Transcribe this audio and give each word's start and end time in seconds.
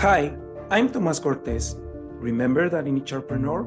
Hi, 0.00 0.32
I'm 0.70 0.88
Tomas 0.88 1.20
Cortez. 1.20 1.76
Remember 2.24 2.70
that 2.70 2.86
in 2.86 2.96
Entrepreneur, 2.96 3.64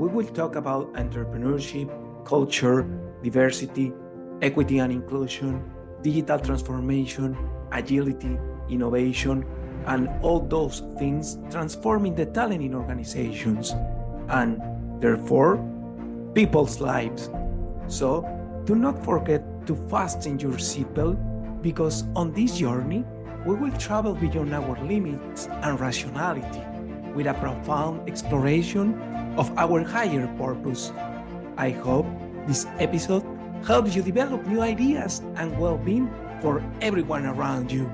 we 0.00 0.08
will 0.08 0.26
talk 0.26 0.56
about 0.56 0.92
entrepreneurship, 0.94 1.86
culture, 2.24 2.82
diversity, 3.22 3.92
equity 4.42 4.80
and 4.80 4.92
inclusion, 4.92 5.62
digital 6.02 6.40
transformation, 6.40 7.38
agility, 7.70 8.36
innovation, 8.68 9.46
and 9.86 10.08
all 10.22 10.40
those 10.40 10.82
things 10.98 11.38
transforming 11.52 12.16
the 12.16 12.26
talent 12.26 12.64
in 12.64 12.74
organizations 12.74 13.70
and 14.30 14.60
therefore 15.00 15.62
people's 16.34 16.80
lives. 16.80 17.30
So 17.86 18.26
do 18.64 18.74
not 18.74 19.04
forget 19.04 19.44
to 19.68 19.76
fasten 19.88 20.40
your 20.40 20.58
seatbelt 20.58 21.62
because 21.62 22.02
on 22.16 22.32
this 22.32 22.58
journey, 22.58 23.04
we 23.46 23.54
will 23.54 23.70
travel 23.78 24.12
beyond 24.12 24.52
our 24.52 24.76
limits 24.82 25.46
and 25.62 25.78
rationality 25.78 26.62
with 27.14 27.28
a 27.28 27.34
profound 27.34 28.06
exploration 28.08 28.98
of 29.38 29.56
our 29.56 29.84
higher 29.84 30.26
purpose. 30.36 30.92
I 31.56 31.70
hope 31.70 32.06
this 32.48 32.66
episode 32.80 33.24
helps 33.64 33.94
you 33.94 34.02
develop 34.02 34.44
new 34.46 34.60
ideas 34.60 35.22
and 35.36 35.56
well 35.60 35.78
being 35.78 36.10
for 36.42 36.60
everyone 36.80 37.24
around 37.24 37.70
you. 37.70 37.88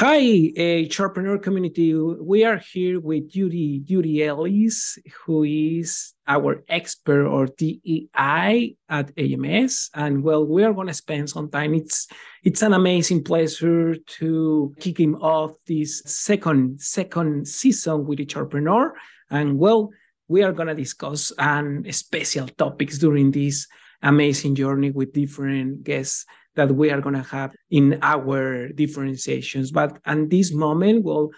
Hi, 0.00 0.52
entrepreneur 0.56 1.38
community. 1.38 1.92
We 1.92 2.44
are 2.44 2.58
here 2.58 3.00
with 3.00 3.32
Judy, 3.32 3.80
Judy 3.80 4.22
Ellis, 4.22 4.96
who 5.26 5.42
is 5.42 6.14
our 6.28 6.62
expert 6.68 7.26
or 7.26 7.46
DEI 7.46 8.76
at 8.88 9.10
AMS. 9.18 9.90
And 9.94 10.22
well, 10.22 10.46
we 10.46 10.62
are 10.62 10.72
going 10.72 10.86
to 10.86 10.94
spend 10.94 11.30
some 11.30 11.50
time. 11.50 11.74
It's 11.74 12.06
it's 12.44 12.62
an 12.62 12.74
amazing 12.74 13.24
pleasure 13.24 13.96
to 14.20 14.72
kick 14.78 15.00
him 15.00 15.16
off 15.16 15.54
this 15.66 16.00
second 16.06 16.80
second 16.80 17.48
season 17.48 18.06
with 18.06 18.20
Entrepreneur. 18.20 18.94
And 19.30 19.58
well, 19.58 19.90
we 20.28 20.44
are 20.44 20.52
going 20.52 20.68
to 20.68 20.76
discuss 20.76 21.32
um, 21.38 21.82
special 21.90 22.46
topics 22.46 22.98
during 22.98 23.32
this 23.32 23.66
amazing 24.00 24.54
journey 24.54 24.92
with 24.92 25.12
different 25.12 25.82
guests 25.82 26.24
that 26.58 26.74
we 26.80 26.90
are 26.90 27.00
going 27.00 27.14
to 27.14 27.30
have 27.36 27.54
in 27.70 27.86
our 28.02 28.68
differentiations. 28.82 29.70
But 29.70 29.98
at 30.04 30.28
this 30.28 30.52
moment, 30.52 31.04
well, 31.04 31.30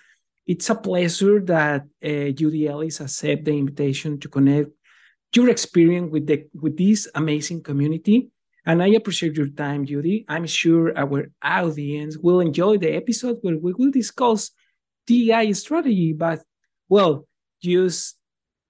it's 0.47 0.71
a 0.71 0.75
pleasure 0.75 1.41
that 1.55 1.83
uh, 2.03 2.31
Judy 2.39 2.67
Ellis 2.67 3.01
accept 3.01 3.45
the 3.45 3.53
invitation 3.53 4.19
to 4.21 4.29
connect 4.29 4.71
your 5.37 5.49
experience 5.51 6.11
with 6.11 6.27
the 6.27 6.39
with 6.63 6.77
this 6.77 7.07
amazing 7.15 7.63
community. 7.63 8.31
And 8.67 8.83
I 8.83 8.89
appreciate 8.99 9.37
your 9.37 9.53
time, 9.65 9.85
Judy. 9.87 10.25
I'm 10.29 10.47
sure 10.47 10.97
our 10.97 11.31
audience 11.43 12.17
will 12.19 12.41
enjoy 12.41 12.79
the 12.79 12.93
episode 13.03 13.37
where 13.43 13.59
we 13.65 13.73
will 13.73 13.91
discuss 13.91 14.51
DEI 15.07 15.53
strategy, 15.53 16.13
but 16.13 16.41
well, 16.89 17.27
use 17.61 18.15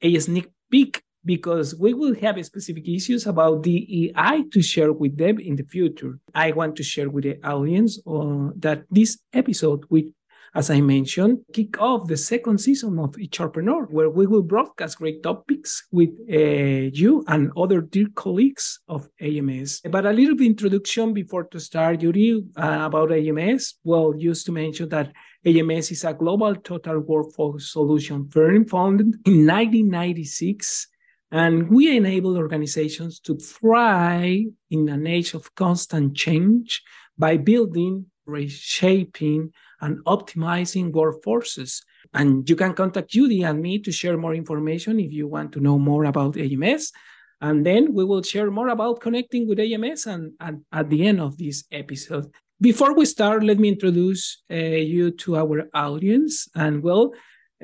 a 0.02 0.18
sneak 0.18 0.48
peek 0.70 1.02
because 1.24 1.74
we 1.76 1.94
will 1.94 2.14
have 2.16 2.44
specific 2.44 2.88
issues 2.88 3.26
about 3.26 3.62
DEI 3.62 4.44
to 4.52 4.62
share 4.62 4.92
with 4.92 5.16
them 5.18 5.38
in 5.38 5.56
the 5.56 5.64
future. 5.64 6.18
I 6.34 6.52
want 6.52 6.76
to 6.76 6.82
share 6.82 7.10
with 7.10 7.24
the 7.24 7.38
audience 7.46 7.98
uh, 8.06 8.50
that 8.56 8.84
this 8.90 9.18
episode, 9.32 9.84
which, 9.88 10.06
as 10.54 10.68
I 10.68 10.80
mentioned, 10.80 11.38
kick 11.52 11.80
off 11.80 12.08
the 12.08 12.16
second 12.16 12.58
season 12.58 12.98
of 12.98 13.14
Entrepreneur, 13.20 13.84
where 13.84 14.10
we 14.10 14.26
will 14.26 14.42
broadcast 14.42 14.98
great 14.98 15.22
topics 15.22 15.86
with 15.92 16.10
uh, 16.28 16.90
you 16.92 17.22
and 17.28 17.52
other 17.56 17.80
dear 17.80 18.08
colleagues 18.14 18.80
of 18.88 19.08
AMS. 19.20 19.82
But 19.88 20.06
a 20.06 20.12
little 20.12 20.34
bit 20.34 20.46
introduction 20.46 21.12
before 21.12 21.44
to 21.44 21.60
start, 21.60 22.02
Yuri, 22.02 22.42
uh, 22.56 22.80
about 22.82 23.12
AMS. 23.12 23.74
Well, 23.84 24.14
just 24.14 24.46
to 24.46 24.52
mention 24.52 24.88
that 24.88 25.12
AMS 25.46 25.92
is 25.92 26.04
a 26.04 26.14
global 26.14 26.56
total 26.56 26.98
workforce 27.00 27.72
solution 27.72 28.28
firm 28.28 28.66
founded 28.66 29.06
in 29.24 29.46
1996 29.46 30.88
and 31.30 31.70
we 31.70 31.96
enable 31.96 32.36
organizations 32.36 33.20
to 33.20 33.36
thrive 33.36 34.46
in 34.70 34.88
an 34.88 35.06
age 35.06 35.34
of 35.34 35.54
constant 35.54 36.16
change 36.16 36.82
by 37.16 37.36
building, 37.36 38.06
reshaping, 38.26 39.52
and 39.80 40.04
optimizing 40.04 40.90
workforces. 40.90 41.82
And 42.12 42.48
you 42.48 42.56
can 42.56 42.74
contact 42.74 43.10
Judy 43.10 43.42
and 43.42 43.62
me 43.62 43.78
to 43.80 43.92
share 43.92 44.16
more 44.16 44.34
information 44.34 44.98
if 44.98 45.12
you 45.12 45.28
want 45.28 45.52
to 45.52 45.60
know 45.60 45.78
more 45.78 46.04
about 46.04 46.36
AMS. 46.36 46.92
And 47.40 47.64
then 47.64 47.94
we 47.94 48.04
will 48.04 48.22
share 48.22 48.50
more 48.50 48.68
about 48.68 49.00
connecting 49.00 49.48
with 49.48 49.60
AMS 49.60 50.06
and, 50.06 50.32
and 50.40 50.62
at 50.72 50.90
the 50.90 51.06
end 51.06 51.20
of 51.20 51.38
this 51.38 51.64
episode. 51.70 52.26
Before 52.60 52.94
we 52.94 53.06
start, 53.06 53.42
let 53.42 53.58
me 53.58 53.68
introduce 53.68 54.42
uh, 54.50 54.54
you 54.54 55.12
to 55.12 55.36
our 55.36 55.68
audience. 55.72 56.48
And 56.54 56.82
well, 56.82 57.12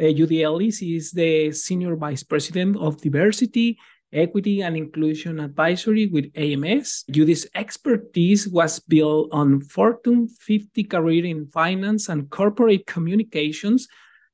uh, 0.01 0.12
Judy 0.12 0.43
Ellis 0.43 0.83
is 0.83 1.12
the 1.12 1.53
Senior 1.53 1.97
Vice 1.97 2.23
President 2.23 2.77
of 2.77 3.01
Diversity, 3.01 3.79
Equity, 4.12 4.62
and 4.62 4.77
Inclusion 4.77 5.41
Advisory 5.41 6.07
with 6.07 6.31
AMS. 6.37 7.05
Judy's 7.11 7.47
expertise 7.55 8.47
was 8.49 8.79
built 8.79 9.29
on 9.33 9.61
Fortune 9.62 10.29
50 10.29 10.84
career 10.84 11.25
in 11.25 11.47
finance 11.47 12.09
and 12.09 12.31
corporate 12.31 12.87
communications, 12.87 13.89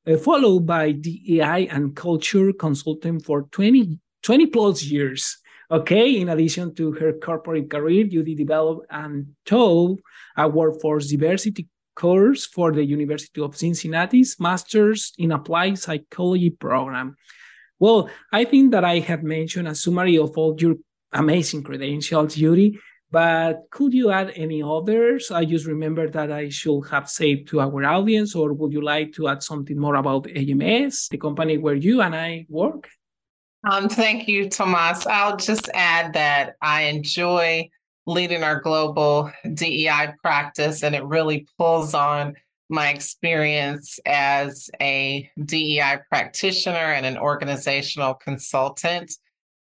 uh, 0.05 0.17
followed 0.17 0.65
by 0.65 0.91
DEI 0.91 1.67
and 1.69 1.95
culture 1.95 2.51
consultant 2.53 3.25
for 3.25 3.43
20, 3.51 3.99
20 4.21 4.45
plus 4.47 4.83
years. 4.83 5.37
Okay, 5.71 6.19
in 6.19 6.29
addition 6.29 6.75
to 6.75 6.91
her 6.91 7.13
corporate 7.13 7.69
career, 7.69 8.03
Judy 8.03 8.35
developed 8.35 8.85
and 8.91 9.27
taught 9.45 9.99
a 10.37 10.47
workforce 10.47 11.07
diversity 11.07 11.67
course 11.95 12.45
for 12.45 12.71
the 12.71 12.83
University 12.83 13.41
of 13.41 13.55
Cincinnati's 13.55 14.39
Masters 14.39 15.13
in 15.17 15.31
Applied 15.31 15.79
Psychology 15.79 16.49
program. 16.49 17.15
Well, 17.79 18.09
I 18.31 18.45
think 18.45 18.71
that 18.71 18.83
I 18.83 18.99
have 18.99 19.23
mentioned 19.23 19.67
a 19.67 19.75
summary 19.75 20.17
of 20.17 20.37
all 20.37 20.55
your 20.57 20.75
amazing 21.11 21.63
credentials, 21.63 22.37
Yuri, 22.37 22.79
but 23.11 23.63
could 23.69 23.93
you 23.93 24.09
add 24.09 24.31
any 24.35 24.63
others? 24.63 25.29
I 25.29 25.45
just 25.45 25.67
remember 25.67 26.09
that 26.09 26.31
I 26.31 26.49
should 26.49 26.83
have 26.89 27.09
saved 27.09 27.49
to 27.49 27.61
our 27.61 27.83
audience, 27.83 28.35
or 28.35 28.53
would 28.53 28.73
you 28.73 28.81
like 28.81 29.13
to 29.13 29.27
add 29.27 29.43
something 29.43 29.77
more 29.77 29.95
about 29.95 30.27
AMS, 30.27 31.09
the 31.11 31.17
company 31.17 31.57
where 31.57 31.75
you 31.75 32.01
and 32.01 32.15
I 32.15 32.45
work? 32.49 32.89
Um, 33.69 33.87
thank 33.87 34.27
you, 34.27 34.49
Tomas. 34.49 35.05
I'll 35.05 35.37
just 35.37 35.69
add 35.73 36.13
that 36.13 36.55
I 36.61 36.83
enjoy 36.83 37.69
leading 38.05 38.43
our 38.43 38.59
global 38.59 39.31
DEI 39.53 40.13
practice, 40.21 40.83
and 40.83 40.95
it 40.95 41.03
really 41.03 41.47
pulls 41.57 41.93
on 41.93 42.35
my 42.69 42.89
experience 42.89 43.99
as 44.05 44.69
a 44.81 45.29
DEI 45.45 45.99
practitioner 46.09 46.77
and 46.77 47.05
an 47.05 47.17
organizational 47.17 48.13
consultant. 48.15 49.11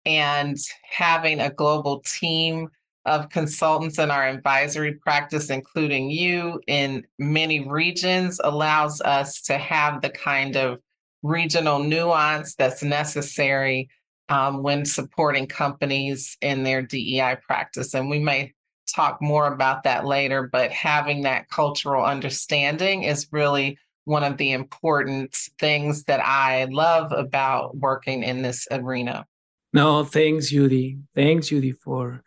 And 0.04 0.56
having 0.90 1.40
a 1.40 1.50
global 1.50 2.00
team 2.00 2.68
of 3.04 3.28
consultants 3.28 3.98
in 3.98 4.10
our 4.10 4.26
advisory 4.26 4.94
practice, 4.94 5.50
including 5.50 6.10
you 6.10 6.60
in 6.66 7.04
many 7.18 7.68
regions, 7.68 8.40
allows 8.42 9.00
us 9.00 9.42
to 9.42 9.58
have 9.58 10.00
the 10.00 10.10
kind 10.10 10.56
of 10.56 10.80
regional 11.22 11.78
nuance 11.78 12.54
that's 12.54 12.82
necessary 12.82 13.88
um, 14.28 14.62
when 14.62 14.84
supporting 14.84 15.46
companies 15.46 16.36
in 16.40 16.62
their 16.62 16.82
DEI 16.82 17.36
practice. 17.46 17.94
And 17.94 18.08
we 18.08 18.18
may 18.18 18.52
talk 18.86 19.20
more 19.20 19.52
about 19.52 19.84
that 19.84 20.04
later, 20.06 20.48
but 20.50 20.70
having 20.70 21.22
that 21.22 21.48
cultural 21.48 22.04
understanding 22.04 23.04
is 23.04 23.28
really 23.30 23.78
one 24.04 24.24
of 24.24 24.36
the 24.36 24.52
important 24.52 25.34
things 25.58 26.04
that 26.04 26.20
I 26.20 26.64
love 26.64 27.12
about 27.12 27.76
working 27.76 28.22
in 28.22 28.42
this 28.42 28.66
arena. 28.70 29.26
No, 29.72 30.04
thanks, 30.04 30.50
Judy. 30.50 30.98
Thanks, 31.14 31.48
Judy, 31.48 31.72
for 31.72 32.22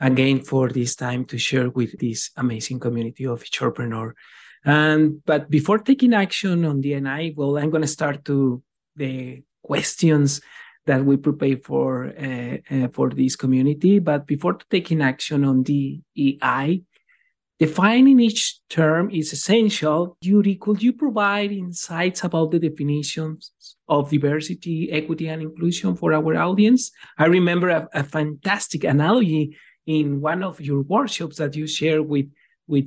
again 0.00 0.40
for 0.40 0.68
this 0.68 0.96
time 0.96 1.24
to 1.26 1.38
share 1.38 1.70
with 1.70 1.98
this 1.98 2.30
amazing 2.36 2.80
community 2.80 3.26
of 3.26 3.42
entrepreneur. 3.42 4.14
And 4.64 5.24
but 5.24 5.48
before 5.48 5.78
taking 5.78 6.12
action 6.12 6.64
on 6.64 6.82
DNI, 6.82 7.34
well, 7.36 7.56
I'm 7.56 7.70
going 7.70 7.82
to 7.82 7.88
start 7.88 8.24
to 8.26 8.62
the 8.96 9.42
questions 9.62 10.40
that 10.90 11.04
we 11.04 11.16
prepare 11.16 11.56
for 11.56 11.88
uh, 12.18 12.56
uh, 12.74 12.88
for 12.88 13.10
this 13.10 13.36
community. 13.36 14.00
But 14.00 14.26
before 14.26 14.58
taking 14.68 15.00
action 15.02 15.44
on 15.44 15.62
DEI, 15.62 16.82
defining 17.60 18.18
each 18.18 18.58
term 18.68 19.08
is 19.20 19.32
essential. 19.32 20.16
Yuri, 20.20 20.56
could 20.56 20.82
you 20.82 20.92
provide 20.92 21.52
insights 21.52 22.24
about 22.24 22.50
the 22.50 22.58
definitions 22.58 23.52
of 23.86 24.10
diversity, 24.10 24.90
equity, 24.90 25.28
and 25.28 25.42
inclusion 25.42 25.94
for 25.94 26.12
our 26.12 26.34
audience? 26.36 26.90
I 27.16 27.26
remember 27.26 27.68
a, 27.68 27.88
a 27.94 28.02
fantastic 28.02 28.82
analogy 28.82 29.56
in 29.86 30.20
one 30.20 30.42
of 30.42 30.60
your 30.60 30.82
workshops 30.82 31.36
that 31.36 31.54
you 31.54 31.68
shared 31.68 32.06
with 32.08 32.26
with 32.66 32.86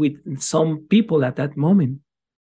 with 0.00 0.16
some 0.38 0.86
people 0.94 1.24
at 1.24 1.36
that 1.36 1.56
moment. 1.56 2.00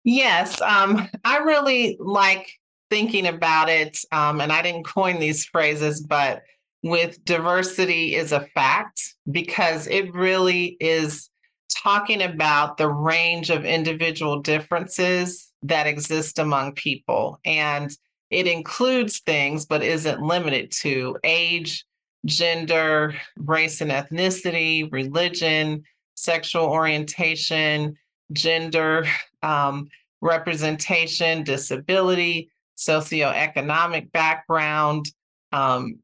Yes, 0.03 0.61
um, 0.61 1.09
I 1.23 1.37
really 1.39 1.97
like 1.99 2.45
thinking 2.89 3.27
about 3.27 3.69
it, 3.69 3.97
um, 4.11 4.41
and 4.41 4.51
I 4.51 4.61
didn't 4.61 4.85
coin 4.85 5.19
these 5.19 5.45
phrases, 5.45 6.01
but 6.01 6.43
with 6.83 7.23
diversity 7.25 8.15
is 8.15 8.31
a 8.31 8.47
fact 8.53 9.15
because 9.31 9.87
it 9.87 10.13
really 10.13 10.77
is 10.79 11.29
talking 11.75 12.21
about 12.21 12.77
the 12.77 12.89
range 12.89 13.49
of 13.49 13.65
individual 13.65 14.41
differences 14.41 15.51
that 15.63 15.87
exist 15.87 16.37
among 16.37 16.73
people. 16.73 17.39
And 17.43 17.91
it 18.29 18.47
includes 18.47 19.19
things, 19.19 19.65
but 19.65 19.83
isn't 19.83 20.21
limited 20.21 20.71
to 20.81 21.17
age, 21.23 21.85
gender, 22.25 23.15
race 23.37 23.81
and 23.81 23.91
ethnicity, 23.91 24.91
religion, 24.91 25.83
sexual 26.15 26.65
orientation, 26.65 27.97
gender 28.31 29.05
um, 29.43 29.89
representation, 30.21 31.43
disability, 31.43 32.49
socioeconomic 32.77 34.11
background. 34.11 35.05
Um, 35.51 35.99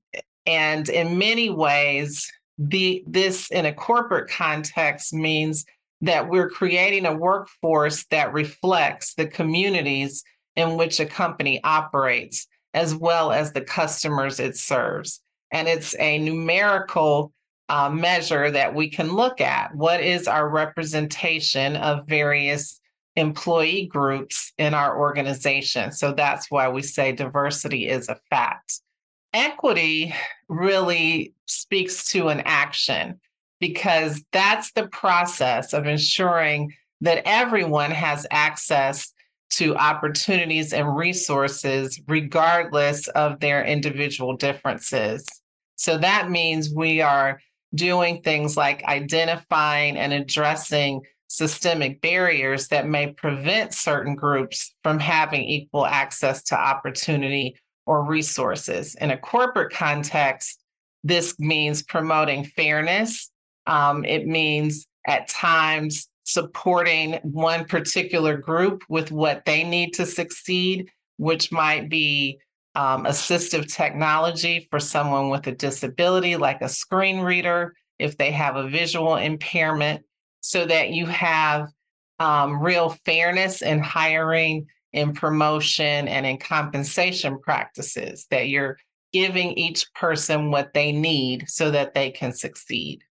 and 0.45 0.89
in 0.89 1.17
many 1.17 1.49
ways, 1.49 2.31
the 2.57 3.03
this 3.07 3.49
in 3.51 3.65
a 3.65 3.73
corporate 3.73 4.29
context 4.29 5.13
means 5.13 5.65
that 6.01 6.27
we're 6.27 6.49
creating 6.49 7.05
a 7.05 7.15
workforce 7.15 8.05
that 8.05 8.33
reflects 8.33 9.13
the 9.13 9.27
communities 9.27 10.23
in 10.55 10.77
which 10.77 10.99
a 10.99 11.05
company 11.05 11.61
operates, 11.63 12.47
as 12.73 12.93
well 12.95 13.31
as 13.31 13.53
the 13.53 13.61
customers 13.61 14.39
it 14.39 14.57
serves. 14.57 15.21
And 15.51 15.67
it's 15.67 15.95
a 15.99 16.17
numerical 16.17 17.31
uh, 17.69 17.89
measure 17.89 18.51
that 18.51 18.73
we 18.73 18.89
can 18.89 19.13
look 19.13 19.39
at. 19.41 19.73
What 19.75 20.01
is 20.01 20.27
our 20.27 20.49
representation 20.49 21.77
of 21.77 22.07
various 22.07 22.80
employee 23.15 23.87
groups 23.87 24.53
in 24.57 24.73
our 24.73 24.97
organization? 24.97 25.91
So 25.91 26.13
that's 26.13 26.49
why 26.49 26.69
we 26.69 26.81
say 26.81 27.11
diversity 27.11 27.87
is 27.87 28.09
a 28.09 28.19
fact. 28.29 28.79
Equity 29.33 30.13
really 30.49 31.33
speaks 31.45 32.11
to 32.11 32.29
an 32.29 32.41
action 32.45 33.19
because 33.59 34.23
that's 34.31 34.71
the 34.73 34.87
process 34.87 35.73
of 35.73 35.85
ensuring 35.85 36.73
that 37.01 37.21
everyone 37.25 37.91
has 37.91 38.27
access 38.31 39.13
to 39.51 39.75
opportunities 39.75 40.73
and 40.73 40.95
resources, 40.95 41.99
regardless 42.07 43.07
of 43.09 43.39
their 43.39 43.63
individual 43.63 44.35
differences. 44.37 45.25
So 45.75 45.97
that 45.97 46.29
means 46.29 46.73
we 46.73 47.01
are 47.01 47.41
doing 47.73 48.21
things 48.21 48.55
like 48.55 48.83
identifying 48.83 49.97
and 49.97 50.13
addressing 50.13 51.01
systemic 51.31 52.01
barriers 52.01 52.67
that 52.67 52.89
may 52.89 53.07
prevent 53.13 53.73
certain 53.73 54.15
groups 54.15 54.75
from 54.83 54.99
having 54.99 55.41
equal 55.41 55.85
access 55.85 56.43
to 56.43 56.59
opportunity 56.59 57.55
or 57.85 58.03
resources. 58.03 58.95
In 58.95 59.11
a 59.11 59.17
corporate 59.17 59.71
context, 59.71 60.59
this 61.05 61.39
means 61.39 61.83
promoting 61.83 62.43
fairness. 62.43 63.31
Um, 63.65 64.03
it 64.03 64.27
means 64.27 64.85
at 65.07 65.29
times 65.29 66.09
supporting 66.23 67.13
one 67.23 67.63
particular 67.63 68.35
group 68.35 68.83
with 68.89 69.09
what 69.09 69.45
they 69.45 69.63
need 69.63 69.93
to 69.93 70.05
succeed, 70.05 70.89
which 71.15 71.49
might 71.49 71.89
be 71.89 72.39
um, 72.75 73.05
assistive 73.05 73.73
technology 73.73 74.67
for 74.69 74.81
someone 74.81 75.29
with 75.29 75.47
a 75.47 75.53
disability, 75.53 76.35
like 76.35 76.61
a 76.61 76.67
screen 76.67 77.21
reader, 77.21 77.73
if 77.99 78.17
they 78.17 78.31
have 78.31 78.57
a 78.57 78.67
visual 78.67 79.15
impairment, 79.15 80.03
so 80.41 80.65
that 80.65 80.89
you 80.89 81.05
have 81.05 81.69
um, 82.19 82.61
real 82.61 82.89
fairness 83.05 83.61
in 83.61 83.79
hiring, 83.79 84.67
in 84.93 85.13
promotion, 85.13 86.07
and 86.07 86.25
in 86.25 86.37
compensation 86.37 87.39
practices, 87.39 88.27
that 88.29 88.49
you're 88.49 88.77
giving 89.13 89.53
each 89.53 89.91
person 89.93 90.51
what 90.51 90.73
they 90.73 90.91
need 90.91 91.49
so 91.49 91.71
that 91.71 91.93
they 91.93 92.11
can 92.11 92.33
succeed. 92.33 93.03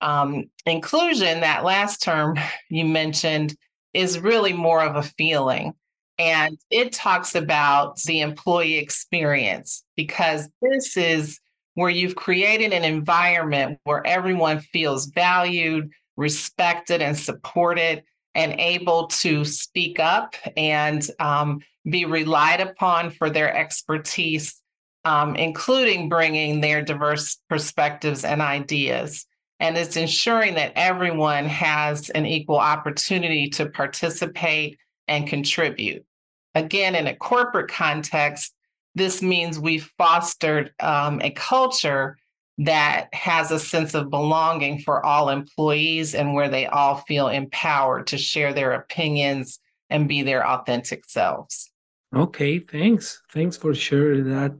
Um, 0.00 0.44
inclusion, 0.66 1.40
that 1.40 1.64
last 1.64 2.02
term 2.02 2.36
you 2.70 2.84
mentioned, 2.84 3.56
is 3.94 4.20
really 4.20 4.52
more 4.52 4.82
of 4.82 4.96
a 4.96 5.02
feeling. 5.02 5.72
And 6.18 6.58
it 6.70 6.92
talks 6.92 7.34
about 7.34 8.00
the 8.02 8.20
employee 8.20 8.78
experience 8.78 9.84
because 9.96 10.48
this 10.62 10.96
is 10.96 11.38
where 11.74 11.90
you've 11.90 12.16
created 12.16 12.72
an 12.72 12.84
environment 12.84 13.78
where 13.84 14.06
everyone 14.06 14.60
feels 14.60 15.06
valued, 15.06 15.90
respected, 16.16 17.02
and 17.02 17.16
supported, 17.16 18.02
and 18.34 18.52
able 18.58 19.06
to 19.06 19.44
speak 19.44 19.98
up 19.98 20.34
and 20.56 21.08
um, 21.18 21.60
be 21.88 22.04
relied 22.04 22.60
upon 22.60 23.10
for 23.10 23.30
their 23.30 23.54
expertise, 23.54 24.60
um, 25.04 25.36
including 25.36 26.08
bringing 26.08 26.60
their 26.60 26.82
diverse 26.82 27.38
perspectives 27.48 28.24
and 28.24 28.42
ideas. 28.42 29.26
And 29.58 29.78
it's 29.78 29.96
ensuring 29.96 30.54
that 30.54 30.72
everyone 30.76 31.46
has 31.46 32.10
an 32.10 32.26
equal 32.26 32.58
opportunity 32.58 33.48
to 33.50 33.70
participate 33.70 34.78
and 35.08 35.26
contribute. 35.26 36.04
Again, 36.54 36.94
in 36.94 37.06
a 37.06 37.16
corporate 37.16 37.70
context, 37.70 38.52
this 38.94 39.22
means 39.22 39.58
we've 39.58 39.90
fostered 39.96 40.72
um, 40.80 41.20
a 41.22 41.30
culture 41.30 42.18
that 42.58 43.12
has 43.12 43.50
a 43.50 43.58
sense 43.58 43.94
of 43.94 44.10
belonging 44.10 44.78
for 44.80 45.04
all 45.04 45.28
employees 45.28 46.14
and 46.14 46.34
where 46.34 46.48
they 46.48 46.66
all 46.66 46.96
feel 46.96 47.28
empowered 47.28 48.06
to 48.08 48.18
share 48.18 48.52
their 48.52 48.72
opinions 48.72 49.58
and 49.90 50.08
be 50.08 50.22
their 50.22 50.46
authentic 50.46 51.04
selves. 51.04 51.70
Okay, 52.14 52.58
thanks. 52.58 53.22
Thanks 53.32 53.56
for 53.56 53.74
sharing 53.74 54.30
that 54.30 54.52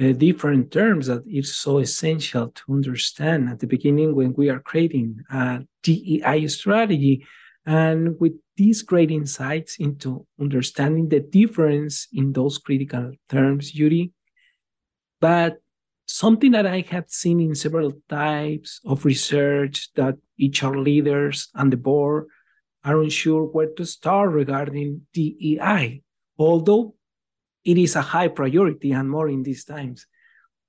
uh, 0.00 0.12
different 0.12 0.72
terms 0.72 1.06
that 1.06 1.22
it's 1.26 1.54
so 1.54 1.78
essential 1.78 2.48
to 2.48 2.72
understand 2.72 3.48
at 3.48 3.60
the 3.60 3.66
beginning 3.66 4.14
when 4.14 4.32
we 4.34 4.48
are 4.48 4.60
creating 4.60 5.20
a 5.30 5.60
DEI 5.82 6.46
strategy. 6.48 7.26
And 7.66 8.18
with 8.18 8.32
these 8.56 8.82
great 8.82 9.10
insights 9.10 9.76
into 9.76 10.26
understanding 10.40 11.08
the 11.08 11.20
difference 11.20 12.08
in 12.12 12.32
those 12.32 12.58
critical 12.58 13.12
terms, 13.28 13.70
Judy. 13.70 14.12
But 15.20 15.58
something 16.08 16.52
that 16.52 16.66
I 16.66 16.84
have 16.90 17.04
seen 17.08 17.38
in 17.38 17.54
several 17.54 17.92
types 18.08 18.80
of 18.84 19.04
research 19.04 19.90
that 19.94 20.16
HR 20.40 20.76
leaders 20.76 21.48
and 21.54 21.72
the 21.72 21.76
board 21.76 22.26
are 22.84 23.00
unsure 23.00 23.44
where 23.44 23.68
to 23.76 23.84
start 23.84 24.30
regarding 24.30 25.02
DEI, 25.12 26.02
although 26.38 26.94
it 27.64 27.76
is 27.76 27.94
a 27.94 28.00
high 28.00 28.28
priority 28.28 28.92
and 28.92 29.10
more 29.10 29.28
in 29.28 29.42
these 29.42 29.64
times. 29.64 30.06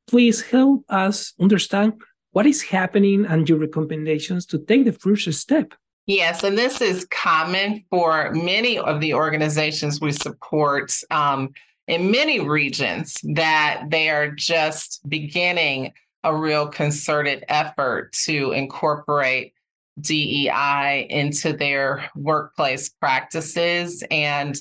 Please 0.07 0.41
help 0.41 0.83
us 0.89 1.33
understand 1.39 1.93
what 2.31 2.45
is 2.45 2.61
happening 2.61 3.25
and 3.25 3.47
your 3.47 3.59
recommendations 3.59 4.45
to 4.47 4.59
take 4.59 4.85
the 4.85 4.91
first 4.91 5.31
step. 5.33 5.73
Yes, 6.05 6.43
and 6.43 6.57
this 6.57 6.81
is 6.81 7.05
common 7.05 7.85
for 7.89 8.33
many 8.33 8.79
of 8.79 8.99
the 8.99 9.13
organizations 9.13 10.01
we 10.01 10.11
support 10.11 10.91
um, 11.11 11.49
in 11.89 12.12
many 12.12 12.39
regions 12.39 13.17
that 13.24 13.86
they 13.89 14.10
are 14.10 14.29
just 14.29 15.01
beginning 15.10 15.91
a 16.24 16.36
real 16.36 16.67
concerted 16.67 17.43
effort 17.50 18.13
to 18.13 18.51
incorporate 18.51 19.53
DEI 20.00 21.08
into 21.10 21.51
their 21.51 22.08
workplace 22.15 22.89
practices. 22.89 24.03
And 24.12 24.55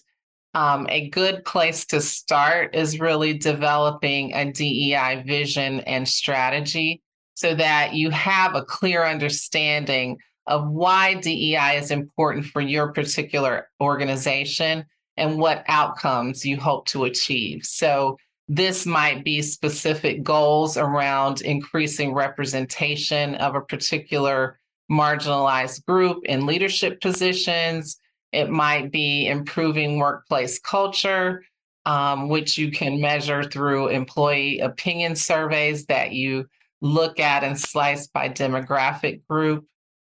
um, 0.55 0.87
a 0.89 1.11
good 1.11 1.45
place 1.45 1.85
to 1.87 2.01
start 2.01 2.75
is 2.75 2.99
really 2.99 3.35
developing 3.35 4.33
a 4.33 4.51
DEI 4.51 5.23
vision 5.27 5.81
and 5.81 6.09
strategy 6.09 7.03
so 7.35 7.55
that 7.55 7.93
you 7.93 8.09
have 8.09 8.55
a 8.55 8.65
clear 8.65 9.05
understanding 9.05 10.17
of 10.47 10.67
why 10.67 11.15
DEI 11.15 11.77
is 11.77 11.91
important 11.91 12.47
for 12.47 12.63
your 12.63 12.91
particular 12.95 13.69
organization 13.83 14.87
and 15.19 15.39
what 15.39 15.65
outcomes 15.69 16.45
you 16.45 16.57
hope 16.57 16.87
to 16.87 17.05
achieve. 17.05 17.65
So, 17.65 18.17
this 18.51 18.87
might 18.87 19.25
be 19.25 19.43
specific 19.43 20.23
goals 20.23 20.79
around 20.79 21.43
increasing 21.43 22.15
representation 22.15 23.35
of 23.35 23.55
a 23.55 23.61
particular 23.61 24.59
marginalized 24.91 25.85
group 25.85 26.25
in 26.25 26.47
leadership 26.47 27.03
positions 27.03 27.99
it 28.33 28.51
might 28.51 28.93
be 28.93 29.27
improving 29.27 29.99
workplace 29.99 30.59
culture, 30.59 31.45
um, 31.87 32.29
which 32.29 32.59
you 32.59 32.71
can 32.71 33.01
measure 33.01 33.43
through 33.43 33.89
employee 33.89 34.61
opinion 34.61 35.17
surveys 35.17 35.87
that 35.87 36.13
you 36.13 36.47
look 36.81 37.19
at 37.19 37.43
and 37.43 37.59
slice 37.59 38.07
by 38.09 38.29
demographic 38.29 39.23
group. 39.29 39.65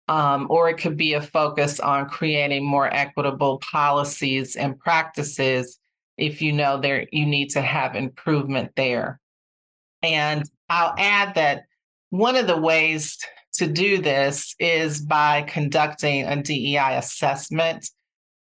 Um, 0.08 0.46
or 0.48 0.70
it 0.70 0.78
could 0.78 0.96
be 0.96 1.12
a 1.12 1.20
focus 1.20 1.80
on 1.80 2.08
creating 2.08 2.64
more 2.64 2.92
equitable 2.92 3.58
policies 3.58 4.56
and 4.56 4.78
practices 4.78 5.78
if 6.16 6.40
you 6.42 6.52
know 6.52 6.80
there 6.80 7.06
you 7.12 7.26
need 7.26 7.50
to 7.50 7.60
have 7.60 7.94
improvement 7.94 8.72
there. 8.74 9.20
And 10.02 10.48
I'll 10.68 10.94
add 10.98 11.34
that 11.34 11.64
one 12.10 12.36
of 12.36 12.46
the 12.46 12.56
ways 12.56 13.18
to 13.54 13.66
do 13.66 13.98
this 13.98 14.54
is 14.58 15.00
by 15.00 15.42
conducting 15.42 16.24
a 16.24 16.42
DEI 16.42 16.96
assessment 16.96 17.90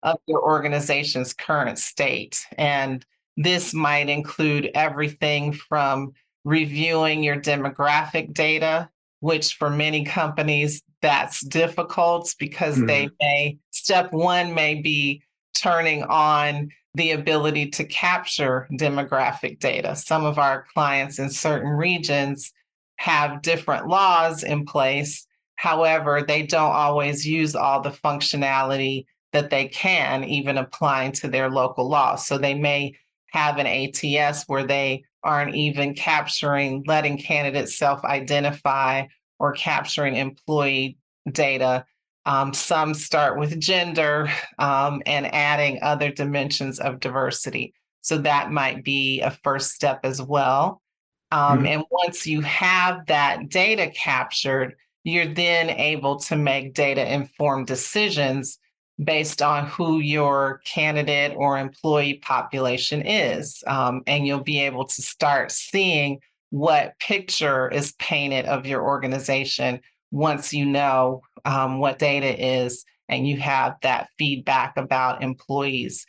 of 0.03 0.19
your 0.27 0.43
organization's 0.43 1.33
current 1.33 1.79
state. 1.79 2.45
And 2.59 3.05
this 3.37 3.75
might 3.75 4.09
include 4.09 4.71
everything 4.75 5.53
from 5.53 6.13
reviewing 6.45 7.23
your 7.23 7.41
demographic 7.41 8.33
data, 8.33 8.89
which 9.21 9.55
for 9.55 9.69
many 9.69 10.05
companies, 10.05 10.83
that's 11.07 11.41
difficult 11.43 12.35
because 12.37 12.77
mm. 12.77 12.89
they 12.89 13.09
may, 13.21 13.59
step 13.71 14.13
one 14.13 14.55
may 14.55 14.75
be 14.75 15.23
turning 15.55 16.03
on 16.03 16.69
the 16.95 17.13
ability 17.13 17.69
to 17.71 17.85
capture 17.85 18.67
demographic 18.73 19.61
data. 19.61 19.95
Some 19.95 20.25
of 20.25 20.37
our 20.41 20.67
clients 20.75 21.21
in 21.21 21.31
certain 21.31 21.71
regions 21.71 22.53
have 22.97 23.41
different 23.43 23.87
laws 23.87 24.43
in 24.43 24.67
place. 24.67 25.29
However, 25.55 26.25
they 26.27 26.43
don't 26.43 26.73
always 26.73 27.25
use 27.25 27.55
all 27.55 27.81
the 27.81 27.91
functionality 27.91 29.07
that 29.33 29.51
they 29.51 29.69
can, 29.69 30.25
even 30.25 30.59
applying 30.59 31.13
to 31.13 31.29
their 31.29 31.49
local 31.49 31.89
laws. 31.89 32.27
So 32.27 32.37
they 32.37 32.55
may 32.55 32.97
have 33.31 33.59
an 33.59 33.67
ATS 33.69 34.43
where 34.49 34.67
they 34.67 35.05
aren't 35.23 35.55
even 35.55 35.95
capturing, 35.95 36.83
letting 36.89 37.17
candidates 37.17 37.79
self 37.79 38.03
identify 38.05 39.05
or 39.39 39.53
capturing 39.53 40.17
employee 40.17 40.99
data 41.31 41.85
um, 42.27 42.53
some 42.53 42.93
start 42.93 43.39
with 43.39 43.59
gender 43.61 44.29
um, 44.59 45.01
and 45.07 45.33
adding 45.33 45.79
other 45.81 46.11
dimensions 46.11 46.81
of 46.81 46.99
diversity. 46.99 47.73
So 48.01 48.19
that 48.19 48.51
might 48.51 48.85
be 48.85 49.21
a 49.21 49.31
first 49.31 49.71
step 49.71 50.01
as 50.03 50.21
well. 50.21 50.83
Um, 51.31 51.59
mm-hmm. 51.59 51.67
And 51.67 51.85
once 51.91 52.27
you 52.27 52.41
have 52.43 53.07
that 53.07 53.49
data 53.49 53.91
captured, 53.91 54.75
you're 55.05 55.33
then 55.33 55.71
able 55.71 56.19
to 56.21 56.37
make 56.37 56.75
data 56.75 57.13
informed 57.13 57.69
decisions 57.69 58.59
based 59.03 59.41
on 59.41 59.67
who 59.67 60.01
your 60.01 60.63
candidate 60.65 61.33
or 61.37 61.59
employee 61.59 62.15
population 62.15 63.03
is. 63.07 63.63
Um, 63.69 64.03
and 64.07 64.27
you'll 64.27 64.41
be 64.41 64.61
able 64.63 64.87
to 64.87 65.03
start 65.03 65.53
seeing 65.53 66.21
what 66.51 66.99
picture 66.99 67.69
is 67.69 67.93
painted 67.99 68.47
of 68.47 68.67
your 68.67 68.83
organization 68.83 69.81
once 70.11 70.53
you 70.53 70.65
know 70.65 71.23
um, 71.45 71.79
what 71.79 71.99
data 71.99 72.61
is 72.61 72.85
and 73.09 73.29
you 73.29 73.37
have 73.39 73.77
that 73.83 74.09
feedback 74.19 74.77
about 74.77 75.23
employees. 75.23 76.07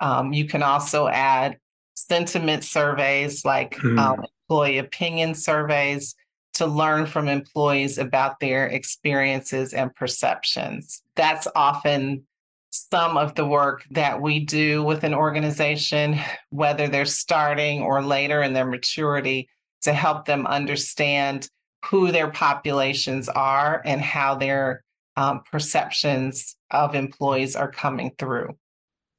Um, 0.00 0.32
you 0.32 0.46
can 0.46 0.62
also 0.62 1.08
add 1.08 1.58
sentiment 1.94 2.64
surveys 2.64 3.44
like 3.44 3.76
mm. 3.76 3.98
um, 3.98 4.24
employee 4.48 4.78
opinion 4.78 5.34
surveys 5.34 6.14
to 6.54 6.66
learn 6.66 7.06
from 7.06 7.28
employees 7.28 7.98
about 7.98 8.40
their 8.40 8.66
experiences 8.66 9.72
and 9.72 9.94
perceptions. 9.94 11.02
That's 11.14 11.46
often 11.54 12.24
some 12.70 13.16
of 13.16 13.34
the 13.34 13.46
work 13.46 13.84
that 13.90 14.20
we 14.20 14.40
do 14.40 14.82
with 14.82 15.04
an 15.04 15.14
organization, 15.14 16.18
whether 16.50 16.88
they're 16.88 17.04
starting 17.04 17.82
or 17.82 18.02
later 18.02 18.42
in 18.42 18.52
their 18.52 18.66
maturity, 18.66 19.48
to 19.82 19.92
help 19.92 20.24
them 20.24 20.46
understand 20.46 21.48
who 21.86 22.12
their 22.12 22.30
populations 22.30 23.28
are 23.28 23.82
and 23.84 24.00
how 24.00 24.34
their 24.34 24.84
um, 25.16 25.42
perceptions 25.50 26.56
of 26.70 26.94
employees 26.94 27.56
are 27.56 27.70
coming 27.70 28.12
through. 28.18 28.56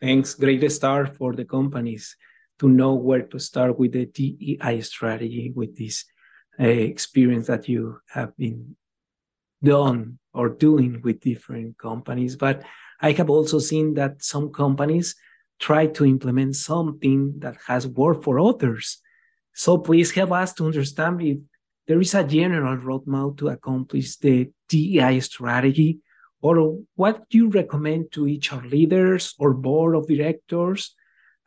Thanks. 0.01 0.33
Great 0.33 0.71
start 0.71 1.17
for 1.17 1.33
the 1.33 1.45
companies 1.45 2.15
to 2.59 2.69
know 2.69 2.93
where 2.93 3.23
to 3.23 3.39
start 3.39 3.77
with 3.77 3.93
the 3.93 4.05
DEI 4.05 4.81
strategy 4.81 5.51
with 5.55 5.75
this 5.77 6.05
uh, 6.59 6.65
experience 6.65 7.47
that 7.47 7.67
you 7.67 7.99
have 8.09 8.35
been 8.37 8.75
done 9.63 10.19
or 10.33 10.49
doing 10.49 11.01
with 11.03 11.19
different 11.19 11.77
companies. 11.77 12.35
But 12.35 12.63
I 13.01 13.11
have 13.13 13.29
also 13.29 13.59
seen 13.59 13.95
that 13.95 14.23
some 14.23 14.51
companies 14.51 15.15
try 15.59 15.87
to 15.87 16.05
implement 16.05 16.55
something 16.55 17.39
that 17.39 17.57
has 17.67 17.87
worked 17.87 18.23
for 18.23 18.39
others. 18.39 19.00
So 19.53 19.77
please 19.77 20.11
help 20.11 20.31
us 20.31 20.53
to 20.53 20.65
understand 20.65 21.21
if 21.21 21.37
there 21.87 21.99
is 21.99 22.13
a 22.13 22.23
general 22.23 22.77
roadmap 22.77 23.37
to 23.37 23.49
accomplish 23.49 24.15
the 24.17 24.49
DEI 24.69 25.19
strategy, 25.19 25.99
or 26.41 26.79
what 26.95 27.23
you 27.29 27.49
recommend 27.49 28.11
to 28.13 28.25
HR 28.25 28.65
leaders 28.65 29.35
or 29.37 29.53
board 29.53 29.95
of 29.95 30.07
directors 30.07 30.95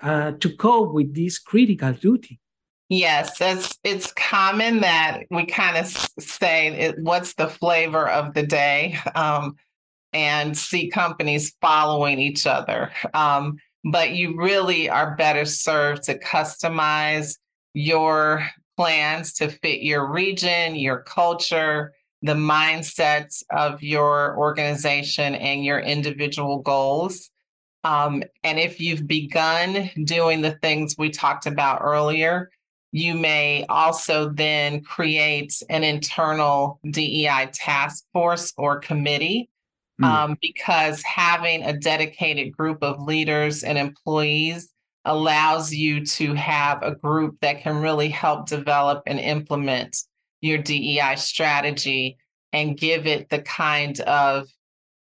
uh, 0.01 0.33
to 0.33 0.57
cope 0.57 0.93
with 0.93 1.15
this 1.15 1.39
critical 1.39 1.93
duty? 1.93 2.41
Yes, 2.89 3.41
it's 3.41 3.79
it's 3.83 4.13
common 4.13 4.81
that 4.81 5.23
we 5.31 5.47
kind 5.47 5.79
of 5.79 5.87
say 6.19 6.69
it, 6.69 6.97
what's 6.99 7.35
the 7.35 7.49
flavor 7.49 8.09
of 8.09 8.35
the 8.35 8.43
day, 8.47 8.99
um, 9.15 9.57
and 10.13 10.57
see 10.57 10.91
companies 10.91 11.57
following 11.61 12.19
each 12.19 12.47
other. 12.47 12.93
Um, 13.15 13.57
but 13.85 14.11
you 14.13 14.37
really 14.37 14.89
are 14.89 15.17
better 15.17 15.45
served 15.45 16.05
to 16.05 16.19
customize 16.19 17.37
your 17.75 18.49
plans 18.77 19.35
to 19.35 19.49
fit 19.49 19.83
your 19.83 20.11
region, 20.11 20.77
your 20.77 21.01
culture, 21.01 21.93
the 22.23 22.35
mindsets 22.35 23.43
of 23.51 23.83
your 23.83 24.37
organization, 24.39 25.35
and 25.35 25.65
your 25.65 25.79
individual 25.79 26.61
goals. 26.61 27.31
Um, 27.85 28.23
and 28.43 28.59
if 28.59 28.81
you've 28.81 29.07
begun 29.07 29.91
doing 30.05 30.41
the 30.41 30.53
things 30.63 30.97
we 30.97 31.11
talked 31.11 31.47
about 31.47 31.83
earlier, 31.83 32.51
you 32.93 33.15
may 33.15 33.67
also 33.69 34.31
then 34.31 34.81
create 34.81 35.61
an 35.69 35.85
internal 35.85 36.81
DEI 36.91 37.51
task 37.53 38.05
force 38.13 38.55
or 38.57 38.79
committee 38.79 39.51
mm. 40.01 40.07
um, 40.07 40.39
because 40.41 41.03
having 41.03 41.63
a 41.63 41.77
dedicated 41.77 42.57
group 42.57 42.83
of 42.83 43.03
leaders 43.03 43.65
and 43.65 43.77
employees 43.77 44.71
allows 45.05 45.73
you 45.73 46.05
to 46.05 46.35
have 46.35 46.83
a 46.83 46.95
group 46.95 47.37
that 47.41 47.63
can 47.63 47.81
really 47.81 48.09
help 48.09 48.47
develop 48.47 49.03
and 49.07 49.21
implement 49.21 49.97
your 50.41 50.59
DEI 50.59 51.15
strategy 51.17 52.17
and 52.53 52.79
give 52.79 53.07
it 53.07 53.29
the 53.29 53.41
kind 53.41 54.01
of 54.01 54.47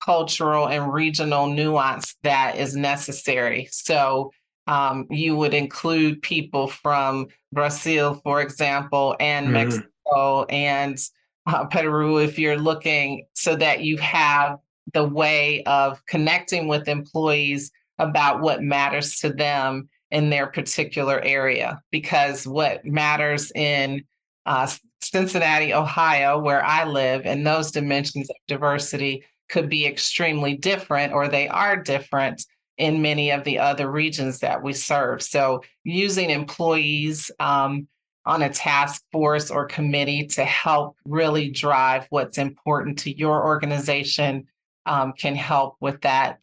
cultural 0.03 0.67
and 0.67 0.93
regional 0.93 1.47
nuance 1.47 2.15
that 2.23 2.57
is 2.57 2.75
necessary. 2.75 3.67
So 3.71 4.31
um, 4.67 5.07
you 5.09 5.35
would 5.35 5.53
include 5.53 6.21
people 6.21 6.67
from 6.67 7.27
Brazil, 7.51 8.19
for 8.23 8.41
example, 8.41 9.15
and 9.19 9.47
mm-hmm. 9.47 9.53
Mexico 9.53 10.43
and 10.45 10.97
uh, 11.45 11.65
Peru 11.65 12.17
if 12.19 12.39
you're 12.39 12.57
looking 12.57 13.25
so 13.33 13.55
that 13.55 13.81
you 13.81 13.97
have 13.97 14.57
the 14.93 15.03
way 15.03 15.63
of 15.63 16.05
connecting 16.05 16.67
with 16.67 16.87
employees 16.87 17.71
about 18.03 18.41
what 18.41 18.61
matters 18.61 19.17
to 19.19 19.29
them 19.29 19.89
in 20.11 20.29
their 20.29 20.47
particular 20.47 21.19
area. 21.21 21.81
Because 21.91 22.47
what 22.47 22.85
matters 22.85 23.51
in 23.55 24.03
uh, 24.45 24.69
Cincinnati, 25.01 25.73
Ohio, 25.73 26.39
where 26.39 26.63
I 26.63 26.85
live, 26.85 27.25
and 27.25 27.45
those 27.45 27.71
dimensions 27.71 28.29
of 28.29 28.35
diversity 28.47 29.25
could 29.49 29.69
be 29.69 29.85
extremely 29.85 30.55
different, 30.55 31.13
or 31.13 31.27
they 31.27 31.47
are 31.47 31.77
different 31.77 32.45
in 32.77 33.01
many 33.01 33.31
of 33.31 33.43
the 33.43 33.59
other 33.59 33.89
regions 33.89 34.39
that 34.39 34.63
we 34.63 34.73
serve. 34.73 35.21
So, 35.21 35.63
using 35.83 36.29
employees 36.29 37.29
um, 37.39 37.87
on 38.25 38.41
a 38.41 38.49
task 38.49 39.03
force 39.11 39.51
or 39.51 39.65
committee 39.65 40.27
to 40.27 40.43
help 40.45 40.95
really 41.05 41.49
drive 41.49 42.07
what's 42.09 42.37
important 42.37 42.99
to 42.99 43.15
your 43.15 43.43
organization 43.45 44.47
um, 44.85 45.13
can 45.13 45.35
help 45.35 45.75
with 45.79 46.01
that 46.01 46.39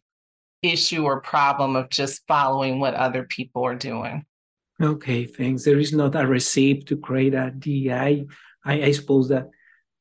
issue 0.61 1.03
or 1.03 1.21
problem 1.21 1.75
of 1.75 1.89
just 1.89 2.21
following 2.27 2.79
what 2.79 2.93
other 2.93 3.23
people 3.23 3.63
are 3.63 3.75
doing. 3.75 4.25
Okay, 4.81 5.25
thanks. 5.25 5.63
There 5.63 5.79
is 5.79 5.93
not 5.93 6.15
a 6.15 6.25
recipe 6.25 6.81
to 6.83 6.97
create 6.97 7.33
a 7.33 7.51
DEI. 7.51 8.25
I, 8.65 8.83
I 8.83 8.91
suppose 8.91 9.29
that 9.29 9.49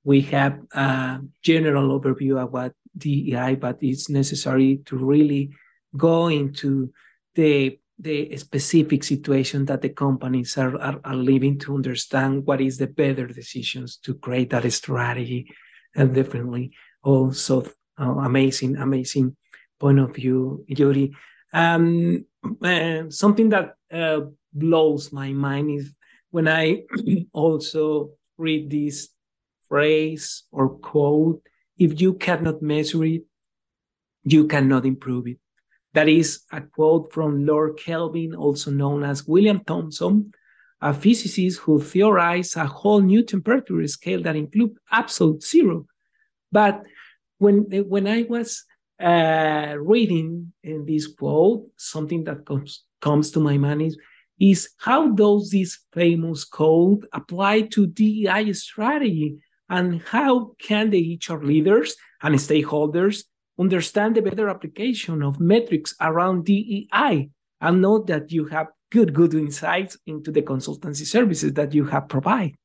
we 0.04 0.22
have 0.22 0.58
a 0.72 1.20
general 1.42 1.98
overview 1.98 2.42
of 2.42 2.52
what 2.52 2.72
DEI, 2.96 3.56
but 3.56 3.78
it's 3.82 4.08
necessary 4.08 4.80
to 4.86 4.96
really 4.96 5.50
go 5.96 6.28
into 6.28 6.92
the 7.34 7.78
the 7.98 8.34
specific 8.38 9.04
situation 9.04 9.66
that 9.66 9.82
the 9.82 9.90
companies 9.90 10.56
are, 10.56 10.74
are, 10.80 10.98
are 11.04 11.14
living 11.14 11.58
to 11.58 11.74
understand 11.74 12.46
what 12.46 12.58
is 12.58 12.78
the 12.78 12.86
better 12.86 13.26
decisions 13.26 13.98
to 13.98 14.14
create 14.14 14.48
that 14.48 14.72
strategy 14.72 15.52
and 15.94 16.14
definitely 16.14 16.72
also 17.02 17.62
uh, 18.00 18.14
amazing 18.24 18.78
amazing 18.78 19.36
point 19.80 19.98
of 19.98 20.14
view, 20.14 20.64
Yuri. 20.68 21.12
Um, 21.52 22.24
uh, 22.62 23.04
something 23.08 23.48
that 23.48 23.74
uh, 23.92 24.20
blows 24.52 25.12
my 25.12 25.32
mind 25.32 25.70
is 25.70 25.92
when 26.30 26.46
I 26.46 26.82
also 27.32 28.12
read 28.38 28.70
this 28.70 29.08
phrase 29.68 30.44
or 30.52 30.68
quote 30.68 31.42
if 31.78 32.00
you 32.00 32.14
cannot 32.14 32.60
measure 32.60 33.04
it, 33.04 33.22
you 34.24 34.46
cannot 34.46 34.84
improve 34.84 35.26
it. 35.26 35.38
That 35.94 36.08
is 36.08 36.42
a 36.52 36.60
quote 36.60 37.12
from 37.12 37.46
Lord 37.46 37.78
Kelvin, 37.78 38.34
also 38.34 38.70
known 38.70 39.02
as 39.02 39.26
William 39.26 39.64
Thomson, 39.64 40.32
a 40.80 40.92
physicist 40.92 41.60
who 41.60 41.80
theorized 41.80 42.56
a 42.56 42.66
whole 42.66 43.00
new 43.00 43.24
temperature 43.24 43.84
scale 43.88 44.22
that 44.22 44.36
includes 44.36 44.78
absolute 44.92 45.42
zero. 45.42 45.86
But 46.52 46.82
when, 47.38 47.64
when 47.88 48.06
I 48.06 48.22
was 48.28 48.64
uh, 49.00 49.74
reading 49.78 50.52
in 50.62 50.84
this 50.84 51.06
quote, 51.06 51.66
something 51.76 52.24
that 52.24 52.44
comes 52.44 52.84
comes 53.00 53.30
to 53.30 53.40
my 53.40 53.56
mind 53.56 53.82
is, 53.82 53.96
is 54.38 54.70
how 54.78 55.08
does 55.08 55.50
this 55.50 55.78
famous 55.92 56.44
code 56.44 57.06
apply 57.12 57.62
to 57.62 57.86
DEI 57.86 58.52
strategy? 58.52 59.38
And 59.68 60.02
how 60.02 60.52
can 60.58 60.90
the 60.90 61.18
HR 61.22 61.42
leaders 61.42 61.94
and 62.22 62.34
stakeholders 62.34 63.24
understand 63.58 64.16
the 64.16 64.22
better 64.22 64.48
application 64.48 65.22
of 65.22 65.40
metrics 65.40 65.94
around 66.00 66.44
DEI 66.44 67.30
and 67.60 67.82
know 67.82 68.02
that 68.04 68.32
you 68.32 68.46
have 68.46 68.68
good, 68.90 69.14
good 69.14 69.34
insights 69.34 69.96
into 70.06 70.32
the 70.32 70.42
consultancy 70.42 71.06
services 71.06 71.52
that 71.54 71.72
you 71.72 71.84
have 71.84 72.08
provide? 72.08 72.56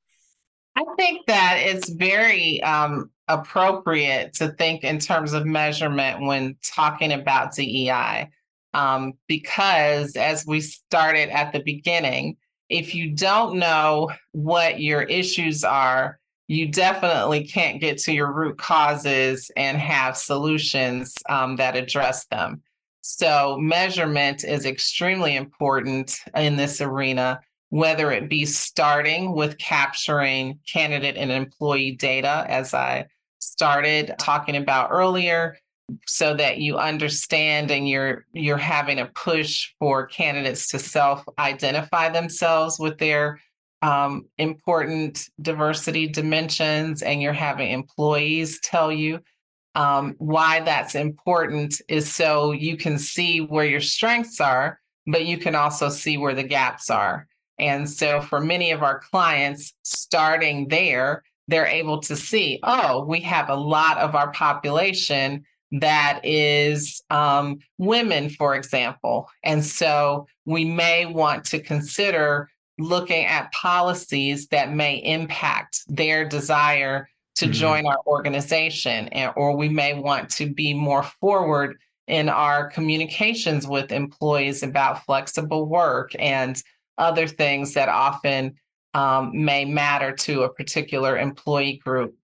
I 0.76 0.84
think 0.98 1.28
that 1.28 1.58
it's 1.60 1.90
very 1.90 2.62
um, 2.64 3.12
appropriate 3.28 4.34
to 4.34 4.50
think 4.50 4.84
in 4.84 5.00
terms 5.00 5.34
of 5.34 5.46
measurement 5.46 6.26
when 6.26 6.58
talking 6.64 7.12
about 7.12 7.56
DEI. 7.56 8.30
Um, 8.74 9.14
because 9.28 10.16
as 10.16 10.46
we 10.46 10.62
started 10.62 11.30
at 11.30 11.54
the 11.54 11.62
beginning, 11.62 12.38
if 12.70 12.94
you 12.94 13.12
don't 13.12 13.58
know 13.58 14.12
what 14.32 14.82
your 14.82 15.04
issues 15.04 15.64
are, 15.64 16.20
you 16.48 16.68
definitely 16.68 17.46
can't 17.48 17.82
get 17.82 17.98
to 18.00 18.14
your 18.14 18.32
root 18.32 18.58
causes 18.58 19.50
and 19.56 19.78
have 19.78 20.18
solutions 20.18 21.14
um, 21.30 21.56
that 21.56 21.76
address 21.76 22.26
them. 22.28 22.62
So, 23.02 23.58
measurement 23.60 24.44
is 24.44 24.66
extremely 24.66 25.36
important 25.36 26.20
in 26.36 26.56
this 26.56 26.82
arena, 26.82 27.40
whether 27.70 28.12
it 28.12 28.30
be 28.30 28.46
starting 28.46 29.34
with 29.34 29.58
capturing 29.58 30.60
candidate 30.72 31.16
and 31.16 31.32
employee 31.32 31.92
data, 31.92 32.46
as 32.50 32.74
I 32.74 33.06
started 33.46 34.16
talking 34.20 34.56
about 34.56 34.90
earlier, 34.92 35.58
so 36.08 36.34
that 36.34 36.58
you 36.58 36.78
understand 36.78 37.70
and 37.70 37.88
you're 37.88 38.26
you're 38.34 38.58
having 38.58 39.00
a 39.00 39.06
push 39.06 39.72
for 39.80 40.08
candidates 40.08 40.68
to 40.70 40.80
self 40.80 41.24
identify 41.38 42.10
themselves 42.10 42.80
with 42.80 42.98
their 42.98 43.40
um, 43.84 44.26
important 44.40 45.30
diversity 45.42 46.08
dimensions 46.08 47.04
and 47.04 47.22
you're 47.22 47.34
having 47.34 47.70
employees 47.70 48.60
tell 48.62 48.92
you 48.92 49.20
um, 49.76 50.16
why 50.18 50.62
that's 50.62 50.96
important 50.96 51.80
is 51.88 52.12
so 52.12 52.52
you 52.52 52.78
can 52.78 52.98
see 52.98 53.42
where 53.42 53.66
your 53.66 53.82
strengths 53.82 54.42
are 54.42 54.80
but 55.08 55.26
you 55.26 55.38
can 55.38 55.56
also 55.56 55.90
see 55.90 56.18
where 56.18 56.34
the 56.34 56.44
gaps 56.44 56.90
are. 56.90 57.28
And 57.58 57.90
so 57.90 58.22
for 58.22 58.42
many 58.42 58.72
of 58.72 58.84
our 58.84 59.00
clients 59.00 59.74
starting 59.84 60.68
there 60.68 61.24
they're 61.48 61.68
able 61.68 62.00
to 62.00 62.16
see 62.16 62.60
oh 62.64 63.04
we 63.06 63.20
have 63.20 63.50
a 63.50 63.56
lot 63.56 63.98
of 63.98 64.16
our 64.16 64.32
population 64.32 65.44
that 65.72 66.22
is 66.24 67.02
um, 67.10 67.60
women, 67.78 68.30
for 68.30 68.56
example. 68.56 69.30
And 69.44 69.64
so 69.64 70.28
we 70.46 70.66
may 70.66 71.06
want 71.06 71.46
to 71.46 71.60
consider 71.60 72.50
looking 72.78 73.26
at 73.26 73.52
policies 73.54 74.48
that 74.48 74.74
may 74.74 74.98
impact 74.98 75.82
their 75.88 76.28
desire 76.28 77.08
to 77.36 77.46
mm-hmm. 77.46 77.54
join 77.54 77.86
our 77.86 78.00
organization, 78.06 79.08
and, 79.10 79.32
or 79.36 79.56
we 79.56 79.70
may 79.70 79.94
want 79.94 80.30
to 80.32 80.54
be 80.54 80.74
more 80.74 81.04
forward 81.04 81.78
in 82.08 82.30
our 82.30 82.70
communications 82.70 83.68
with 83.68 83.92
employees 83.92 84.62
about 84.62 85.04
flexible 85.06 85.66
work 85.66 86.12
and 86.20 86.62
other 86.98 87.28
things 87.28 87.74
that 87.74 87.90
often 87.90 88.56
um, 88.96 89.32
may 89.34 89.66
matter 89.66 90.14
to 90.14 90.44
a 90.44 90.54
particular 90.54 91.18
employee 91.18 91.82
group. 91.84 92.16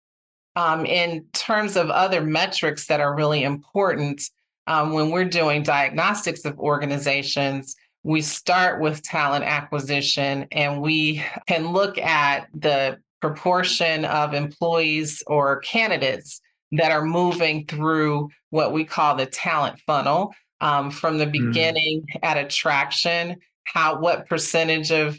Um, 0.56 0.86
in 0.86 1.26
terms 1.34 1.76
of 1.76 1.90
other 1.90 2.22
metrics 2.22 2.88
that 2.88 3.02
are 3.02 3.16
really 3.16 3.44
important, 3.44 4.24
um, 4.68 4.94
when 4.94 5.12
we're 5.12 5.26
doing 5.26 5.64
diagnostics 5.64 6.46
of 6.46 6.58
organizations, 6.60 7.76
we 8.04 8.22
start 8.22 8.80
with 8.80 9.04
talent 9.04 9.44
acquisition 9.44 10.48
and 10.54 10.82
we 10.82 11.24
can 11.46 11.74
look 11.74 11.98
at 11.98 12.48
the 12.54 12.98
proportion 13.20 14.06
of 14.06 14.34
employees 14.34 15.22
or 15.28 15.60
candidates 15.60 16.42
that 16.72 16.92
are 16.92 17.06
moving 17.06 17.66
through 17.66 18.30
what 18.50 18.72
we 18.72 18.86
call 18.86 19.16
the 19.16 19.26
talent 19.26 19.78
funnel 19.86 20.34
um, 20.62 20.90
from 20.90 21.18
the 21.18 21.26
hmm. 21.26 21.32
beginning 21.32 22.02
mm. 22.02 22.20
at 22.24 22.38
attraction 22.38 23.36
how 23.66 24.00
what 24.00 24.28
percentage 24.28 24.92
of 24.92 25.18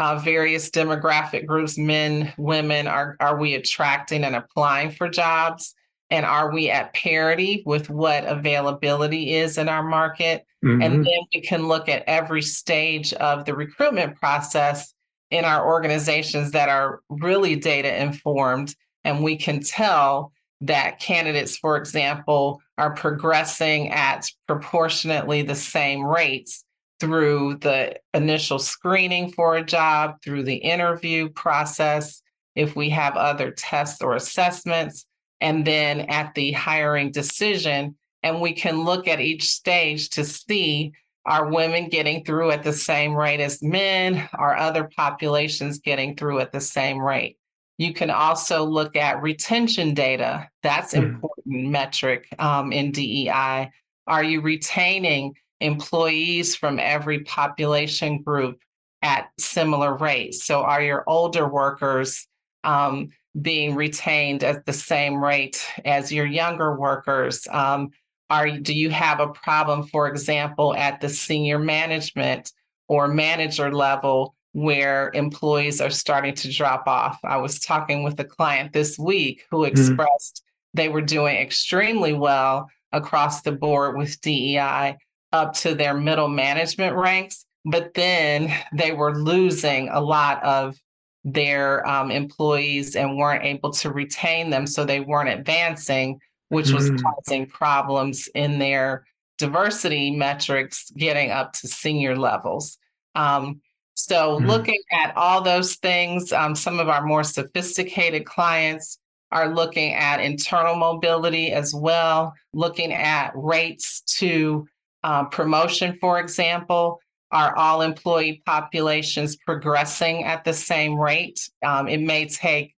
uh, 0.00 0.18
various 0.18 0.70
demographic 0.70 1.44
groups, 1.44 1.76
men, 1.76 2.32
women, 2.38 2.86
are, 2.86 3.16
are 3.20 3.38
we 3.38 3.54
attracting 3.54 4.24
and 4.24 4.34
applying 4.34 4.90
for 4.90 5.10
jobs? 5.10 5.74
And 6.08 6.24
are 6.24 6.50
we 6.50 6.70
at 6.70 6.94
parity 6.94 7.62
with 7.66 7.90
what 7.90 8.24
availability 8.24 9.34
is 9.34 9.58
in 9.58 9.68
our 9.68 9.82
market? 9.82 10.46
Mm-hmm. 10.64 10.82
And 10.82 11.06
then 11.06 11.20
we 11.34 11.42
can 11.42 11.68
look 11.68 11.88
at 11.90 12.02
every 12.06 12.40
stage 12.40 13.12
of 13.12 13.44
the 13.44 13.54
recruitment 13.54 14.16
process 14.16 14.94
in 15.30 15.44
our 15.44 15.66
organizations 15.66 16.50
that 16.52 16.70
are 16.70 17.02
really 17.10 17.54
data 17.54 18.02
informed. 18.02 18.74
And 19.04 19.22
we 19.22 19.36
can 19.36 19.60
tell 19.60 20.32
that 20.62 20.98
candidates, 20.98 21.58
for 21.58 21.76
example, 21.76 22.60
are 22.78 22.94
progressing 22.94 23.90
at 23.90 24.26
proportionately 24.46 25.42
the 25.42 25.54
same 25.54 26.02
rates 26.02 26.64
through 27.00 27.56
the 27.56 27.98
initial 28.14 28.58
screening 28.58 29.32
for 29.32 29.56
a 29.56 29.64
job, 29.64 30.16
through 30.22 30.44
the 30.44 30.56
interview 30.56 31.28
process, 31.30 32.22
if 32.54 32.76
we 32.76 32.90
have 32.90 33.16
other 33.16 33.50
tests 33.50 34.02
or 34.02 34.14
assessments, 34.14 35.06
and 35.40 35.66
then 35.66 36.00
at 36.00 36.34
the 36.34 36.52
hiring 36.52 37.10
decision. 37.10 37.96
And 38.22 38.40
we 38.40 38.52
can 38.52 38.84
look 38.84 39.08
at 39.08 39.20
each 39.20 39.44
stage 39.44 40.10
to 40.10 40.24
see 40.24 40.92
are 41.26 41.50
women 41.50 41.88
getting 41.88 42.24
through 42.24 42.50
at 42.50 42.62
the 42.62 42.72
same 42.72 43.14
rate 43.14 43.40
as 43.40 43.62
men? 43.62 44.28
Are 44.34 44.56
other 44.56 44.90
populations 44.96 45.78
getting 45.78 46.16
through 46.16 46.40
at 46.40 46.52
the 46.52 46.60
same 46.60 46.98
rate? 46.98 47.36
You 47.78 47.92
can 47.92 48.10
also 48.10 48.64
look 48.64 48.96
at 48.96 49.22
retention 49.22 49.94
data. 49.94 50.48
That's 50.62 50.94
mm. 50.94 51.02
important 51.02 51.70
metric 51.70 52.26
um, 52.38 52.72
in 52.72 52.92
DEI. 52.92 53.70
Are 54.06 54.24
you 54.24 54.40
retaining 54.40 55.34
employees 55.60 56.56
from 56.56 56.78
every 56.78 57.20
population 57.20 58.22
group 58.22 58.60
at 59.02 59.30
similar 59.38 59.96
rates. 59.96 60.44
So, 60.44 60.62
are 60.62 60.82
your 60.82 61.04
older 61.06 61.48
workers 61.48 62.26
um, 62.64 63.10
being 63.40 63.74
retained 63.74 64.44
at 64.44 64.66
the 64.66 64.72
same 64.72 65.22
rate 65.22 65.64
as 65.84 66.12
your 66.12 66.26
younger 66.26 66.78
workers? 66.78 67.46
Um, 67.50 67.90
are 68.28 68.50
do 68.58 68.72
you 68.72 68.90
have 68.90 69.20
a 69.20 69.28
problem, 69.28 69.86
for 69.86 70.08
example, 70.08 70.74
at 70.74 71.00
the 71.00 71.08
senior 71.08 71.58
management 71.58 72.52
or 72.88 73.08
manager 73.08 73.72
level 73.72 74.34
where 74.52 75.10
employees 75.14 75.80
are 75.80 75.90
starting 75.90 76.34
to 76.34 76.52
drop 76.52 76.86
off? 76.86 77.18
I 77.24 77.38
was 77.38 77.60
talking 77.60 78.02
with 78.02 78.18
a 78.20 78.24
client 78.24 78.72
this 78.72 78.98
week 78.98 79.44
who 79.50 79.58
mm-hmm. 79.58 79.72
expressed 79.72 80.42
mm-hmm. 80.42 80.76
they 80.76 80.88
were 80.88 81.02
doing 81.02 81.36
extremely 81.36 82.12
well 82.12 82.68
across 82.92 83.42
the 83.42 83.52
board 83.52 83.96
with 83.96 84.20
DEI, 84.20 84.96
up 85.32 85.54
to 85.54 85.74
their 85.74 85.94
middle 85.94 86.28
management 86.28 86.96
ranks, 86.96 87.44
but 87.64 87.94
then 87.94 88.52
they 88.72 88.92
were 88.92 89.16
losing 89.16 89.88
a 89.90 90.00
lot 90.00 90.42
of 90.42 90.76
their 91.24 91.86
um, 91.86 92.10
employees 92.10 92.96
and 92.96 93.16
weren't 93.16 93.44
able 93.44 93.70
to 93.70 93.90
retain 93.90 94.50
them. 94.50 94.66
So 94.66 94.84
they 94.84 95.00
weren't 95.00 95.28
advancing, 95.28 96.18
which 96.48 96.68
mm. 96.68 96.74
was 96.74 97.02
causing 97.02 97.46
problems 97.46 98.28
in 98.34 98.58
their 98.58 99.04
diversity 99.38 100.10
metrics 100.10 100.90
getting 100.90 101.30
up 101.30 101.52
to 101.54 101.68
senior 101.68 102.16
levels. 102.16 102.78
Um, 103.14 103.60
so, 103.94 104.38
mm. 104.38 104.46
looking 104.46 104.80
at 104.92 105.14
all 105.16 105.42
those 105.42 105.76
things, 105.76 106.32
um, 106.32 106.54
some 106.54 106.80
of 106.80 106.88
our 106.88 107.04
more 107.04 107.24
sophisticated 107.24 108.24
clients 108.24 108.98
are 109.32 109.54
looking 109.54 109.92
at 109.94 110.20
internal 110.20 110.74
mobility 110.74 111.52
as 111.52 111.74
well, 111.74 112.34
looking 112.52 112.92
at 112.92 113.32
rates 113.34 114.00
to 114.18 114.66
uh, 115.02 115.24
promotion, 115.24 115.96
for 116.00 116.20
example, 116.20 117.00
are 117.32 117.56
all 117.56 117.82
employee 117.82 118.42
populations 118.44 119.36
progressing 119.36 120.24
at 120.24 120.44
the 120.44 120.52
same 120.52 120.98
rate? 120.98 121.48
Um, 121.64 121.88
it 121.88 122.00
may 122.00 122.26
take 122.26 122.74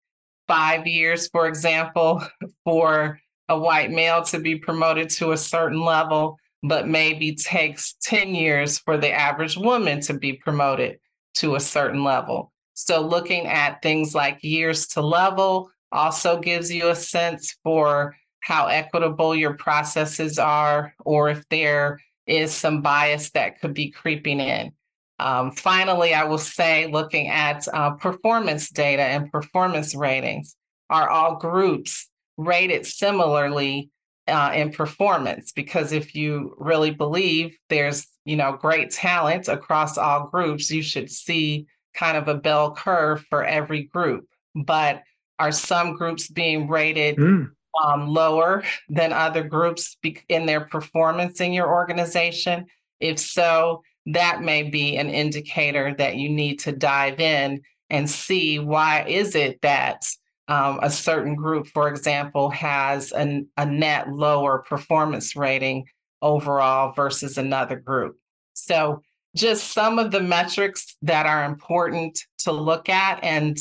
five 0.49 0.87
years, 0.87 1.29
for 1.29 1.47
example, 1.47 2.23
for 2.65 3.21
a 3.49 3.59
white 3.59 3.91
male 3.91 4.23
to 4.23 4.39
be 4.39 4.57
promoted 4.57 5.11
to 5.11 5.33
a 5.33 5.37
certain 5.37 5.81
level, 5.81 6.37
but 6.63 6.89
maybe 6.89 7.35
takes 7.35 7.95
10 8.03 8.35
years 8.35 8.79
for 8.79 8.97
the 8.97 9.11
average 9.11 9.57
woman 9.57 10.01
to 10.01 10.15
be 10.15 10.35
promoted 10.35 10.99
to 11.35 11.55
a 11.55 11.61
certain 11.61 12.05
level. 12.05 12.53
So, 12.75 13.01
looking 13.01 13.47
at 13.47 13.83
things 13.83 14.15
like 14.15 14.43
years 14.43 14.87
to 14.89 15.03
level 15.03 15.71
also 15.93 16.41
gives 16.41 16.73
you 16.73 16.89
a 16.89 16.95
sense 16.95 17.57
for 17.63 18.17
how 18.41 18.67
equitable 18.67 19.35
your 19.35 19.55
processes 19.55 20.39
are, 20.39 20.95
or 21.05 21.29
if 21.29 21.47
they're 21.51 22.01
is 22.31 22.55
some 22.55 22.81
bias 22.81 23.31
that 23.31 23.61
could 23.61 23.75
be 23.75 23.91
creeping 23.91 24.41
in. 24.41 24.73
Um, 25.19 25.51
finally, 25.51 26.15
I 26.15 26.25
will 26.25 26.39
say, 26.39 26.87
looking 26.87 27.29
at 27.29 27.69
uh, 27.75 27.91
performance 27.91 28.71
data 28.71 29.03
and 29.03 29.31
performance 29.31 29.95
ratings, 29.95 30.57
are 30.89 31.11
all 31.11 31.37
groups 31.37 32.09
rated 32.39 32.87
similarly 32.87 33.91
uh, 34.29 34.53
in 34.55 34.73
performance? 34.73 35.53
Because 35.53 35.93
if 35.93 36.15
you 36.15 36.55
really 36.59 36.91
believe 36.91 37.57
there's 37.69 38.07
you 38.25 38.37
know 38.37 38.53
great 38.53 38.91
talent 38.91 39.49
across 39.49 39.99
all 39.99 40.29
groups, 40.29 40.71
you 40.71 40.83
should 40.83 41.11
see 41.11 41.67
kind 41.95 42.17
of 42.17 42.29
a 42.29 42.35
bell 42.35 42.75
curve 42.75 43.25
for 43.29 43.45
every 43.45 43.83
group. 43.83 44.27
But 44.55 45.03
Are 45.39 45.53
some 45.53 45.97
groups 45.97 46.29
being 46.29 46.69
rated 46.69 47.17
mm. 47.17 47.51
Um, 47.85 48.09
lower 48.09 48.63
than 48.89 49.13
other 49.13 49.43
groups 49.43 49.97
in 50.29 50.47
their 50.47 50.63
performance 50.63 51.41
in 51.41 51.53
your 51.53 51.69
organization? 51.69 52.67
If 53.01 53.19
so, 53.19 53.83
that 54.07 54.43
may 54.43 54.63
be 54.65 54.97
an 54.97 55.11
indicator 55.11 55.95
that 55.99 56.17
you 56.17 56.29
need 56.29 56.59
to 56.61 56.73
dive 56.73 57.21
in 57.21 57.63
and 57.91 58.09
see 58.09 58.59
why 58.59 59.05
is 59.05 59.35
it 59.35 59.61
that 59.63 60.05
um, 60.49 60.81
a 60.83 60.91
certain 60.91 61.37
group, 61.37 61.69
for 61.69 61.89
example, 61.89 62.51
has 62.51 63.13
an, 63.13 63.49
a 63.57 63.65
net 63.65 64.11
lower 64.11 64.59
performance 64.59 65.37
rating 65.37 65.87
overall 66.23 66.93
versus 66.93 67.39
another 67.39 67.77
group. 67.77 68.17
So, 68.55 69.03
just 69.37 69.73
some 69.73 70.01
of 70.01 70.11
the 70.11 70.21
metrics 70.21 70.97
that 71.03 71.25
are 71.25 71.45
important 71.45 72.19
to 72.39 72.51
look 72.51 72.89
at. 72.89 73.23
And 73.23 73.57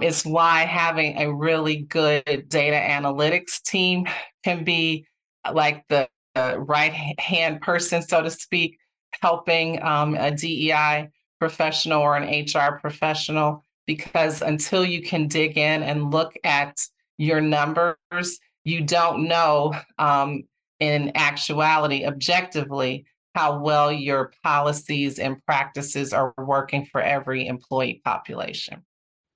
it's 0.00 0.24
why 0.24 0.60
having 0.60 1.18
a 1.18 1.32
really 1.32 1.82
good 1.82 2.48
data 2.48 2.76
analytics 2.76 3.62
team 3.62 4.06
can 4.44 4.64
be 4.64 5.06
like 5.52 5.86
the, 5.88 6.08
right 6.34 6.94
hand 7.20 7.60
person, 7.60 8.00
so 8.00 8.22
to 8.22 8.30
speak, 8.30 8.78
helping 9.20 9.82
um, 9.82 10.14
a 10.14 10.30
DEI 10.30 11.10
professional 11.38 12.00
or 12.00 12.16
an 12.16 12.46
HR 12.46 12.78
professional 12.80 13.62
because 13.86 14.40
until 14.40 14.82
you 14.82 15.02
can 15.02 15.28
dig 15.28 15.58
in 15.58 15.82
and 15.82 16.10
look 16.10 16.32
at 16.42 16.74
your 17.18 17.42
numbers, 17.42 18.38
you 18.64 18.80
don't 18.80 19.28
know 19.28 19.74
um, 19.98 20.42
in 20.80 21.12
actuality, 21.16 22.06
objectively, 22.06 23.04
how 23.34 23.58
well 23.58 23.92
your 23.92 24.32
policies 24.42 25.18
and 25.18 25.44
practices 25.44 26.12
are 26.12 26.32
working 26.38 26.86
for 26.86 27.00
every 27.00 27.46
employee 27.46 28.00
population. 28.04 28.82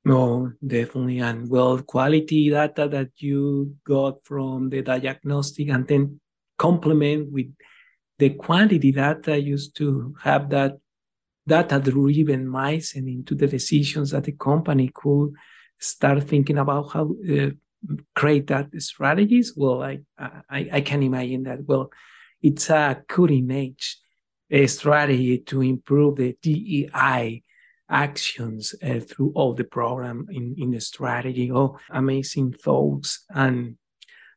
No, 0.06 0.52
definitely. 0.64 1.18
And 1.18 1.50
well, 1.50 1.82
quality 1.82 2.50
data 2.50 2.86
that 2.86 3.10
you 3.16 3.74
got 3.84 4.24
from 4.24 4.70
the 4.70 4.82
diagnostic 4.82 5.68
and 5.68 5.84
then 5.88 6.20
complement 6.56 7.32
with 7.32 7.52
the 8.16 8.30
quantity 8.30 8.92
data 8.92 9.36
used 9.36 9.74
to 9.78 10.14
have 10.22 10.48
that 10.50 10.78
data-driven 11.48 12.46
mindset 12.46 13.08
into 13.12 13.34
the 13.34 13.48
decisions 13.48 14.12
that 14.12 14.22
the 14.22 14.32
company 14.32 14.92
could 14.94 15.32
start 15.80 16.22
thinking 16.22 16.58
about 16.58 16.92
how 16.92 17.12
uh, 17.28 17.50
create 18.14 18.46
that 18.46 18.68
strategies. 18.80 19.54
Well, 19.56 19.82
I, 19.82 19.98
I, 20.16 20.70
I 20.72 20.80
can 20.82 21.02
imagine 21.02 21.42
that. 21.44 21.64
Well, 21.64 21.90
it's 22.40 22.70
a 22.70 23.02
cutting 23.08 23.50
edge 23.50 23.98
a 24.48 24.68
strategy 24.68 25.38
to 25.38 25.62
improve 25.62 26.14
the 26.16 26.36
DEI 26.40 27.42
actions 27.88 28.75
uh, 28.83 29.01
through 29.01 29.33
all 29.35 29.55
the 29.55 29.64
program 29.64 30.27
in, 30.31 30.55
in 30.59 30.70
the 30.70 30.81
strategy. 30.81 31.51
Oh, 31.53 31.79
amazing 31.90 32.53
thoughts 32.53 33.25
and 33.31 33.77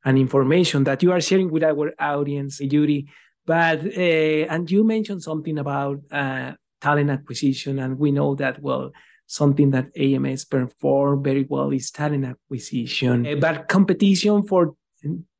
and 0.05 0.17
information 0.17 0.85
that 0.85 1.03
you 1.03 1.11
are 1.11 1.19
sharing 1.19 1.51
with 1.51 1.63
our 1.63 1.93
audience, 1.99 2.59
Judy. 2.59 3.09
But 3.45 3.85
uh, 3.85 4.45
and 4.53 4.69
you 4.69 4.83
mentioned 4.83 5.23
something 5.23 5.57
about 5.57 5.99
uh, 6.11 6.53
talent 6.81 7.09
acquisition, 7.09 7.79
and 7.79 7.97
we 7.97 8.11
know 8.11 8.35
that 8.35 8.61
well, 8.61 8.91
something 9.25 9.71
that 9.71 9.95
AMS 9.97 10.45
perform 10.45 11.23
very 11.23 11.45
well 11.49 11.71
is 11.71 11.91
talent 11.91 12.25
acquisition. 12.25 13.27
Uh, 13.27 13.35
but 13.35 13.67
competition 13.67 14.43
for 14.43 14.75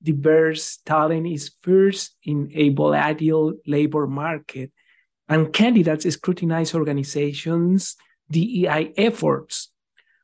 diverse 0.02 0.78
talent 0.86 1.28
is 1.28 1.52
first 1.62 2.15
in 2.24 2.50
a 2.54 2.69
volatile 2.69 3.54
labor 3.67 4.08
market, 4.08 4.72
and 5.29 5.53
candidates 5.53 6.09
scrutinize 6.11 6.73
organizations' 6.73 7.95
DEI 8.29 8.93
efforts. 8.97 9.71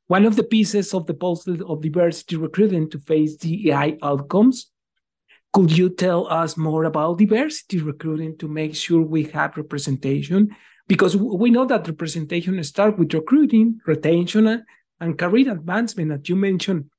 One 0.07 0.25
of 0.25 0.35
the 0.35 0.43
pieces 0.43 0.93
of 0.93 1.05
the 1.07 1.13
puzzle 1.13 1.71
of 1.71 1.81
diversity 1.81 2.35
recruiting 2.35 2.89
to 2.89 2.99
face 2.99 3.35
DEI 3.35 3.97
outcomes 4.01 4.71
could 5.55 5.77
you 5.77 5.89
tell 5.89 6.27
us 6.27 6.57
more 6.57 6.83
about 6.83 7.17
diversity 7.17 7.79
recruiting 7.79 8.37
to 8.39 8.49
make 8.49 8.75
sure 8.75 9.01
we 9.01 9.23
have 9.23 9.55
representation? 9.55 10.53
Because 10.85 11.15
we 11.15 11.49
know 11.49 11.63
that 11.63 11.87
representation 11.87 12.61
starts 12.65 12.99
with 12.99 13.13
recruiting, 13.13 13.79
retention, 13.85 14.65
and 14.99 15.17
career 15.17 15.53
advancement, 15.53 16.11
as 16.11 16.27
you 16.27 16.35
mentioned 16.35 16.89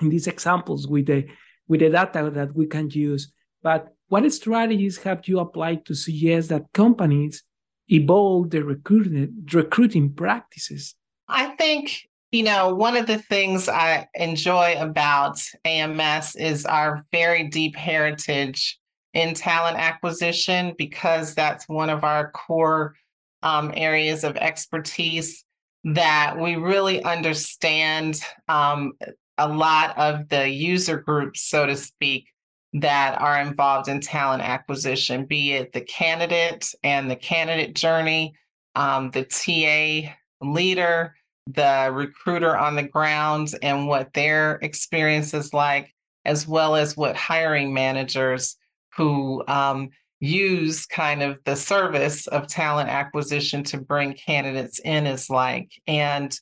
in 0.00 0.08
these 0.08 0.26
examples 0.26 0.88
with 0.88 1.04
the 1.04 1.26
with 1.68 1.80
the 1.80 1.90
data 1.90 2.30
that 2.32 2.54
we 2.56 2.64
can 2.64 2.88
use. 2.88 3.30
But 3.62 3.88
what 4.08 4.32
strategies 4.32 4.96
have 5.02 5.28
you 5.28 5.40
applied 5.40 5.84
to 5.84 5.94
suggest 5.94 6.48
that 6.48 6.72
companies 6.72 7.42
evolve 7.88 8.50
the 8.50 8.64
recruiting 8.64 9.46
recruiting 9.52 10.12
practices? 10.12 10.94
I 11.28 11.48
think 11.56 12.08
you 12.30 12.42
know, 12.42 12.74
one 12.74 12.96
of 12.96 13.06
the 13.06 13.18
things 13.18 13.70
I 13.70 14.06
enjoy 14.14 14.76
about 14.78 15.40
AMS 15.64 16.36
is 16.36 16.66
our 16.66 17.06
very 17.10 17.48
deep 17.48 17.74
heritage 17.74 18.78
in 19.14 19.32
talent 19.32 19.78
acquisition 19.78 20.74
because 20.76 21.34
that's 21.34 21.66
one 21.68 21.88
of 21.88 22.04
our 22.04 22.30
core 22.32 22.94
um, 23.42 23.72
areas 23.74 24.24
of 24.24 24.36
expertise 24.36 25.44
that 25.84 26.38
we 26.38 26.56
really 26.56 27.02
understand 27.02 28.20
um, 28.48 28.92
a 29.38 29.48
lot 29.48 29.96
of 29.96 30.28
the 30.28 30.48
user 30.48 30.98
groups, 30.98 31.42
so 31.42 31.64
to 31.64 31.76
speak, 31.76 32.26
that 32.74 33.20
are 33.20 33.40
involved 33.40 33.88
in 33.88 34.00
talent 34.00 34.42
acquisition, 34.42 35.24
be 35.24 35.52
it 35.52 35.72
the 35.72 35.80
candidate 35.80 36.72
and 36.82 37.10
the 37.10 37.16
candidate 37.16 37.74
journey, 37.74 38.34
um, 38.74 39.10
the 39.10 39.24
TA 39.24 40.12
leader, 40.40 41.14
the 41.46 41.90
recruiter 41.92 42.56
on 42.56 42.76
the 42.76 42.82
ground 42.82 43.54
and 43.62 43.88
what 43.88 44.12
their 44.12 44.56
experience 44.56 45.32
is 45.32 45.54
like, 45.54 45.94
as 46.24 46.46
well 46.46 46.76
as 46.76 46.96
what 46.96 47.16
hiring 47.16 47.72
managers 47.72 48.56
who 48.96 49.42
um, 49.48 49.88
use 50.20 50.84
kind 50.86 51.22
of 51.22 51.38
the 51.44 51.56
service 51.56 52.26
of 52.26 52.48
talent 52.48 52.90
acquisition 52.90 53.62
to 53.62 53.80
bring 53.80 54.12
candidates 54.12 54.80
in 54.84 55.06
is 55.06 55.30
like. 55.30 55.70
And 55.86 56.38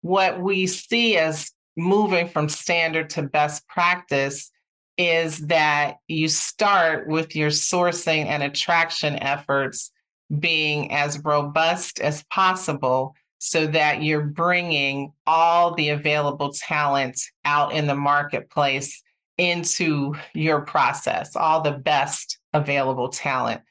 what 0.00 0.40
we 0.40 0.66
see 0.66 1.16
as 1.18 1.52
moving 1.76 2.28
from 2.28 2.48
standard 2.48 3.10
to 3.10 3.22
best 3.22 3.66
practice 3.68 4.50
is 4.98 5.38
that 5.46 5.98
you 6.08 6.28
start 6.28 7.06
with 7.06 7.34
your 7.36 7.50
sourcing 7.50 8.26
and 8.26 8.42
attraction 8.42 9.16
efforts 9.22 9.92
being 10.40 10.92
as 10.92 11.24
robust 11.24 12.00
as 12.00 12.24
possible 12.24 13.14
so 13.38 13.68
that 13.68 14.02
you're 14.02 14.26
bringing 14.26 15.12
all 15.24 15.74
the 15.74 15.90
available 15.90 16.52
talent 16.52 17.20
out 17.44 17.72
in 17.72 17.86
the 17.86 17.94
marketplace 17.94 19.02
into 19.38 20.14
your 20.34 20.62
process, 20.62 21.36
all 21.36 21.62
the 21.62 21.70
best 21.70 22.38
available 22.52 23.08
talent. 23.08 23.62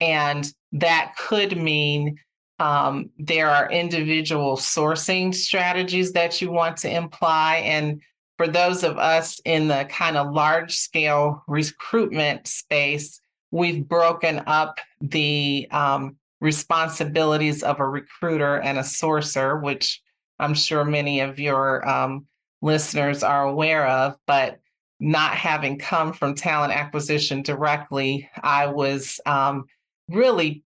And 0.00 0.52
that 0.72 1.14
could 1.16 1.56
mean 1.56 2.18
um, 2.58 3.10
there 3.18 3.48
are 3.48 3.70
individual 3.70 4.56
sourcing 4.56 5.32
strategies 5.32 6.12
that 6.12 6.42
you 6.42 6.50
want 6.50 6.76
to 6.78 6.90
imply. 6.90 7.56
And 7.58 8.02
for 8.42 8.48
those 8.48 8.82
of 8.82 8.98
us 8.98 9.40
in 9.44 9.68
the 9.68 9.84
kind 9.88 10.16
of 10.16 10.32
large 10.32 10.74
scale 10.74 11.44
recruitment 11.46 12.48
space, 12.48 13.20
we've 13.52 13.86
broken 13.86 14.42
up 14.48 14.80
the 15.00 15.68
um, 15.70 16.16
responsibilities 16.40 17.62
of 17.62 17.78
a 17.78 17.86
recruiter 17.86 18.56
and 18.56 18.78
a 18.78 18.82
sourcer, 18.82 19.62
which 19.62 20.02
I'm 20.40 20.54
sure 20.54 20.84
many 20.84 21.20
of 21.20 21.38
your 21.38 21.88
um, 21.88 22.26
listeners 22.62 23.22
are 23.22 23.44
aware 23.44 23.86
of, 23.86 24.16
but 24.26 24.58
not 24.98 25.36
having 25.36 25.78
come 25.78 26.12
from 26.12 26.34
talent 26.34 26.72
acquisition 26.72 27.42
directly, 27.42 28.28
I 28.42 28.66
was 28.66 29.20
um, 29.24 29.66
really 30.08 30.64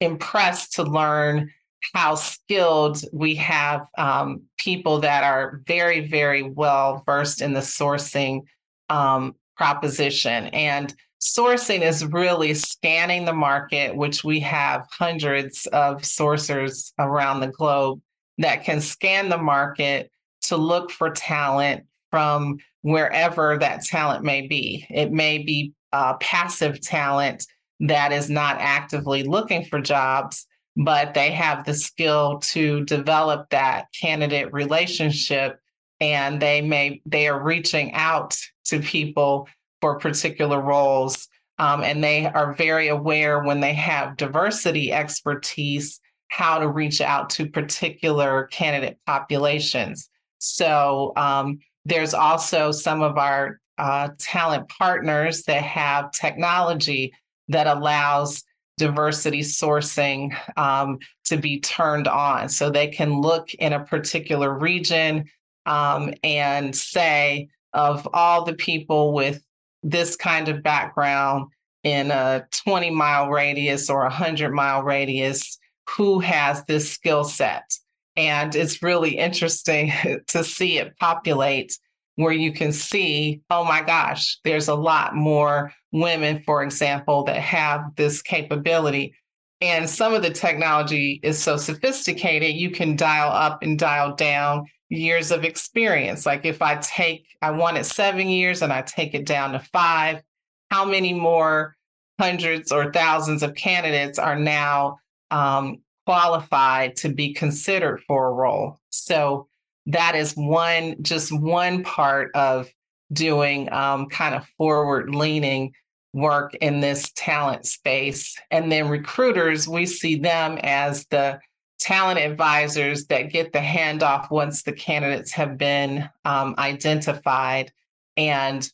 impressed 0.00 0.76
to 0.76 0.82
learn 0.82 1.50
how 1.94 2.14
skilled 2.14 3.02
we 3.12 3.34
have 3.36 3.86
um, 3.98 4.42
people 4.58 5.00
that 5.00 5.24
are 5.24 5.60
very, 5.66 6.08
very 6.08 6.42
well 6.42 7.02
versed 7.04 7.42
in 7.42 7.52
the 7.52 7.60
sourcing 7.60 8.42
um, 8.88 9.34
proposition. 9.56 10.46
And 10.48 10.94
sourcing 11.20 11.82
is 11.82 12.04
really 12.04 12.54
scanning 12.54 13.24
the 13.24 13.32
market, 13.32 13.94
which 13.96 14.24
we 14.24 14.40
have 14.40 14.86
hundreds 14.90 15.66
of 15.66 16.02
sourcers 16.02 16.92
around 16.98 17.40
the 17.40 17.48
globe 17.48 18.00
that 18.38 18.64
can 18.64 18.80
scan 18.80 19.28
the 19.28 19.38
market 19.38 20.10
to 20.42 20.56
look 20.56 20.90
for 20.90 21.10
talent 21.10 21.84
from 22.10 22.58
wherever 22.82 23.56
that 23.58 23.84
talent 23.84 24.24
may 24.24 24.46
be. 24.46 24.86
It 24.90 25.12
may 25.12 25.38
be 25.38 25.72
uh, 25.92 26.14
passive 26.14 26.80
talent 26.80 27.46
that 27.80 28.12
is 28.12 28.30
not 28.30 28.56
actively 28.58 29.22
looking 29.22 29.64
for 29.64 29.80
jobs, 29.80 30.46
but 30.76 31.14
they 31.14 31.30
have 31.30 31.64
the 31.64 31.74
skill 31.74 32.38
to 32.38 32.84
develop 32.84 33.50
that 33.50 33.86
candidate 33.98 34.52
relationship 34.52 35.58
and 36.00 36.42
they 36.42 36.60
may 36.60 37.00
they 37.06 37.28
are 37.28 37.42
reaching 37.42 37.92
out 37.92 38.36
to 38.64 38.80
people 38.80 39.48
for 39.80 39.98
particular 39.98 40.60
roles. 40.60 41.28
Um, 41.58 41.84
and 41.84 42.02
they 42.02 42.26
are 42.26 42.54
very 42.54 42.88
aware 42.88 43.44
when 43.44 43.60
they 43.60 43.74
have 43.74 44.16
diversity 44.16 44.92
expertise 44.92 46.00
how 46.28 46.58
to 46.58 46.66
reach 46.66 47.00
out 47.00 47.28
to 47.30 47.46
particular 47.46 48.46
candidate 48.46 48.98
populations. 49.06 50.08
So 50.38 51.12
um, 51.16 51.58
there's 51.84 52.14
also 52.14 52.72
some 52.72 53.02
of 53.02 53.18
our 53.18 53.60
uh, 53.78 54.08
talent 54.18 54.68
partners 54.70 55.42
that 55.44 55.62
have 55.62 56.10
technology 56.12 57.12
that 57.48 57.66
allows 57.66 58.42
diversity 58.82 59.42
sourcing 59.42 60.36
um, 60.56 60.98
to 61.24 61.36
be 61.36 61.60
turned 61.60 62.08
on. 62.08 62.48
So 62.48 62.68
they 62.68 62.88
can 62.88 63.20
look 63.20 63.54
in 63.54 63.72
a 63.72 63.84
particular 63.84 64.58
region 64.58 65.26
um, 65.66 66.12
and 66.24 66.74
say, 66.74 67.48
of 67.72 68.08
all 68.12 68.44
the 68.44 68.54
people 68.54 69.12
with 69.12 69.40
this 69.84 70.16
kind 70.16 70.48
of 70.48 70.64
background 70.64 71.50
in 71.84 72.10
a 72.10 72.44
20 72.64 72.90
mile 72.90 73.28
radius 73.28 73.88
or 73.88 74.00
a 74.00 74.10
100 74.10 74.52
mile 74.52 74.82
radius, 74.82 75.58
who 75.96 76.18
has 76.18 76.64
this 76.64 76.90
skill 76.90 77.22
set? 77.22 77.72
And 78.16 78.54
it's 78.56 78.82
really 78.82 79.16
interesting 79.16 79.92
to 80.26 80.42
see 80.42 80.78
it 80.78 80.98
populate 80.98 81.78
where 82.16 82.32
you 82.32 82.52
can 82.52 82.72
see, 82.72 83.40
oh 83.50 83.64
my 83.64 83.82
gosh, 83.82 84.38
there's 84.44 84.68
a 84.68 84.74
lot 84.74 85.14
more 85.14 85.72
women, 85.92 86.42
for 86.44 86.62
example, 86.62 87.24
that 87.24 87.36
have 87.36 87.94
this 87.96 88.22
capability. 88.22 89.14
And 89.60 89.88
some 89.88 90.12
of 90.12 90.22
the 90.22 90.30
technology 90.30 91.20
is 91.22 91.38
so 91.38 91.56
sophisticated, 91.56 92.54
you 92.54 92.70
can 92.70 92.96
dial 92.96 93.30
up 93.30 93.62
and 93.62 93.78
dial 93.78 94.14
down 94.14 94.66
years 94.88 95.30
of 95.30 95.44
experience. 95.44 96.26
Like 96.26 96.44
if 96.44 96.60
I 96.60 96.76
take, 96.76 97.26
I 97.40 97.50
wanted 97.50 97.86
seven 97.86 98.28
years 98.28 98.62
and 98.62 98.72
I 98.72 98.82
take 98.82 99.14
it 99.14 99.24
down 99.24 99.52
to 99.52 99.60
five, 99.60 100.22
how 100.70 100.84
many 100.84 101.12
more 101.12 101.76
hundreds 102.20 102.72
or 102.72 102.92
thousands 102.92 103.42
of 103.42 103.54
candidates 103.54 104.18
are 104.18 104.38
now 104.38 104.98
um, 105.30 105.78
qualified 106.06 106.96
to 106.96 107.08
be 107.08 107.32
considered 107.32 108.02
for 108.06 108.28
a 108.28 108.32
role? 108.32 108.80
So 108.90 109.48
that 109.86 110.14
is 110.14 110.34
one 110.34 111.02
just 111.02 111.32
one 111.32 111.82
part 111.82 112.30
of 112.34 112.68
doing 113.12 113.70
um, 113.72 114.06
kind 114.08 114.34
of 114.34 114.46
forward 114.56 115.14
leaning 115.14 115.72
work 116.12 116.54
in 116.56 116.80
this 116.80 117.10
talent 117.14 117.66
space. 117.66 118.36
And 118.50 118.70
then 118.70 118.88
recruiters 118.88 119.66
we 119.66 119.86
see 119.86 120.16
them 120.16 120.58
as 120.62 121.06
the 121.06 121.40
talent 121.78 122.20
advisors 122.20 123.06
that 123.06 123.32
get 123.32 123.52
the 123.52 123.58
handoff 123.58 124.30
once 124.30 124.62
the 124.62 124.72
candidates 124.72 125.32
have 125.32 125.58
been 125.58 126.08
um, 126.24 126.54
identified 126.58 127.72
and 128.16 128.70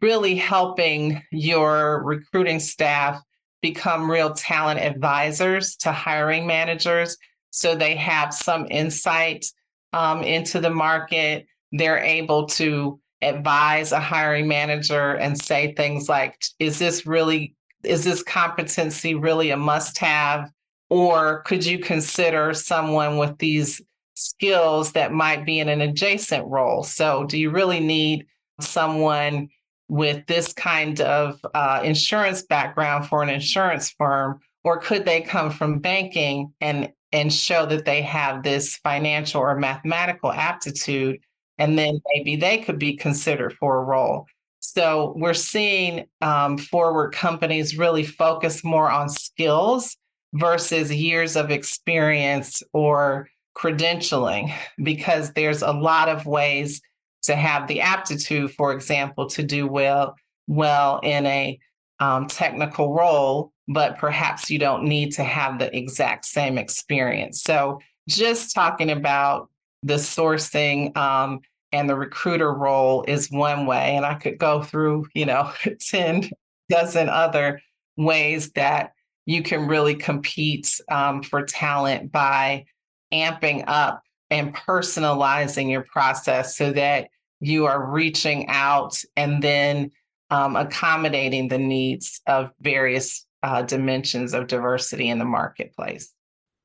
really 0.00 0.36
helping 0.36 1.22
your 1.30 2.02
recruiting 2.04 2.60
staff 2.60 3.20
become 3.60 4.10
real 4.10 4.32
talent 4.32 4.80
advisors 4.80 5.76
to 5.76 5.92
hiring 5.92 6.46
managers 6.46 7.16
so 7.50 7.74
they 7.74 7.96
have 7.96 8.32
some 8.32 8.66
insight 8.70 9.44
um, 9.92 10.22
into 10.22 10.60
the 10.60 10.70
market. 10.70 11.46
They're 11.72 11.98
able 11.98 12.46
to 12.46 13.00
advise 13.22 13.92
a 13.92 14.00
hiring 14.00 14.48
manager 14.48 15.14
and 15.14 15.40
say 15.40 15.74
things 15.74 16.08
like, 16.08 16.42
is 16.58 16.78
this 16.78 17.06
really, 17.06 17.54
is 17.84 18.04
this 18.04 18.22
competency 18.22 19.14
really 19.14 19.50
a 19.50 19.56
must 19.56 19.98
have? 19.98 20.50
Or 20.90 21.42
could 21.42 21.66
you 21.66 21.78
consider 21.78 22.54
someone 22.54 23.18
with 23.18 23.36
these 23.38 23.82
skills 24.14 24.92
that 24.92 25.12
might 25.12 25.44
be 25.44 25.60
in 25.60 25.68
an 25.68 25.80
adjacent 25.80 26.46
role? 26.46 26.82
So, 26.82 27.24
do 27.24 27.38
you 27.38 27.50
really 27.50 27.80
need 27.80 28.26
someone 28.60 29.48
with 29.88 30.26
this 30.26 30.52
kind 30.52 31.00
of 31.00 31.44
uh, 31.54 31.80
insurance 31.84 32.42
background 32.42 33.06
for 33.06 33.22
an 33.22 33.28
insurance 33.28 33.90
firm? 33.90 34.40
Or 34.64 34.78
could 34.78 35.04
they 35.04 35.20
come 35.20 35.50
from 35.50 35.78
banking 35.78 36.52
and 36.60 36.92
and 37.12 37.32
show 37.32 37.66
that 37.66 37.84
they 37.84 38.02
have 38.02 38.42
this 38.42 38.76
financial 38.76 39.40
or 39.40 39.58
mathematical 39.58 40.32
aptitude, 40.32 41.18
and 41.58 41.78
then 41.78 42.00
maybe 42.14 42.36
they 42.36 42.58
could 42.58 42.78
be 42.78 42.96
considered 42.96 43.54
for 43.54 43.78
a 43.78 43.84
role. 43.84 44.26
So 44.60 45.14
we're 45.16 45.34
seeing 45.34 46.06
um, 46.20 46.58
forward 46.58 47.12
companies 47.12 47.78
really 47.78 48.04
focus 48.04 48.62
more 48.64 48.90
on 48.90 49.08
skills 49.08 49.96
versus 50.34 50.92
years 50.92 51.36
of 51.36 51.50
experience 51.50 52.62
or 52.72 53.28
credentialing, 53.56 54.52
because 54.82 55.32
there's 55.32 55.62
a 55.62 55.72
lot 55.72 56.08
of 56.08 56.26
ways 56.26 56.80
to 57.22 57.34
have 57.34 57.66
the 57.66 57.80
aptitude, 57.80 58.52
for 58.52 58.72
example, 58.72 59.28
to 59.30 59.42
do 59.42 59.66
well 59.66 60.14
well 60.46 61.00
in 61.02 61.26
a 61.26 61.58
um, 62.00 62.26
technical 62.26 62.94
role, 62.94 63.52
but 63.66 63.98
perhaps 63.98 64.50
you 64.50 64.58
don't 64.58 64.84
need 64.84 65.12
to 65.12 65.24
have 65.24 65.58
the 65.58 65.74
exact 65.76 66.24
same 66.24 66.58
experience. 66.58 67.42
So, 67.42 67.80
just 68.08 68.54
talking 68.54 68.90
about 68.90 69.50
the 69.82 69.94
sourcing 69.94 70.96
um, 70.96 71.40
and 71.72 71.88
the 71.88 71.96
recruiter 71.96 72.54
role 72.54 73.04
is 73.06 73.30
one 73.30 73.66
way, 73.66 73.96
and 73.96 74.06
I 74.06 74.14
could 74.14 74.38
go 74.38 74.62
through, 74.62 75.06
you 75.14 75.26
know, 75.26 75.52
10 75.88 76.30
dozen 76.70 77.08
other 77.08 77.60
ways 77.96 78.50
that 78.52 78.92
you 79.26 79.42
can 79.42 79.66
really 79.66 79.94
compete 79.94 80.80
um, 80.90 81.22
for 81.22 81.42
talent 81.42 82.10
by 82.10 82.64
amping 83.12 83.64
up 83.66 84.02
and 84.30 84.54
personalizing 84.54 85.70
your 85.70 85.82
process 85.82 86.56
so 86.56 86.72
that 86.72 87.08
you 87.40 87.66
are 87.66 87.90
reaching 87.90 88.48
out 88.48 89.02
and 89.16 89.42
then 89.42 89.90
um, 90.30 90.56
accommodating 90.56 91.48
the 91.48 91.58
needs 91.58 92.20
of 92.26 92.50
various 92.60 93.26
uh, 93.42 93.62
dimensions 93.62 94.34
of 94.34 94.46
diversity 94.46 95.08
in 95.08 95.18
the 95.18 95.24
marketplace. 95.24 96.12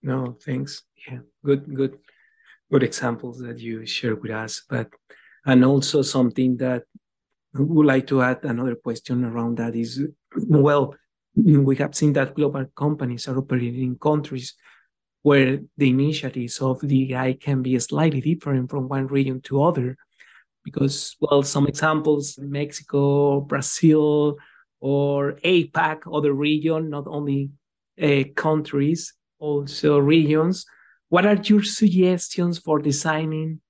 No, 0.01 0.37
thanks. 0.45 0.83
Yeah, 1.07 1.19
good, 1.45 1.73
good, 1.73 1.97
good 2.71 2.83
examples 2.83 3.39
that 3.39 3.59
you 3.59 3.85
share 3.85 4.15
with 4.15 4.31
us. 4.31 4.63
But 4.69 4.89
and 5.45 5.63
also 5.63 6.01
something 6.01 6.57
that 6.57 6.83
I 7.55 7.61
would 7.61 7.85
like 7.85 8.07
to 8.07 8.21
add 8.21 8.43
another 8.43 8.75
question 8.75 9.23
around 9.23 9.57
that 9.57 9.75
is 9.75 10.01
well, 10.35 10.95
we 11.35 11.75
have 11.77 11.95
seen 11.95 12.13
that 12.13 12.35
global 12.35 12.65
companies 12.75 13.27
are 13.27 13.37
operating 13.37 13.83
in 13.83 13.97
countries 13.97 14.55
where 15.21 15.59
the 15.77 15.89
initiatives 15.89 16.59
of 16.59 16.81
the 16.81 17.07
DEI 17.07 17.35
can 17.35 17.61
be 17.61 17.77
slightly 17.79 18.21
different 18.21 18.69
from 18.69 18.89
one 18.89 19.07
region 19.07 19.41
to 19.41 19.63
other 19.63 19.97
because, 20.63 21.15
well, 21.19 21.43
some 21.43 21.67
examples 21.67 22.37
Mexico, 22.39 23.41
Brazil, 23.41 24.37
or 24.79 25.33
APAC, 25.45 26.01
other 26.11 26.33
region, 26.33 26.89
not 26.89 27.05
only 27.07 27.51
uh, 28.01 28.23
countries, 28.35 29.13
also 29.39 29.97
regions. 29.97 30.65
What 31.09 31.25
are 31.25 31.35
your 31.35 31.63
suggestions 31.63 32.59
for 32.59 32.79
designing 32.79 33.61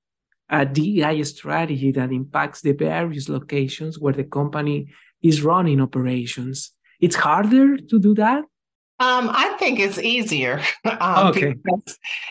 a 0.49 0.65
DEI 0.65 1.23
strategy 1.23 1.91
that 1.91 2.11
impacts 2.11 2.61
the 2.61 2.73
various 2.73 3.27
locations 3.27 3.99
where 3.99 4.13
the 4.13 4.23
company 4.23 4.87
is 5.21 5.41
running 5.41 5.81
operations? 5.81 6.71
It's 6.99 7.15
harder 7.15 7.77
to 7.77 7.99
do 7.99 8.13
that? 8.15 8.43
Um, 8.99 9.29
I 9.29 9.55
think 9.59 9.79
it's 9.79 9.97
easier. 9.97 10.61
um, 10.85 11.27
okay. 11.27 11.55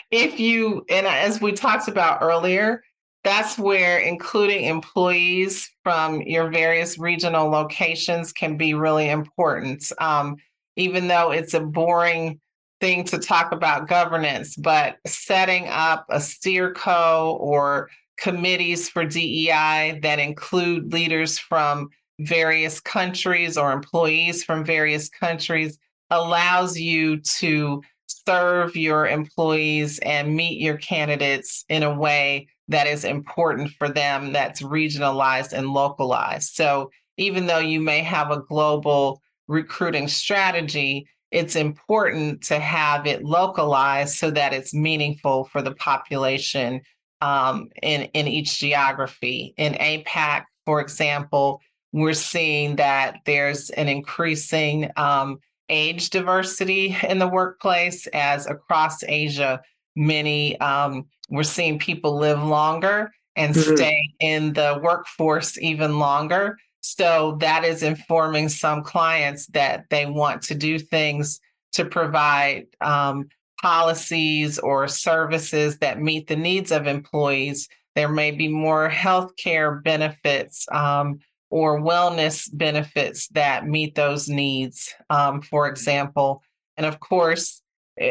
if 0.09 0.39
you, 0.39 0.83
and 0.89 1.05
as 1.05 1.39
we 1.39 1.51
talked 1.51 1.87
about 1.87 2.19
earlier, 2.21 2.81
that's 3.23 3.57
where 3.57 3.99
including 3.99 4.65
employees 4.65 5.69
from 5.83 6.21
your 6.21 6.49
various 6.49 6.97
regional 6.97 7.49
locations 7.49 8.33
can 8.33 8.57
be 8.57 8.73
really 8.73 9.09
important. 9.09 9.91
Um, 9.99 10.35
even 10.75 11.07
though 11.07 11.31
it's 11.31 11.53
a 11.53 11.61
boring 11.61 12.39
thing 12.81 13.05
to 13.05 13.17
talk 13.17 13.53
about 13.53 13.87
governance, 13.87 14.55
but 14.57 14.97
setting 15.07 15.67
up 15.69 16.05
a 16.09 16.17
steerco 16.17 17.39
or 17.39 17.89
committees 18.17 18.89
for 18.89 19.05
DEI 19.05 19.99
that 20.03 20.19
include 20.19 20.91
leaders 20.91 21.39
from 21.39 21.89
various 22.19 22.79
countries 22.79 23.57
or 23.57 23.71
employees 23.71 24.43
from 24.43 24.65
various 24.65 25.09
countries 25.09 25.77
allows 26.09 26.77
you 26.77 27.19
to 27.21 27.81
serve 28.07 28.75
your 28.75 29.07
employees 29.07 29.99
and 29.99 30.35
meet 30.35 30.59
your 30.61 30.77
candidates 30.77 31.65
in 31.69 31.83
a 31.83 31.97
way 31.97 32.47
that 32.67 32.87
is 32.87 33.03
important 33.03 33.71
for 33.71 33.89
them 33.89 34.33
that's 34.33 34.61
regionalized 34.61 35.53
and 35.53 35.69
localized. 35.69 36.53
So 36.53 36.89
even 37.17 37.45
though 37.45 37.59
you 37.59 37.79
may 37.79 37.99
have 37.99 38.31
a 38.31 38.41
global 38.41 39.21
recruiting 39.47 40.07
strategy, 40.07 41.07
it's 41.31 41.55
important 41.55 42.43
to 42.43 42.59
have 42.59 43.07
it 43.07 43.23
localized 43.23 44.15
so 44.15 44.31
that 44.31 44.53
it's 44.53 44.73
meaningful 44.73 45.45
for 45.45 45.61
the 45.61 45.75
population 45.75 46.81
um, 47.21 47.69
in, 47.81 48.03
in 48.13 48.27
each 48.27 48.59
geography. 48.59 49.53
In 49.57 49.73
APAC, 49.73 50.43
for 50.65 50.79
example, 50.79 51.61
we're 51.91 52.13
seeing 52.13 52.75
that 52.77 53.17
there's 53.25 53.69
an 53.71 53.87
increasing 53.87 54.89
um, 54.95 55.39
age 55.69 56.09
diversity 56.09 56.95
in 57.07 57.19
the 57.19 57.27
workplace 57.27 58.07
as 58.07 58.45
across 58.47 59.03
Asia, 59.03 59.61
many 59.95 60.59
um, 60.59 61.05
we're 61.29 61.43
seeing 61.43 61.79
people 61.79 62.17
live 62.17 62.43
longer 62.43 63.11
and 63.35 63.55
mm-hmm. 63.55 63.75
stay 63.75 64.13
in 64.19 64.53
the 64.53 64.79
workforce 64.83 65.57
even 65.59 65.99
longer. 65.99 66.57
So 66.81 67.37
that 67.39 67.63
is 67.63 67.81
informing 67.81 68.49
some 68.49 68.83
clients 68.83 69.47
that 69.47 69.85
they 69.89 70.05
want 70.05 70.41
to 70.43 70.55
do 70.55 70.77
things 70.77 71.39
to 71.71 71.85
provide 71.85 72.67
um, 72.81 73.29
policies 73.63 74.59
or 74.59 74.87
services 74.87 75.77
that 75.79 76.01
meet 76.01 76.27
the 76.27 76.35
needs 76.35 76.71
of 76.71 76.85
employees, 76.85 77.69
There 77.95 78.09
may 78.09 78.31
be 78.31 78.49
more 78.49 78.89
healthcare 78.89 79.81
benefits 79.81 80.67
um, 80.71 81.19
or 81.49 81.79
wellness 81.79 82.49
benefits 82.51 83.27
that 83.29 83.65
meet 83.65 83.95
those 83.95 84.27
needs, 84.27 84.93
um, 85.09 85.41
for 85.41 85.67
example. 85.67 86.43
And 86.75 86.85
of 86.85 86.99
course, 86.99 87.62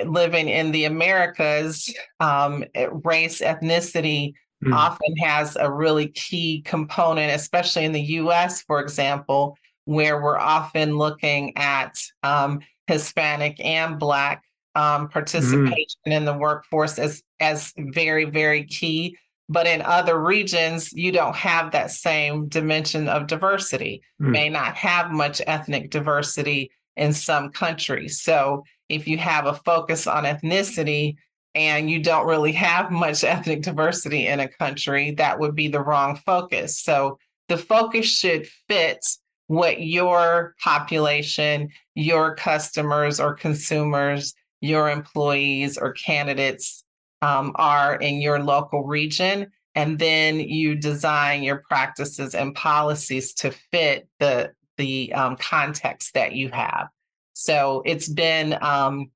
living 0.07 0.49
in 0.49 0.73
the 0.73 0.85
Americas, 0.85 1.93
um, 2.21 2.65
eh, 2.75 2.89
race, 3.05 3.41
ethnicity 3.41 4.33
mm. 4.65 4.75
often 4.75 5.17
has 5.17 5.57
a 5.57 5.71
really 5.71 6.09
key 6.09 6.63
component, 6.65 7.35
especially 7.35 7.85
in 7.85 7.93
the 7.93 8.01
US, 8.01 8.63
for 8.63 8.81
example, 8.81 9.57
where 9.85 10.23
we're 10.23 10.39
often 10.39 10.97
looking 10.97 11.57
at 11.57 11.95
um, 12.23 12.61
Hispanic 12.87 13.63
and 13.65 13.99
Black 13.99 14.43
um, 14.75 15.09
participation 15.09 16.01
mm. 16.07 16.13
in 16.13 16.25
the 16.25 16.37
workforce 16.37 16.99
as, 16.99 17.23
as 17.41 17.73
very, 17.77 18.25
very 18.25 18.65
key. 18.65 19.17
But 19.49 19.67
in 19.67 19.83
other 19.83 20.23
regions, 20.23 20.93
you 20.93 21.13
don't 21.13 21.37
have 21.37 21.73
that 21.73 21.91
same 21.91 22.49
dimension 22.49 23.09
of 23.09 23.27
diversity, 23.27 24.03
mm. 24.21 24.31
may 24.31 24.49
not 24.49 24.77
have 24.77 25.11
much 25.11 25.43
ethnic 25.47 25.91
diversity 25.91 26.71
in 26.97 27.13
some 27.13 27.51
countries. 27.51 28.21
So 28.21 28.63
if 28.93 29.09
you 29.09 29.19
have 29.19 29.47
a 29.47 29.55
focus 29.55 30.07
on 30.07 30.25
ethnicity 30.25 31.17
and 31.55 31.91
you 31.91 32.03
don't 32.03 32.27
really 32.27 32.53
have 32.53 32.91
much 32.91 33.25
ethnic 33.25 33.63
diversity 33.63 34.27
in 34.27 34.41
a 34.41 34.49
country, 34.49 35.13
that 35.13 35.39
would 35.39 35.55
be 35.55 35.69
the 35.69 35.81
wrong 35.81 36.17
focus. 36.17 36.81
So 36.81 37.19
the 37.49 37.59
focus 37.59 38.07
should 38.07 38.47
fit 38.69 39.05
what 39.49 39.83
your 39.83 40.55
population, 40.63 41.69
your 41.95 42.35
customers 42.37 43.21
or 43.21 43.35
consumers, 43.35 44.35
your 44.61 44.89
employees 44.89 45.77
or 45.77 45.93
candidates 45.93 46.85
um, 47.21 47.53
are 47.57 47.97
in 47.97 48.21
your 48.21 48.39
local 48.39 48.85
region. 48.85 49.51
And 49.75 49.99
then 49.99 50.41
you 50.41 50.75
design 50.75 51.43
your 51.43 51.63
practices 51.69 52.35
and 52.35 52.55
policies 52.55 53.35
to 53.35 53.51
fit 53.71 54.09
the, 54.19 54.53
the 54.77 55.13
um, 55.13 55.37
context 55.37 56.15
that 56.15 56.33
you 56.33 56.51
have. 56.51 56.89
So 57.33 57.83
it's 57.85 58.09
been 58.09 58.57
um, 58.61 59.11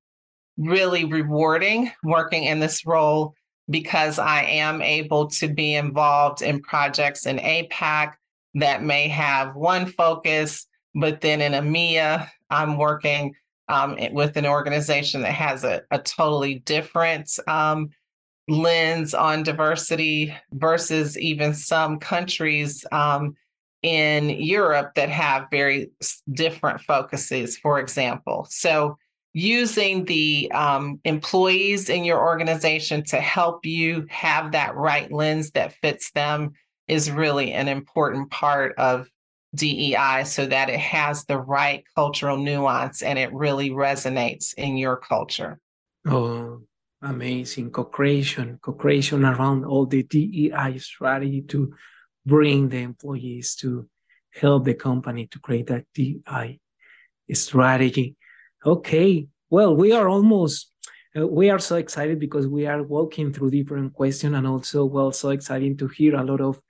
really 0.56 1.04
rewarding 1.04 1.90
working 2.02 2.44
in 2.44 2.60
this 2.60 2.86
role 2.86 3.34
because 3.68 4.18
I 4.18 4.42
am 4.44 4.80
able 4.80 5.28
to 5.28 5.48
be 5.48 5.74
involved 5.74 6.42
in 6.42 6.62
projects 6.62 7.26
in 7.26 7.38
APAC 7.38 8.14
that 8.54 8.82
may 8.82 9.08
have 9.08 9.54
one 9.54 9.86
focus, 9.86 10.66
but 10.94 11.20
then 11.20 11.40
in 11.40 11.52
EMEA, 11.52 12.28
I'm 12.48 12.78
working 12.78 13.34
um, 13.68 13.98
with 14.12 14.36
an 14.36 14.46
organization 14.46 15.22
that 15.22 15.32
has 15.32 15.64
a, 15.64 15.82
a 15.90 15.98
totally 15.98 16.60
different 16.60 17.30
um, 17.48 17.90
lens 18.48 19.12
on 19.12 19.42
diversity 19.42 20.34
versus 20.52 21.18
even 21.18 21.52
some 21.52 21.98
countries 21.98 22.84
um, 22.92 23.34
in 23.82 24.30
Europe 24.30 24.94
that 24.94 25.08
have 25.10 25.46
very 25.50 25.90
different 26.32 26.80
focuses, 26.80 27.56
for 27.58 27.78
example. 27.78 28.46
So, 28.50 28.98
using 29.32 30.06
the 30.06 30.50
um, 30.52 30.98
employees 31.04 31.90
in 31.90 32.04
your 32.04 32.18
organization 32.18 33.04
to 33.04 33.16
help 33.20 33.66
you 33.66 34.06
have 34.08 34.52
that 34.52 34.74
right 34.74 35.12
lens 35.12 35.50
that 35.50 35.74
fits 35.82 36.10
them 36.12 36.52
is 36.88 37.10
really 37.10 37.52
an 37.52 37.68
important 37.68 38.30
part 38.30 38.74
of 38.78 39.10
DEI 39.54 40.24
so 40.24 40.46
that 40.46 40.68
it 40.68 40.80
has 40.80 41.24
the 41.24 41.38
right 41.38 41.84
cultural 41.94 42.36
nuance 42.36 43.02
and 43.02 43.18
it 43.18 43.32
really 43.32 43.70
resonates 43.70 44.54
in 44.54 44.76
your 44.76 44.96
culture. 44.96 45.58
Oh, 46.06 46.62
amazing. 47.02 47.70
Co 47.70 47.84
creation, 47.84 48.58
co 48.62 48.72
creation 48.72 49.24
around 49.24 49.64
all 49.64 49.86
the 49.86 50.02
DEI 50.02 50.78
strategy 50.78 51.42
to 51.42 51.74
bring 52.26 52.68
the 52.68 52.82
employees 52.82 53.54
to 53.56 53.88
help 54.34 54.64
the 54.64 54.74
company 54.74 55.26
to 55.28 55.38
create 55.38 55.68
that 55.68 55.84
DEI 55.94 56.58
strategy. 57.32 58.16
Okay, 58.64 59.28
well, 59.48 59.74
we 59.74 59.92
are 59.92 60.08
almost. 60.08 60.72
Uh, 61.16 61.26
we 61.26 61.48
are 61.48 61.58
so 61.58 61.76
excited 61.76 62.18
because 62.18 62.46
we 62.46 62.66
are 62.66 62.82
walking 62.82 63.32
through 63.32 63.50
different 63.50 63.94
questions 63.94 64.36
and 64.36 64.46
also 64.46 64.84
well 64.84 65.12
so 65.12 65.30
exciting 65.30 65.76
to 65.76 65.86
hear 65.88 66.14
a 66.16 66.22
lot 66.22 66.42
of 66.42 66.60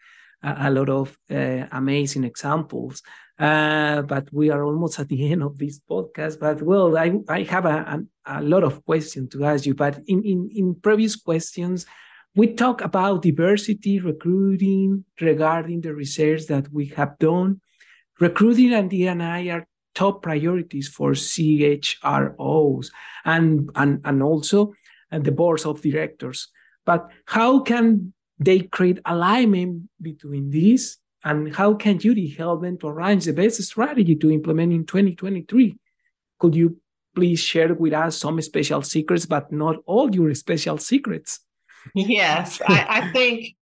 a, 0.42 0.70
lot 0.70 0.88
of 0.88 1.16
uh, 1.30 1.66
amazing 1.72 2.24
examples. 2.24 3.02
Uh, 3.38 4.02
but 4.02 4.32
we 4.32 4.50
are 4.50 4.62
almost 4.62 4.98
at 4.98 5.08
the 5.08 5.30
end 5.30 5.42
of 5.42 5.58
this 5.58 5.80
podcast. 5.90 6.38
But 6.38 6.62
well, 6.62 6.96
I, 6.96 7.18
I 7.28 7.42
have 7.42 7.66
a, 7.66 8.04
a, 8.24 8.40
a 8.40 8.42
lot 8.42 8.62
of 8.62 8.84
questions 8.84 9.30
to 9.32 9.44
ask 9.44 9.66
you. 9.66 9.74
But 9.74 9.98
in, 10.06 10.22
in, 10.22 10.50
in 10.54 10.74
previous 10.76 11.16
questions, 11.16 11.86
we 12.36 12.52
talk 12.52 12.82
about 12.82 13.22
diversity, 13.22 13.98
recruiting, 13.98 15.04
regarding 15.20 15.80
the 15.80 15.94
research 15.94 16.46
that 16.46 16.70
we 16.70 16.86
have 16.88 17.18
done. 17.18 17.62
Recruiting 18.20 18.74
and 18.74 18.90
D&I 18.90 19.48
are 19.48 19.66
top 19.94 20.22
priorities 20.22 20.86
for 20.86 21.12
CHROs 21.12 22.90
and, 23.24 23.70
and, 23.74 24.00
and 24.04 24.22
also 24.22 24.74
and 25.10 25.24
the 25.24 25.32
boards 25.32 25.64
of 25.64 25.80
directors. 25.80 26.48
But 26.84 27.08
how 27.24 27.60
can 27.60 28.12
they 28.38 28.60
create 28.60 29.00
alignment 29.06 29.88
between 30.00 30.50
these 30.50 30.98
and 31.24 31.56
how 31.56 31.72
can 31.72 31.98
Judy 31.98 32.28
help 32.28 32.60
them 32.60 32.76
to 32.78 32.88
arrange 32.88 33.24
the 33.24 33.32
best 33.32 33.62
strategy 33.62 34.14
to 34.14 34.30
implement 34.30 34.74
in 34.74 34.84
2023? 34.84 35.78
Could 36.38 36.54
you 36.54 36.76
please 37.14 37.40
share 37.40 37.72
with 37.72 37.94
us 37.94 38.18
some 38.18 38.38
special 38.42 38.82
secrets, 38.82 39.24
but 39.24 39.50
not 39.50 39.76
all 39.86 40.14
your 40.14 40.34
special 40.34 40.76
secrets? 40.76 41.40
Yes, 41.94 42.60
I, 42.66 42.86
I 42.88 43.12
think 43.12 43.56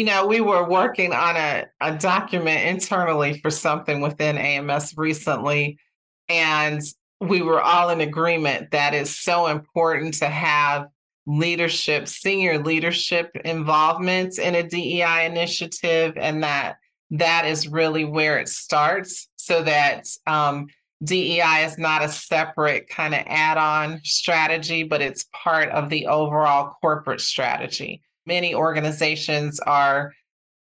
you 0.00 0.06
know, 0.06 0.26
we 0.26 0.40
were 0.40 0.66
working 0.66 1.12
on 1.12 1.36
a, 1.36 1.66
a 1.82 1.94
document 1.94 2.66
internally 2.66 3.38
for 3.40 3.50
something 3.50 4.00
within 4.00 4.38
AMS 4.38 4.94
recently, 4.96 5.78
and 6.26 6.80
we 7.20 7.42
were 7.42 7.60
all 7.60 7.90
in 7.90 8.00
agreement 8.00 8.70
that 8.70 8.94
it's 8.94 9.14
so 9.14 9.48
important 9.48 10.14
to 10.14 10.26
have 10.26 10.86
leadership, 11.26 12.08
senior 12.08 12.58
leadership 12.58 13.30
involvement 13.44 14.38
in 14.38 14.54
a 14.54 14.62
DEI 14.62 15.26
initiative, 15.26 16.14
and 16.16 16.42
that 16.44 16.76
that 17.10 17.44
is 17.44 17.68
really 17.68 18.06
where 18.06 18.38
it 18.38 18.48
starts 18.48 19.28
so 19.36 19.62
that 19.64 20.06
um, 20.26 20.68
DEI 21.02 21.64
is 21.64 21.78
not 21.78 22.04
a 22.04 22.08
separate 22.08 22.88
kind 22.88 23.14
of 23.14 23.22
add 23.26 23.56
on 23.56 24.00
strategy, 24.04 24.82
but 24.82 25.00
it's 25.00 25.26
part 25.32 25.70
of 25.70 25.88
the 25.88 26.06
overall 26.06 26.74
corporate 26.80 27.22
strategy. 27.22 28.02
Many 28.26 28.54
organizations 28.54 29.60
are 29.60 30.12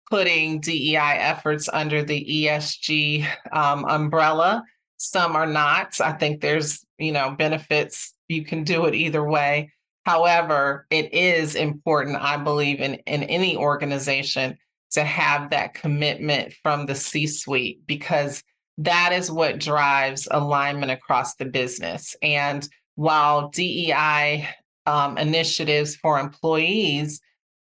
putting 0.09 0.61
DEI 0.61 1.19
efforts 1.19 1.69
under 1.71 2.03
the 2.03 2.25
ESG 2.25 3.27
um, 3.53 3.85
umbrella. 3.85 4.65
Some 4.97 5.37
are 5.37 5.47
not. 5.47 6.01
I 6.01 6.13
think 6.13 6.41
there's, 6.41 6.85
you 6.99 7.13
know, 7.13 7.35
benefits. 7.37 8.15
You 8.29 8.45
can 8.45 8.65
do 8.65 8.87
it 8.87 8.95
either 8.95 9.23
way. 9.23 9.73
However, 10.05 10.87
it 10.91 11.13
is 11.13 11.55
important, 11.55 12.17
I 12.17 12.37
believe, 12.37 12.81
in, 12.81 12.95
in 13.07 13.25
any 13.25 13.57
organization 13.57 14.59
to 14.93 15.03
have 15.03 15.51
that 15.51 15.75
commitment 15.75 16.55
from 16.63 16.87
the 16.87 16.95
C 16.95 17.27
suite 17.27 17.87
because 17.87 18.43
that 18.79 19.13
is 19.13 19.31
what 19.31 19.61
drives 19.61 20.27
alignment 20.31 20.91
across 20.91 21.37
the 21.37 21.45
business. 21.45 22.17
And 22.23 22.69
while 22.97 23.51
DEI 23.51 24.49
um, 24.87 25.17
initiatives 25.19 25.97
for 25.97 26.19
employees 26.19 27.21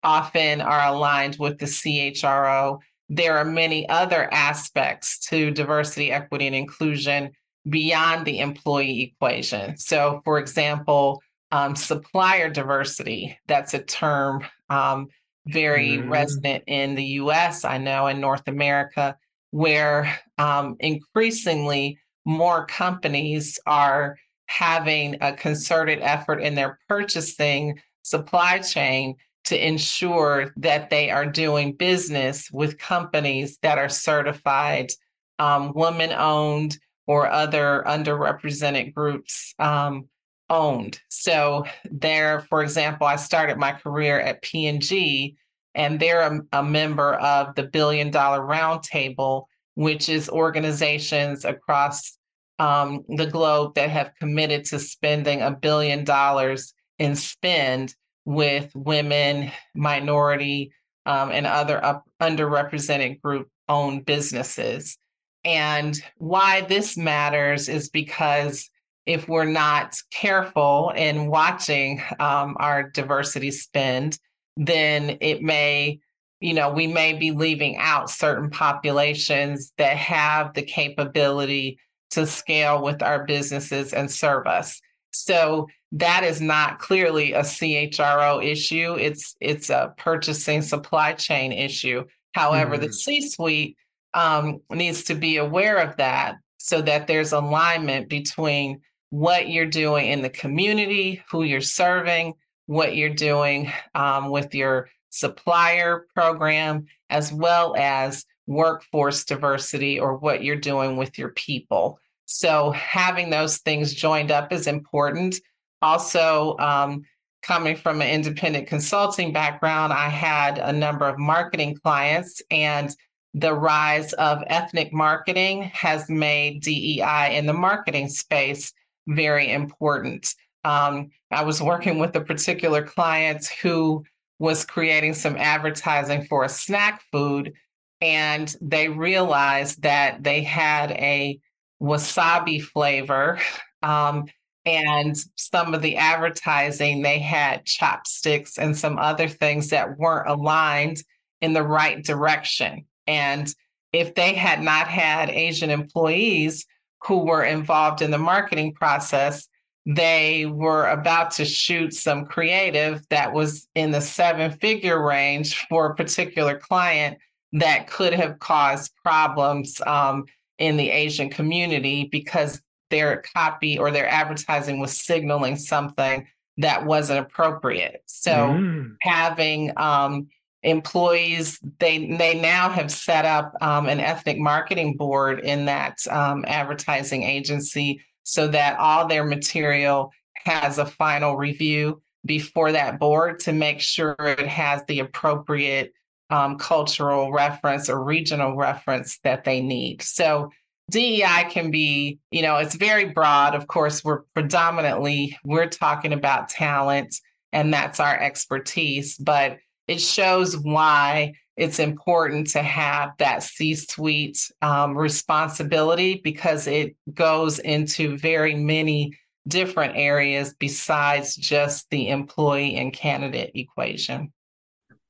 often 0.04 0.62
are 0.62 0.94
aligned 0.94 1.38
with 1.40 1.60
the 1.60 1.66
CHRO, 1.66 2.80
there 3.10 3.38
are 3.38 3.46
many 3.46 3.88
other 3.88 4.32
aspects 4.34 5.20
to 5.30 5.52
diversity, 5.52 6.12
equity, 6.12 6.48
and 6.48 6.56
inclusion 6.56 7.32
beyond 7.70 8.26
the 8.26 8.40
employee 8.40 9.14
equation. 9.16 9.78
So, 9.78 10.22
for 10.24 10.40
example, 10.40 11.22
um, 11.52 11.76
supplier 11.76 12.50
diversity. 12.50 13.38
That's 13.48 13.74
a 13.74 13.80
term 13.80 14.44
um, 14.70 15.08
very 15.48 15.98
mm. 15.98 16.10
resonant 16.10 16.64
in 16.68 16.96
the 16.96 17.06
US, 17.06 17.64
I 17.64 17.78
know, 17.78 18.08
in 18.08 18.20
North 18.20 18.48
America, 18.48 19.18
where 19.56 20.20
um, 20.38 20.76
increasingly 20.82 21.98
more 22.26 22.66
companies 22.66 23.58
are 23.66 24.18
having 24.48 25.16
a 25.22 25.32
concerted 25.32 26.00
effort 26.02 26.42
in 26.42 26.56
their 26.56 26.78
purchasing 26.90 27.80
supply 28.02 28.60
chain 28.60 29.16
to 29.46 29.66
ensure 29.66 30.52
that 30.58 30.90
they 30.90 31.10
are 31.10 31.26
doing 31.26 31.72
business 31.72 32.52
with 32.52 32.78
companies 32.78 33.58
that 33.62 33.78
are 33.78 33.88
certified 33.88 34.92
um, 35.40 35.72
woman 35.74 36.12
owned 36.12 36.78
or 37.08 37.26
other 37.32 37.82
underrepresented 37.88 38.94
groups 38.94 39.54
um, 39.60 40.10
owned. 40.50 41.00
So 41.08 41.64
there, 41.90 42.42
for 42.50 42.62
example, 42.62 43.08
I 43.08 43.16
started 43.16 43.58
my 43.58 43.72
career 43.72 44.20
at 44.20 44.42
P&G 44.42 45.38
and 45.76 46.00
they're 46.00 46.22
a, 46.22 46.40
a 46.60 46.64
member 46.64 47.16
of 47.16 47.54
the 47.56 47.64
Billion 47.64 48.10
Dollar 48.10 48.40
Roundtable, 48.40 49.46
which 49.76 50.10
is 50.10 50.30
organizations 50.30 51.46
across 51.46 52.18
um, 52.58 53.04
the 53.10 53.26
globe 53.28 53.76
that 53.76 53.90
have 53.90 54.14
committed 54.20 54.64
to 54.66 54.80
spending 54.80 55.42
a 55.42 55.52
billion 55.52 56.06
dollars 56.06 56.74
in 56.98 57.16
spend 57.16 57.94
with 58.24 58.72
women, 58.74 59.52
minority, 59.76 60.72
um, 61.06 61.32
and 61.32 61.46
other 61.46 61.84
up, 61.84 62.06
underrepresented 62.22 63.22
group 63.22 63.50
owned 63.68 64.06
businesses. 64.06 64.98
And 65.44 66.02
why 66.18 66.62
this 66.62 66.98
matters 66.98 67.70
is 67.70 67.90
because 67.90 68.70
if 69.06 69.28
we're 69.28 69.46
not 69.46 69.96
careful 70.12 70.92
in 70.96 71.28
watching 71.28 72.02
um, 72.20 72.56
our 72.60 72.90
diversity 72.90 73.52
spend, 73.52 74.18
then 74.58 75.18
it 75.22 75.42
may, 75.42 76.00
you 76.40 76.54
know, 76.54 76.72
we 76.72 76.88
may 76.88 77.14
be 77.14 77.32
leaving 77.32 77.78
out 77.78 78.10
certain 78.10 78.50
populations 78.50 79.74
that 79.78 79.98
have 79.98 80.54
the 80.54 80.64
capability 80.64 81.80
to 82.12 82.26
scale 82.26 82.82
with 82.82 83.02
our 83.02 83.26
businesses 83.26 83.94
and 83.94 84.10
serve 84.10 84.48
us. 84.48 84.82
So 85.12 85.68
that 85.94 86.24
is 86.24 86.42
not 86.42 86.80
clearly 86.80 87.34
a 87.34 87.42
CHRO 87.42 88.44
issue. 88.44 88.96
It's 89.00 89.36
it's 89.40 89.70
a 89.70 89.94
purchasing 89.98 90.62
supply 90.62 91.14
chain 91.14 91.52
issue. 91.52 92.04
However, 92.34 92.76
mm-hmm. 92.76 92.88
the 92.88 92.94
C-suite 92.94 93.78
um, 94.14 94.60
needs 94.70 95.04
to 95.06 95.16
be 95.16 95.38
aware 95.38 95.78
of 95.78 95.96
that 95.98 96.36
so 96.58 96.82
that 96.82 97.08
there's 97.08 97.32
alignment 97.32 98.10
between 98.10 98.82
what 99.10 99.50
you're 99.50 99.66
doing 99.66 100.08
in 100.08 100.22
the 100.22 100.30
community, 100.30 101.24
who 101.32 101.44
you're 101.44 101.62
serving, 101.62 102.34
what 102.66 102.96
you're 102.96 103.10
doing 103.10 103.72
um, 103.94 104.30
with 104.30 104.54
your 104.56 104.90
supplier 105.10 106.08
program, 106.14 106.86
as 107.10 107.32
well 107.32 107.76
as 107.78 108.26
workforce 108.48 109.24
diversity 109.24 110.00
or 110.00 110.18
what 110.18 110.44
you're 110.44 110.56
doing 110.56 110.98
with 110.98 111.18
your 111.18 111.30
people. 111.30 112.00
So, 112.26 112.72
having 112.72 113.30
those 113.30 113.60
things 113.60 113.94
joined 113.94 114.32
up 114.32 114.52
is 114.52 114.68
important. 114.68 115.36
Also, 115.82 116.58
um, 116.58 117.04
coming 117.44 117.76
from 117.76 118.02
an 118.02 118.10
independent 118.10 118.68
consulting 118.68 119.32
background, 119.32 119.94
I 119.94 120.10
had 120.10 120.58
a 120.58 120.74
number 120.74 121.08
of 121.08 121.20
marketing 121.20 121.78
clients, 121.84 122.42
and 122.50 122.96
the 123.36 123.54
rise 123.54 124.14
of 124.14 124.44
ethnic 124.48 124.92
marketing 124.92 125.64
has 125.74 126.10
made 126.10 126.64
DEI 126.64 127.38
in 127.38 127.46
the 127.46 127.54
marketing 127.54 128.10
space 128.10 128.74
very 129.08 129.52
important. 129.52 130.34
Um, 130.66 131.12
I 131.30 131.44
was 131.44 131.62
working 131.62 132.00
with 132.00 132.16
a 132.16 132.22
particular 132.22 132.82
client 132.82 133.46
who 133.62 134.04
was 134.40 134.66
creating 134.66 135.14
some 135.14 135.38
advertising 135.38 136.26
for 136.26 136.44
a 136.44 136.50
snack 136.50 137.04
food, 137.12 137.54
and 138.02 138.54
they 138.60 138.90
realized 138.90 139.84
that 139.84 140.24
they 140.24 140.42
had 140.42 140.92
a 140.92 141.40
wasabi 141.82 142.62
flavor. 142.62 143.40
Um, 143.84 144.26
and 144.66 145.16
some 145.36 145.76
of 145.76 145.84
the 145.84 145.98
advertising, 145.98 147.04
they 147.04 147.20
had 147.20 147.68
chopsticks 147.68 148.58
and 148.58 148.76
some 148.76 148.98
other 148.98 149.28
things 149.28 149.70
that 149.70 150.00
weren't 150.00 150.28
aligned 150.28 151.04
in 151.42 151.54
the 151.54 151.62
right 151.62 152.04
direction. 152.04 152.86
And 153.06 153.54
if 153.94 154.16
they 154.16 154.34
had 154.34 154.64
not 154.64 154.88
had 154.88 155.30
Asian 155.30 155.70
employees 155.70 156.66
who 157.04 157.26
were 157.26 157.44
involved 157.44 158.02
in 158.02 158.10
the 158.10 158.18
marketing 158.18 158.74
process, 158.74 159.48
they 159.86 160.46
were 160.48 160.88
about 160.88 161.32
to 161.32 161.46
shoot 161.46 161.94
some 161.94 162.26
creative 162.26 163.08
that 163.10 163.34
was 163.34 163.68
in 163.76 163.92
the 163.92 164.02
seven 164.02 164.52
figure 164.52 165.06
range 165.06 165.66
for 165.70 165.88
a 165.88 165.96
particular 165.96 166.58
client 166.58 167.18
that 167.54 167.88
could 167.88 168.14
have 168.14 168.40
caused 168.40 168.92
problems 169.04 169.80
um, 169.86 170.26
in 170.58 170.78
the 170.78 170.90
Asian 170.90 171.30
community 171.30 172.10
because 172.12 172.62
their 172.90 173.24
copy 173.36 173.78
or 173.78 173.92
their 173.92 174.08
advertising 174.08 174.80
was 174.80 174.98
signaling 174.98 175.56
something 175.56 176.28
that 176.58 176.86
wasn't 176.86 177.20
appropriate. 177.20 178.02
So 178.06 178.32
mm. 178.32 178.96
having 179.02 179.72
um, 179.78 180.28
employees 180.64 181.60
they 181.80 182.16
they 182.18 182.40
now 182.40 182.70
have 182.70 182.92
set 182.92 183.24
up 183.24 183.54
um, 183.62 183.88
an 183.88 184.00
ethnic 184.00 184.40
marketing 184.40 184.98
board 184.98 185.40
in 185.42 185.66
that 185.66 185.98
um, 186.10 186.44
advertising 186.48 187.24
agency 187.24 188.02
so 188.26 188.48
that 188.50 188.78
all 188.78 189.08
their 189.08 189.24
material 189.24 190.12
has 190.36 190.78
a 190.78 190.86
final 190.86 191.38
review 191.38 192.02
before 192.26 192.74
that 192.74 193.00
board 193.00 193.40
to 193.40 193.54
make 193.54 193.80
sure 193.80 194.16
it 194.20 194.48
has 194.48 194.84
the 194.88 195.00
appropriate 195.00 195.94
um, 196.32 196.58
cultural 196.58 197.32
reference 197.32 197.88
or 197.90 198.04
regional 198.04 198.58
reference 198.58 199.20
that 199.24 199.44
they 199.44 199.62
need 199.62 200.02
so 200.02 200.50
DEI 200.92 201.48
can 201.50 201.72
be, 201.72 202.20
you 202.30 202.44
know, 202.44 202.58
it's 202.58 202.76
very 202.76 203.06
broad. 203.06 203.56
Of 203.56 203.68
course, 203.68 204.04
we're 204.04 204.22
predominantly 204.36 205.38
we're 205.44 205.68
talking 205.68 206.14
about 206.14 206.50
talent 206.50 207.16
and 207.52 207.74
that's 207.74 208.00
our 208.00 208.20
expertise, 208.20 209.18
but 209.18 209.58
it 209.88 210.00
shows 210.00 210.58
why 210.58 211.34
it's 211.58 211.80
important 211.80 212.48
to 212.48 212.62
have 212.62 213.12
that 213.20 213.44
C 213.44 213.76
suite 213.76 214.52
um, 214.62 214.98
responsibility 214.98 216.22
because 216.24 216.68
it 216.68 216.96
goes 217.14 217.60
into 217.60 218.18
very 218.18 218.56
many 218.56 219.18
different 219.48 219.94
areas 219.96 220.54
besides 220.60 221.36
just 221.36 221.90
the 221.90 222.10
employee 222.10 222.76
and 222.76 222.92
candidate 222.92 223.52
equation. 223.54 224.34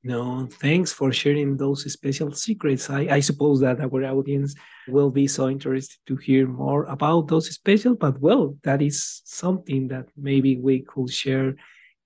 No, 0.03 0.45
thanks 0.45 0.93
for 0.93 1.11
sharing 1.11 1.57
those 1.57 1.91
special 1.91 2.31
secrets. 2.31 2.91
I, 2.91 3.07
I 3.09 3.19
suppose 3.21 3.59
that 3.61 3.79
our 3.79 4.03
audience 4.05 4.53
will 4.87 5.09
be 5.09 5.27
so 5.27 5.49
interested 5.49 5.97
to 6.05 6.15
hear 6.15 6.45
more 6.45 6.83
about 6.83 7.27
those 7.27 7.49
special, 7.49 7.95
but 7.95 8.19
well, 8.19 8.55
that 8.61 8.83
is 8.83 9.23
something 9.25 9.87
that 9.87 10.05
maybe 10.15 10.57
we 10.57 10.81
could 10.81 11.09
share 11.09 11.55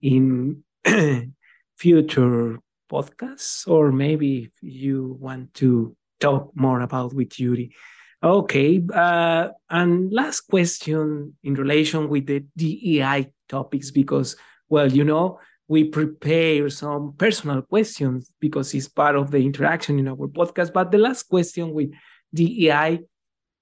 in 0.02 0.64
future 1.78 2.60
podcasts, 2.90 3.68
or 3.68 3.92
maybe 3.92 4.52
you 4.62 5.18
want 5.20 5.54
to 5.56 5.96
talk 6.20 6.52
more 6.56 6.82
about 6.82 7.14
with 7.14 7.30
Judy. 7.30 7.74
Okay, 8.22 8.82
uh, 8.94 9.48
and 9.70 10.12
last 10.12 10.42
question 10.42 11.38
in 11.44 11.54
relation 11.54 12.10
with 12.10 12.26
the 12.26 12.44
DEI 12.58 13.32
topics, 13.48 13.92
because, 13.92 14.36
well, 14.68 14.92
you 14.92 15.06
know, 15.06 15.40
we 15.70 15.86
prepare 15.86 16.70
some 16.70 17.14
personal 17.18 17.62
questions 17.62 18.32
because 18.40 18.74
it's 18.74 18.90
part 18.90 19.16
of 19.16 19.32
the 19.32 19.38
interaction 19.38 20.00
in 20.00 20.08
our 20.08 20.28
podcast. 20.28 20.74
But 20.74 20.92
the 20.92 20.98
last 20.98 21.24
question 21.24 21.72
with 21.74 21.92
DEI, 22.34 23.00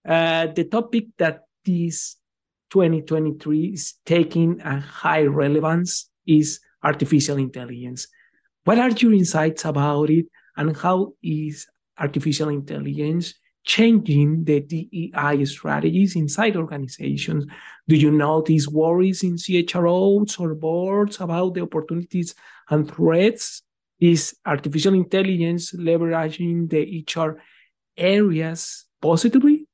uh, 0.08 0.48
the 0.48 0.64
topic 0.64 1.08
that 1.18 1.42
this 1.66 2.16
2023 2.72 3.66
is 3.66 3.96
taking 4.06 4.62
a 4.62 4.80
high 4.80 5.24
relevance 5.24 6.10
is 6.26 6.62
artificial 6.84 7.38
intelligence. 7.38 8.08
What 8.68 8.80
are 8.80 8.90
your 8.90 9.14
insights 9.14 9.64
about 9.64 10.10
it, 10.10 10.26
and 10.58 10.76
how 10.76 11.14
is 11.24 11.68
artificial 11.98 12.50
intelligence 12.50 13.34
changing 13.64 14.44
the 14.44 14.60
DEI 14.60 15.46
strategies 15.46 16.18
inside 16.18 16.58
organizations? 16.58 17.46
Do 17.88 17.96
you 17.96 18.12
notice 18.12 18.68
worries 18.68 19.24
in 19.24 19.38
CHROs 19.38 20.38
or 20.38 20.54
boards 20.54 21.22
about 21.22 21.54
the 21.54 21.62
opportunities 21.62 22.36
and 22.70 22.94
threats? 22.94 23.62
Is 24.02 24.36
artificial 24.46 24.96
intelligence 24.96 25.72
leveraging 25.72 26.70
the 26.70 27.06
HR 27.08 27.42
areas 27.96 28.84
positively? 29.02 29.66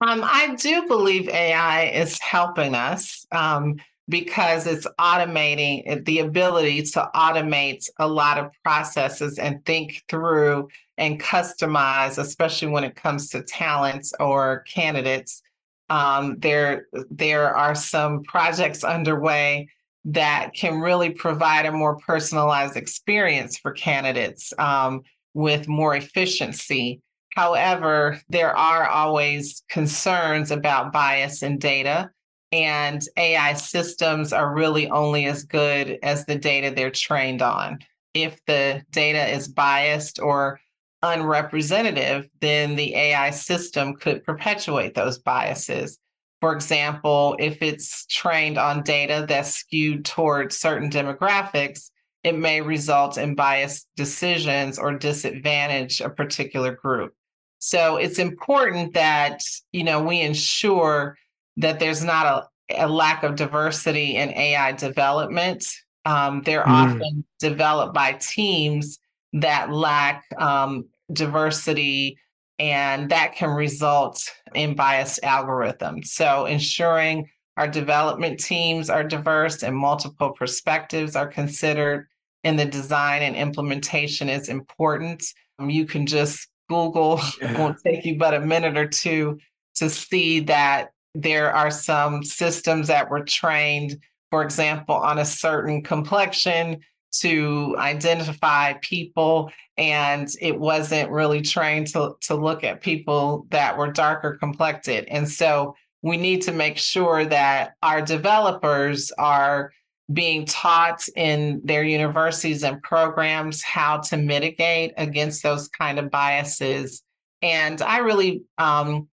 Um, 0.00 0.22
I 0.24 0.56
do 0.56 0.88
believe 0.88 1.28
AI 1.28 1.84
is 1.84 2.18
helping 2.20 2.74
us. 2.74 3.26
Um, 3.30 3.76
because 4.08 4.66
it's 4.66 4.86
automating 5.00 6.04
the 6.04 6.18
ability 6.18 6.82
to 6.82 7.10
automate 7.14 7.88
a 7.98 8.06
lot 8.06 8.38
of 8.38 8.50
processes 8.62 9.38
and 9.38 9.64
think 9.64 10.02
through 10.08 10.68
and 10.98 11.20
customize, 11.20 12.18
especially 12.18 12.68
when 12.68 12.84
it 12.84 12.96
comes 12.96 13.30
to 13.30 13.42
talents 13.42 14.12
or 14.20 14.64
candidates. 14.72 15.42
Um, 15.88 16.38
there, 16.38 16.86
there 17.10 17.54
are 17.54 17.74
some 17.74 18.22
projects 18.24 18.84
underway 18.84 19.68
that 20.06 20.50
can 20.54 20.80
really 20.80 21.10
provide 21.10 21.64
a 21.66 21.72
more 21.72 21.96
personalized 21.96 22.76
experience 22.76 23.58
for 23.58 23.72
candidates 23.72 24.52
um, 24.58 25.00
with 25.32 25.66
more 25.66 25.96
efficiency. 25.96 27.00
However, 27.34 28.20
there 28.28 28.54
are 28.54 28.86
always 28.86 29.62
concerns 29.68 30.50
about 30.50 30.92
bias 30.92 31.42
in 31.42 31.58
data 31.58 32.10
and 32.54 33.02
AI 33.16 33.54
systems 33.54 34.32
are 34.32 34.54
really 34.54 34.88
only 34.88 35.26
as 35.26 35.42
good 35.42 35.98
as 36.04 36.24
the 36.24 36.36
data 36.36 36.72
they're 36.72 36.88
trained 36.88 37.42
on. 37.42 37.80
If 38.14 38.40
the 38.46 38.84
data 38.92 39.26
is 39.34 39.48
biased 39.48 40.20
or 40.20 40.60
unrepresentative, 41.02 42.28
then 42.40 42.76
the 42.76 42.94
AI 42.94 43.30
system 43.30 43.94
could 43.94 44.22
perpetuate 44.22 44.94
those 44.94 45.18
biases. 45.18 45.98
For 46.40 46.54
example, 46.54 47.34
if 47.40 47.60
it's 47.60 48.06
trained 48.06 48.56
on 48.56 48.84
data 48.84 49.26
that's 49.28 49.54
skewed 49.54 50.04
towards 50.04 50.56
certain 50.56 50.90
demographics, 50.90 51.90
it 52.22 52.38
may 52.38 52.60
result 52.60 53.18
in 53.18 53.34
biased 53.34 53.88
decisions 53.96 54.78
or 54.78 54.96
disadvantage 54.96 56.00
a 56.00 56.08
particular 56.08 56.72
group. 56.72 57.14
So 57.58 57.96
it's 57.96 58.20
important 58.20 58.94
that 58.94 59.42
you 59.72 59.82
know 59.82 60.00
we 60.04 60.20
ensure 60.20 61.16
that 61.56 61.78
there's 61.78 62.04
not 62.04 62.48
a, 62.70 62.84
a 62.84 62.88
lack 62.88 63.22
of 63.22 63.36
diversity 63.36 64.16
in 64.16 64.30
AI 64.30 64.72
development. 64.72 65.64
Um, 66.04 66.42
they're 66.42 66.64
mm. 66.64 66.68
often 66.68 67.24
developed 67.38 67.94
by 67.94 68.12
teams 68.12 68.98
that 69.34 69.72
lack 69.72 70.24
um, 70.38 70.86
diversity, 71.12 72.18
and 72.58 73.10
that 73.10 73.34
can 73.34 73.50
result 73.50 74.30
in 74.54 74.74
biased 74.74 75.22
algorithms. 75.22 76.06
So, 76.06 76.46
ensuring 76.46 77.28
our 77.56 77.68
development 77.68 78.40
teams 78.40 78.90
are 78.90 79.04
diverse 79.04 79.62
and 79.62 79.76
multiple 79.76 80.32
perspectives 80.32 81.14
are 81.14 81.28
considered 81.28 82.08
in 82.42 82.56
the 82.56 82.64
design 82.64 83.22
and 83.22 83.36
implementation 83.36 84.28
is 84.28 84.48
important. 84.48 85.24
Um, 85.58 85.70
you 85.70 85.86
can 85.86 86.06
just 86.06 86.48
Google, 86.68 87.20
yeah. 87.40 87.58
won't 87.58 87.78
take 87.84 88.04
you 88.04 88.16
but 88.16 88.34
a 88.34 88.40
minute 88.40 88.76
or 88.76 88.88
two 88.88 89.38
to 89.76 89.90
see 89.90 90.40
that 90.40 90.90
there 91.14 91.52
are 91.52 91.70
some 91.70 92.22
systems 92.24 92.88
that 92.88 93.10
were 93.10 93.24
trained, 93.24 93.98
for 94.30 94.42
example, 94.42 94.94
on 94.94 95.18
a 95.18 95.24
certain 95.24 95.82
complexion 95.82 96.80
to 97.20 97.76
identify 97.78 98.72
people 98.82 99.50
and 99.76 100.28
it 100.40 100.58
wasn't 100.58 101.10
really 101.10 101.40
trained 101.40 101.86
to, 101.86 102.14
to 102.20 102.34
look 102.34 102.64
at 102.64 102.80
people 102.80 103.46
that 103.50 103.78
were 103.78 103.90
darker 103.90 104.36
complected 104.36 105.04
and 105.08 105.28
so 105.28 105.76
we 106.04 106.18
need 106.18 106.42
to 106.42 106.52
make 106.52 106.76
sure 106.76 107.24
that 107.24 107.76
our 107.82 108.02
developers 108.02 109.10
are 109.12 109.72
being 110.12 110.44
taught 110.44 111.08
in 111.16 111.62
their 111.64 111.82
universities 111.82 112.62
and 112.62 112.82
programs 112.82 113.62
how 113.62 113.96
to 113.98 114.18
mitigate 114.18 114.92
against 114.98 115.42
those 115.42 115.66
kind 115.68 115.98
of 115.98 116.10
biases. 116.10 117.02
And 117.40 117.80
I 117.80 117.98
really 117.98 118.42
um, 118.58 119.08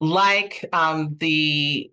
like 0.00 0.64
um, 0.72 1.16
the 1.18 1.90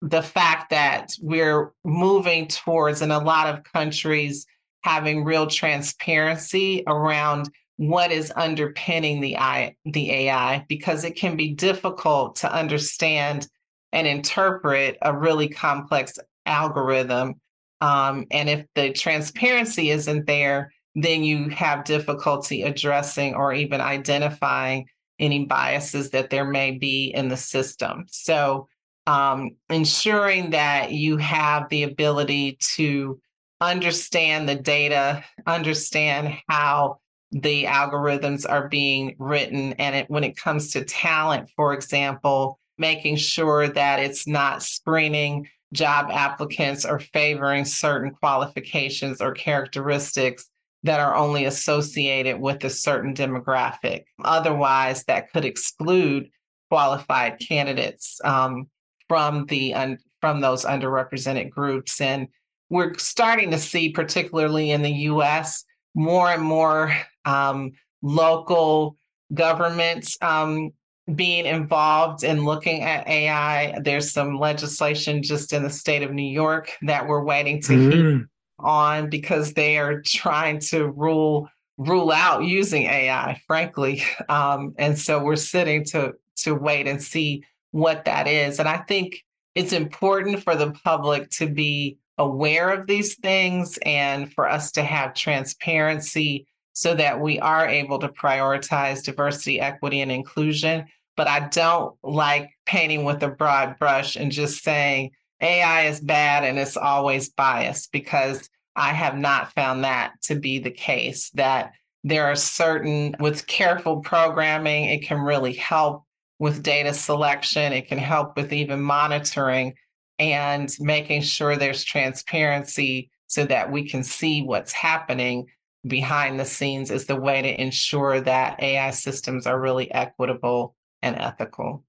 the 0.00 0.22
fact 0.22 0.70
that 0.70 1.12
we're 1.20 1.72
moving 1.84 2.48
towards 2.48 3.02
in 3.02 3.12
a 3.12 3.22
lot 3.22 3.46
of 3.46 3.62
countries 3.62 4.46
having 4.82 5.24
real 5.24 5.46
transparency 5.46 6.82
around 6.88 7.48
what 7.76 8.10
is 8.10 8.32
underpinning 8.34 9.20
the 9.20 9.36
I, 9.36 9.76
the 9.84 10.10
AI 10.10 10.64
because 10.68 11.04
it 11.04 11.14
can 11.14 11.36
be 11.36 11.54
difficult 11.54 12.36
to 12.36 12.52
understand 12.52 13.46
and 13.92 14.08
interpret 14.08 14.98
a 15.02 15.16
really 15.16 15.48
complex 15.48 16.18
algorithm 16.46 17.40
um, 17.82 18.26
and 18.30 18.48
if 18.48 18.64
the 18.76 18.92
transparency 18.92 19.90
isn't 19.90 20.24
there, 20.26 20.72
then 20.94 21.24
you 21.24 21.48
have 21.48 21.84
difficulty 21.84 22.62
addressing 22.62 23.34
or 23.34 23.52
even 23.52 23.80
identifying 23.80 24.86
any 25.22 25.46
biases 25.46 26.10
that 26.10 26.28
there 26.28 26.44
may 26.44 26.72
be 26.72 27.12
in 27.14 27.28
the 27.28 27.36
system. 27.36 28.04
So, 28.08 28.68
um, 29.06 29.52
ensuring 29.70 30.50
that 30.50 30.92
you 30.92 31.16
have 31.16 31.68
the 31.68 31.84
ability 31.84 32.58
to 32.74 33.20
understand 33.60 34.48
the 34.48 34.54
data, 34.54 35.24
understand 35.46 36.36
how 36.48 36.98
the 37.30 37.64
algorithms 37.64 38.48
are 38.48 38.68
being 38.68 39.16
written, 39.18 39.72
and 39.74 39.96
it, 39.96 40.10
when 40.10 40.24
it 40.24 40.36
comes 40.36 40.72
to 40.72 40.84
talent, 40.84 41.48
for 41.56 41.72
example, 41.72 42.58
making 42.78 43.16
sure 43.16 43.68
that 43.68 44.00
it's 44.00 44.26
not 44.26 44.62
screening 44.62 45.48
job 45.72 46.10
applicants 46.10 46.84
or 46.84 46.98
favoring 46.98 47.64
certain 47.64 48.10
qualifications 48.10 49.20
or 49.20 49.32
characteristics 49.32 50.50
that 50.84 51.00
are 51.00 51.14
only 51.14 51.44
associated 51.44 52.40
with 52.40 52.64
a 52.64 52.70
certain 52.70 53.14
demographic. 53.14 54.04
Otherwise, 54.24 55.04
that 55.04 55.32
could 55.32 55.44
exclude 55.44 56.28
qualified 56.70 57.38
candidates 57.38 58.20
um, 58.24 58.66
from 59.08 59.46
the 59.46 59.74
un- 59.74 59.98
from 60.20 60.40
those 60.40 60.64
underrepresented 60.64 61.50
groups. 61.50 62.00
And 62.00 62.28
we're 62.70 62.94
starting 62.94 63.50
to 63.50 63.58
see, 63.58 63.90
particularly 63.90 64.70
in 64.70 64.82
the 64.82 64.92
U.S., 65.10 65.64
more 65.94 66.30
and 66.30 66.42
more 66.42 66.96
um, 67.24 67.72
local 68.00 68.96
governments 69.34 70.16
um, 70.22 70.70
being 71.14 71.44
involved 71.44 72.24
in 72.24 72.44
looking 72.44 72.82
at 72.82 73.06
AI. 73.06 73.78
There's 73.80 74.12
some 74.12 74.38
legislation 74.38 75.22
just 75.22 75.52
in 75.52 75.62
the 75.62 75.70
state 75.70 76.02
of 76.02 76.12
New 76.12 76.22
York 76.22 76.70
that 76.82 77.06
we're 77.06 77.24
waiting 77.24 77.60
to 77.62 77.72
mm. 77.72 77.92
hear 77.92 78.28
on 78.62 79.10
because 79.10 79.52
they 79.52 79.78
are 79.78 80.00
trying 80.02 80.60
to 80.60 80.88
rule 80.88 81.48
rule 81.78 82.12
out 82.12 82.44
using 82.44 82.82
AI, 82.84 83.40
frankly. 83.46 84.02
Um, 84.28 84.74
and 84.78 84.98
so 84.98 85.22
we're 85.22 85.36
sitting 85.36 85.84
to 85.86 86.14
to 86.36 86.54
wait 86.54 86.86
and 86.86 87.02
see 87.02 87.44
what 87.70 88.04
that 88.04 88.26
is. 88.26 88.58
And 88.58 88.68
I 88.68 88.78
think 88.78 89.22
it's 89.54 89.72
important 89.72 90.42
for 90.42 90.56
the 90.56 90.72
public 90.84 91.30
to 91.30 91.46
be 91.46 91.98
aware 92.18 92.70
of 92.70 92.86
these 92.86 93.16
things 93.16 93.78
and 93.84 94.32
for 94.32 94.48
us 94.48 94.72
to 94.72 94.82
have 94.82 95.14
transparency 95.14 96.46
so 96.72 96.94
that 96.94 97.20
we 97.20 97.38
are 97.40 97.68
able 97.68 97.98
to 97.98 98.08
prioritize 98.08 99.02
diversity, 99.02 99.60
equity, 99.60 100.00
and 100.00 100.12
inclusion. 100.12 100.86
But 101.16 101.28
I 101.28 101.48
don't 101.48 101.94
like 102.02 102.50
painting 102.64 103.04
with 103.04 103.22
a 103.22 103.28
broad 103.28 103.78
brush 103.78 104.16
and 104.16 104.32
just 104.32 104.62
saying 104.62 105.10
AI 105.40 105.86
is 105.86 106.00
bad 106.00 106.44
and 106.44 106.58
it's 106.58 106.76
always 106.76 107.28
biased 107.28 107.92
because 107.92 108.48
I 108.74 108.92
have 108.92 109.16
not 109.16 109.52
found 109.52 109.84
that 109.84 110.14
to 110.22 110.34
be 110.34 110.58
the 110.58 110.70
case. 110.70 111.30
That 111.30 111.72
there 112.04 112.26
are 112.26 112.36
certain, 112.36 113.14
with 113.20 113.46
careful 113.46 114.00
programming, 114.00 114.86
it 114.86 115.02
can 115.02 115.20
really 115.20 115.52
help 115.54 116.04
with 116.38 116.62
data 116.62 116.92
selection, 116.92 117.72
it 117.72 117.86
can 117.86 117.98
help 117.98 118.36
with 118.36 118.52
even 118.52 118.80
monitoring 118.80 119.74
and 120.18 120.74
making 120.80 121.22
sure 121.22 121.56
there's 121.56 121.84
transparency 121.84 123.10
so 123.26 123.44
that 123.46 123.70
we 123.70 123.88
can 123.88 124.02
see 124.02 124.42
what's 124.42 124.72
happening 124.72 125.46
behind 125.86 126.38
the 126.38 126.44
scenes 126.44 126.90
is 126.90 127.06
the 127.06 127.16
way 127.16 127.42
to 127.42 127.60
ensure 127.60 128.20
that 128.20 128.62
AI 128.62 128.90
systems 128.90 129.46
are 129.46 129.60
really 129.60 129.90
equitable 129.92 130.74
and 131.00 131.16
ethical. 131.16 131.84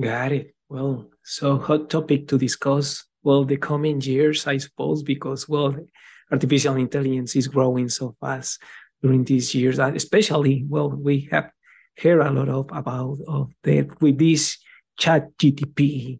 Got 0.00 0.32
it. 0.32 0.54
Well, 0.68 1.06
so 1.22 1.58
hot 1.58 1.90
topic 1.90 2.28
to 2.28 2.38
discuss. 2.38 3.04
Well, 3.22 3.44
the 3.44 3.56
coming 3.56 4.00
years, 4.00 4.46
I 4.46 4.58
suppose, 4.58 5.02
because 5.02 5.48
well, 5.48 5.76
artificial 6.30 6.76
intelligence 6.76 7.36
is 7.36 7.48
growing 7.48 7.88
so 7.88 8.16
fast 8.20 8.60
during 9.02 9.24
these 9.24 9.54
years, 9.54 9.78
And 9.78 9.96
especially 9.96 10.64
well, 10.68 10.90
we 10.90 11.28
have 11.30 11.50
heard 11.96 12.20
a 12.20 12.30
lot 12.30 12.48
of 12.48 12.66
about 12.72 13.18
of 13.26 13.52
that 13.64 14.00
with 14.00 14.18
this 14.18 14.58
chat 14.98 15.36
GTP 15.38 16.18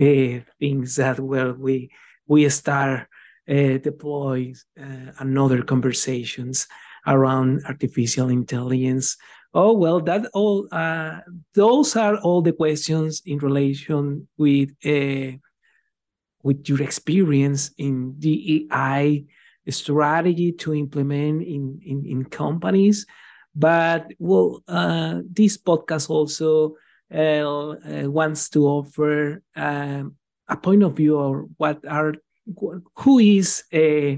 uh, 0.00 0.40
things 0.60 0.96
that 0.96 1.18
well 1.20 1.52
we 1.52 1.90
we 2.26 2.48
start 2.48 3.08
uh, 3.48 3.78
deploy 3.78 4.52
uh, 4.80 5.12
another 5.18 5.62
conversations 5.62 6.66
around 7.06 7.62
artificial 7.66 8.28
intelligence. 8.28 9.16
Oh 9.54 9.72
well, 9.72 10.00
that 10.00 10.26
all 10.34 10.68
uh, 10.70 11.20
those 11.54 11.96
are 11.96 12.16
all 12.18 12.42
the 12.42 12.52
questions 12.52 13.22
in 13.24 13.38
relation 13.38 14.28
with 14.36 14.70
uh, 14.84 15.38
with 16.42 16.68
your 16.68 16.82
experience 16.82 17.70
in 17.78 18.14
DEI 18.18 19.24
strategy 19.68 20.52
to 20.52 20.74
implement 20.74 21.42
in 21.42 21.80
in, 21.84 22.04
in 22.06 22.24
companies. 22.24 23.06
But 23.54 24.12
well, 24.18 24.62
uh, 24.68 25.20
this 25.30 25.58
podcast 25.58 26.10
also 26.10 26.76
uh, 27.12 27.16
uh, 27.18 28.10
wants 28.10 28.48
to 28.50 28.66
offer 28.66 29.42
um, 29.56 30.14
a 30.48 30.56
point 30.56 30.82
of 30.82 30.96
view 30.96 31.18
or 31.18 31.48
what 31.56 31.84
are 31.86 32.14
who 32.94 33.18
is 33.18 33.64
uh, 33.72 34.16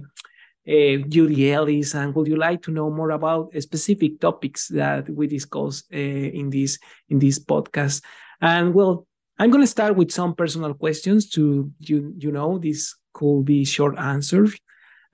uh, 0.69 0.97
Judy 1.09 1.53
Ellis, 1.53 1.95
and 1.95 2.15
would 2.15 2.29
you 2.29 2.37
like 2.37 2.63
to 2.63 2.71
know 2.71 2.91
more 2.91 3.11
about 3.11 3.53
specific 3.61 4.21
topics 4.21 4.69
that 4.69 5.09
we 5.11 5.27
discuss 5.27 5.85
uh, 5.93 5.97
in 5.97 6.51
this 6.51 6.79
in 7.09 7.19
this 7.19 7.39
podcast? 7.39 8.03
And 8.41 8.75
well, 8.75 9.07
I'm 9.41 9.51
going 9.51 9.63
to 9.63 9.67
start 9.67 9.97
with 9.97 10.11
some 10.13 10.35
personal 10.35 10.75
questions 10.75 11.31
to 11.31 11.73
you. 11.79 12.13
You 12.19 12.31
know, 12.31 12.59
this 12.59 12.95
could 13.15 13.47
be 13.47 13.65
short 13.65 13.99
answers, 13.99 14.55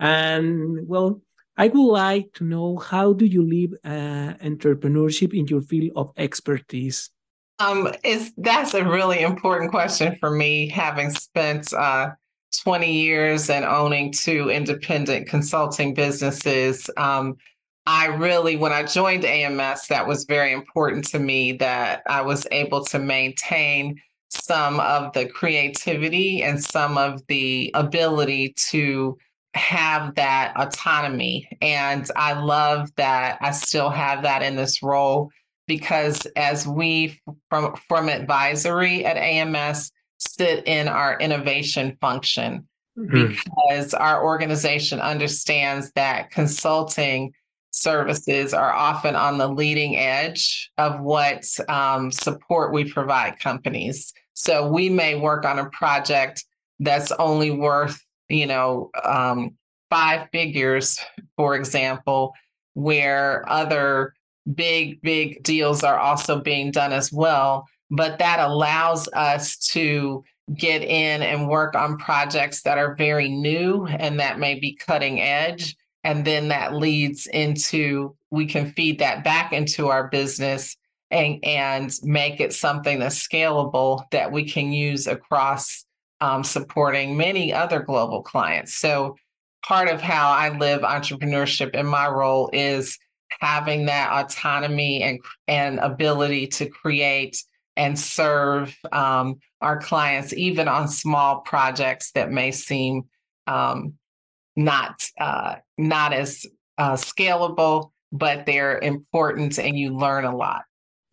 and 0.00 0.88
well, 0.88 1.22
I 1.56 1.68
would 1.68 1.92
like 1.92 2.32
to 2.34 2.44
know 2.44 2.76
how 2.76 3.12
do 3.12 3.24
you 3.24 3.42
live 3.42 3.78
uh, 3.84 4.34
entrepreneurship 4.44 5.32
in 5.32 5.46
your 5.46 5.62
field 5.62 5.92
of 5.94 6.10
expertise? 6.16 7.08
Um, 7.60 7.92
is 8.02 8.32
that's 8.36 8.74
a 8.74 8.84
really 8.84 9.20
important 9.20 9.70
question 9.70 10.16
for 10.18 10.32
me, 10.32 10.68
having 10.70 11.10
spent 11.10 11.72
uh, 11.72 12.10
20 12.64 12.92
years 12.92 13.48
and 13.48 13.64
owning 13.64 14.10
two 14.10 14.50
independent 14.50 15.28
consulting 15.28 15.94
businesses. 15.94 16.90
Um, 16.96 17.36
I 17.86 18.06
really, 18.06 18.56
when 18.56 18.72
I 18.72 18.82
joined 18.82 19.24
AMS, 19.24 19.86
that 19.86 20.08
was 20.08 20.24
very 20.24 20.52
important 20.52 21.06
to 21.10 21.20
me 21.20 21.52
that 21.58 22.02
I 22.08 22.22
was 22.22 22.44
able 22.50 22.84
to 22.86 22.98
maintain 22.98 24.00
some 24.28 24.80
of 24.80 25.12
the 25.12 25.26
creativity 25.26 26.42
and 26.42 26.62
some 26.62 26.98
of 26.98 27.22
the 27.28 27.70
ability 27.74 28.54
to 28.70 29.16
have 29.54 30.14
that 30.16 30.52
autonomy. 30.56 31.48
And 31.62 32.08
I 32.16 32.38
love 32.38 32.94
that 32.96 33.38
I 33.40 33.52
still 33.52 33.90
have 33.90 34.22
that 34.22 34.42
in 34.42 34.56
this 34.56 34.82
role 34.82 35.30
because 35.66 36.26
as 36.36 36.66
we 36.66 37.20
from 37.50 37.74
from 37.88 38.08
advisory 38.08 39.04
at 39.04 39.16
AMS 39.16 39.90
sit 40.18 40.66
in 40.66 40.88
our 40.88 41.18
innovation 41.18 41.96
function 42.00 42.66
mm-hmm. 42.96 43.34
because 43.34 43.94
our 43.94 44.24
organization 44.24 45.00
understands 45.00 45.90
that 45.92 46.30
consulting 46.30 47.32
services 47.76 48.54
are 48.54 48.72
often 48.72 49.14
on 49.14 49.36
the 49.36 49.48
leading 49.48 49.98
edge 49.98 50.70
of 50.78 51.00
what 51.00 51.44
um, 51.68 52.10
support 52.10 52.72
we 52.72 52.90
provide 52.90 53.38
companies. 53.38 54.14
So 54.32 54.68
we 54.68 54.88
may 54.88 55.14
work 55.14 55.44
on 55.44 55.58
a 55.58 55.68
project 55.70 56.44
that's 56.80 57.12
only 57.12 57.50
worth, 57.50 58.02
you 58.28 58.46
know, 58.46 58.90
um, 59.04 59.56
five 59.90 60.28
figures, 60.32 60.98
for 61.36 61.54
example, 61.54 62.32
where 62.74 63.44
other 63.48 64.14
big, 64.54 65.00
big 65.02 65.42
deals 65.42 65.82
are 65.82 65.98
also 65.98 66.40
being 66.40 66.70
done 66.70 66.92
as 66.92 67.12
well. 67.12 67.66
But 67.90 68.18
that 68.18 68.40
allows 68.40 69.06
us 69.08 69.58
to 69.68 70.24
get 70.54 70.82
in 70.82 71.22
and 71.22 71.48
work 71.48 71.74
on 71.74 71.98
projects 71.98 72.62
that 72.62 72.78
are 72.78 72.94
very 72.94 73.28
new 73.28 73.86
and 73.86 74.18
that 74.20 74.38
may 74.38 74.58
be 74.58 74.76
cutting 74.76 75.20
edge. 75.20 75.76
And 76.06 76.24
then 76.24 76.48
that 76.48 76.72
leads 76.72 77.26
into, 77.26 78.14
we 78.30 78.46
can 78.46 78.70
feed 78.74 79.00
that 79.00 79.24
back 79.24 79.52
into 79.52 79.88
our 79.88 80.06
business 80.06 80.76
and, 81.10 81.44
and 81.44 81.92
make 82.04 82.38
it 82.38 82.52
something 82.52 83.00
that's 83.00 83.26
scalable 83.26 84.04
that 84.12 84.30
we 84.30 84.48
can 84.48 84.70
use 84.70 85.08
across 85.08 85.84
um, 86.20 86.44
supporting 86.44 87.16
many 87.16 87.52
other 87.52 87.80
global 87.80 88.22
clients. 88.22 88.74
So, 88.74 89.16
part 89.66 89.88
of 89.88 90.00
how 90.00 90.30
I 90.30 90.56
live 90.56 90.82
entrepreneurship 90.82 91.74
in 91.74 91.86
my 91.86 92.06
role 92.06 92.50
is 92.52 92.96
having 93.40 93.86
that 93.86 94.12
autonomy 94.12 95.02
and, 95.02 95.18
and 95.48 95.80
ability 95.80 96.46
to 96.46 96.68
create 96.68 97.42
and 97.76 97.98
serve 97.98 98.76
um, 98.92 99.40
our 99.60 99.80
clients, 99.80 100.32
even 100.34 100.68
on 100.68 100.86
small 100.86 101.40
projects 101.40 102.12
that 102.12 102.30
may 102.30 102.52
seem 102.52 103.02
um, 103.48 103.94
not 104.56 105.04
uh, 105.20 105.56
not 105.78 106.12
as 106.12 106.46
uh, 106.78 106.94
scalable, 106.94 107.92
but 108.12 108.46
they're 108.46 108.78
important, 108.78 109.58
and 109.58 109.78
you 109.78 109.96
learn 109.96 110.24
a 110.24 110.34
lot. 110.34 110.62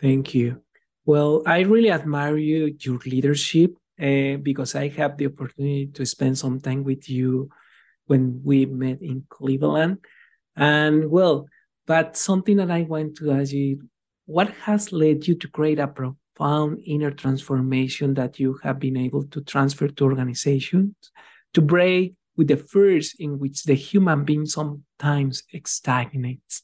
Thank 0.01 0.33
you. 0.33 0.61
Well, 1.05 1.43
I 1.45 1.61
really 1.61 1.91
admire 1.91 2.37
you, 2.37 2.75
your 2.79 2.99
leadership, 3.05 3.75
uh, 4.01 4.37
because 4.41 4.75
I 4.75 4.87
have 4.89 5.17
the 5.17 5.27
opportunity 5.27 5.87
to 5.87 6.05
spend 6.05 6.37
some 6.37 6.59
time 6.59 6.83
with 6.83 7.09
you 7.09 7.49
when 8.05 8.41
we 8.43 8.65
met 8.65 9.01
in 9.01 9.25
Cleveland. 9.29 9.97
And 10.55 11.09
well, 11.09 11.47
but 11.85 12.15
something 12.15 12.57
that 12.57 12.71
I 12.71 12.83
want 12.83 13.17
to 13.17 13.31
ask 13.31 13.51
you, 13.51 13.81
what 14.25 14.49
has 14.65 14.93
led 14.93 15.27
you 15.27 15.35
to 15.35 15.47
create 15.49 15.79
a 15.79 15.87
profound 15.87 16.81
inner 16.85 17.11
transformation 17.11 18.13
that 18.13 18.39
you 18.39 18.57
have 18.63 18.79
been 18.79 18.95
able 18.95 19.25
to 19.27 19.41
transfer 19.41 19.87
to 19.87 20.03
organizations 20.05 20.95
to 21.53 21.61
break 21.61 22.15
with 22.35 22.47
the 22.47 22.57
fears 22.57 23.15
in 23.19 23.39
which 23.39 23.63
the 23.63 23.75
human 23.75 24.23
being 24.23 24.45
sometimes 24.45 25.43
stagnates? 25.65 26.63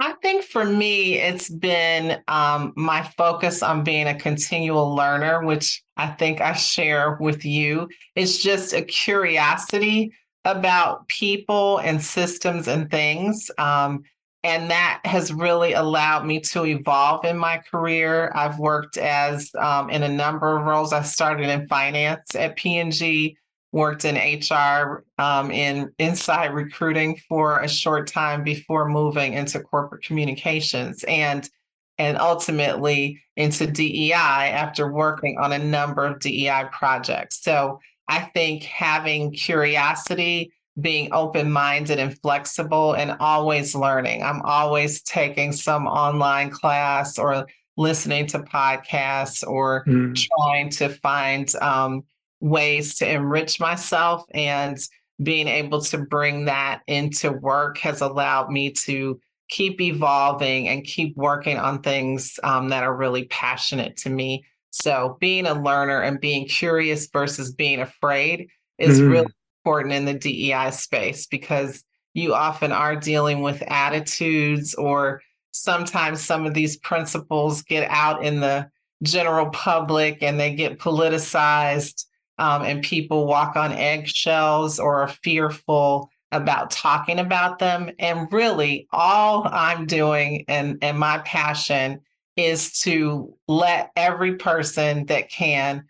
I 0.00 0.12
think 0.22 0.44
for 0.44 0.64
me, 0.64 1.14
it's 1.18 1.48
been 1.48 2.20
um, 2.26 2.72
my 2.76 3.02
focus 3.16 3.62
on 3.62 3.84
being 3.84 4.08
a 4.08 4.18
continual 4.18 4.94
learner, 4.94 5.44
which 5.44 5.82
I 5.96 6.08
think 6.08 6.40
I 6.40 6.52
share 6.54 7.16
with 7.20 7.44
you. 7.44 7.88
It's 8.16 8.38
just 8.38 8.74
a 8.74 8.82
curiosity 8.82 10.12
about 10.44 11.08
people 11.08 11.78
and 11.78 12.02
systems 12.02 12.68
and 12.68 12.90
things. 12.90 13.50
Um, 13.56 14.02
and 14.42 14.70
that 14.70 15.00
has 15.04 15.32
really 15.32 15.72
allowed 15.72 16.26
me 16.26 16.38
to 16.38 16.66
evolve 16.66 17.24
in 17.24 17.38
my 17.38 17.58
career. 17.58 18.30
I've 18.34 18.58
worked 18.58 18.98
as 18.98 19.50
um, 19.58 19.88
in 19.88 20.02
a 20.02 20.08
number 20.08 20.54
of 20.54 20.64
roles. 20.64 20.92
I 20.92 21.02
started 21.02 21.48
in 21.48 21.66
finance 21.66 22.34
at 22.34 22.56
P&G, 22.56 23.38
worked 23.74 24.04
in 24.04 24.14
HR 24.14 25.04
um, 25.18 25.50
in 25.50 25.92
inside 25.98 26.54
recruiting 26.54 27.16
for 27.28 27.58
a 27.58 27.68
short 27.68 28.06
time 28.06 28.44
before 28.44 28.88
moving 28.88 29.32
into 29.32 29.58
corporate 29.58 30.04
communications 30.04 31.04
and 31.04 31.50
and 31.98 32.16
ultimately 32.18 33.20
into 33.36 33.66
DEI 33.66 34.12
after 34.12 34.92
working 34.92 35.38
on 35.38 35.52
a 35.52 35.58
number 35.58 36.06
of 36.06 36.20
DEI 36.20 36.66
projects. 36.72 37.42
So 37.42 37.80
I 38.08 38.20
think 38.20 38.62
having 38.62 39.32
curiosity 39.32 40.52
being 40.80 41.12
open 41.12 41.50
minded 41.50 41.98
and 41.98 42.18
flexible 42.20 42.94
and 42.94 43.16
always 43.20 43.74
learning. 43.74 44.22
I'm 44.22 44.42
always 44.42 45.02
taking 45.02 45.52
some 45.52 45.86
online 45.86 46.50
class 46.50 47.18
or 47.18 47.46
listening 47.76 48.26
to 48.26 48.40
podcasts 48.40 49.46
or 49.46 49.84
mm. 49.84 50.16
trying 50.16 50.70
to 50.70 50.88
find 50.88 51.52
um, 51.56 52.04
ways 52.40 52.96
to 52.96 53.10
enrich 53.10 53.60
myself. 53.60 54.24
And 54.32 54.78
being 55.22 55.48
able 55.48 55.80
to 55.80 55.98
bring 55.98 56.46
that 56.46 56.82
into 56.86 57.32
work 57.32 57.78
has 57.78 58.00
allowed 58.00 58.50
me 58.50 58.72
to 58.72 59.20
keep 59.48 59.80
evolving 59.80 60.68
and 60.68 60.84
keep 60.84 61.16
working 61.16 61.58
on 61.58 61.82
things 61.82 62.38
um, 62.42 62.68
that 62.70 62.82
are 62.82 62.96
really 62.96 63.24
passionate 63.24 63.96
to 63.98 64.10
me. 64.10 64.44
So, 64.70 65.16
being 65.20 65.46
a 65.46 65.54
learner 65.54 66.00
and 66.00 66.20
being 66.20 66.48
curious 66.48 67.08
versus 67.12 67.52
being 67.52 67.80
afraid 67.80 68.48
is 68.78 69.00
mm. 69.00 69.10
really 69.10 69.32
important 69.64 69.94
in 69.94 70.04
the 70.04 70.14
DEI 70.14 70.70
space 70.72 71.26
because 71.26 71.84
you 72.12 72.34
often 72.34 72.72
are 72.72 72.96
dealing 72.96 73.42
with 73.42 73.62
attitudes 73.62 74.74
or 74.74 75.22
sometimes 75.52 76.20
some 76.20 76.44
of 76.44 76.54
these 76.54 76.76
principles 76.78 77.62
get 77.62 77.88
out 77.88 78.24
in 78.24 78.40
the 78.40 78.68
general 79.02 79.50
public 79.50 80.22
and 80.22 80.40
they 80.40 80.54
get 80.54 80.78
politicized 80.78 82.06
um, 82.38 82.62
and 82.62 82.82
people 82.82 83.26
walk 83.26 83.56
on 83.56 83.72
eggshells 83.72 84.78
or 84.78 85.02
are 85.02 85.08
fearful 85.08 86.10
about 86.32 86.70
talking 86.70 87.18
about 87.18 87.58
them. 87.58 87.90
And 87.98 88.32
really 88.32 88.88
all 88.92 89.46
i'm 89.50 89.86
doing 89.86 90.44
and, 90.48 90.78
and 90.82 90.98
my 90.98 91.18
passion 91.18 92.00
is 92.36 92.80
to 92.80 93.34
let 93.46 93.90
every 93.96 94.36
person 94.36 95.06
that 95.06 95.30
can 95.30 95.84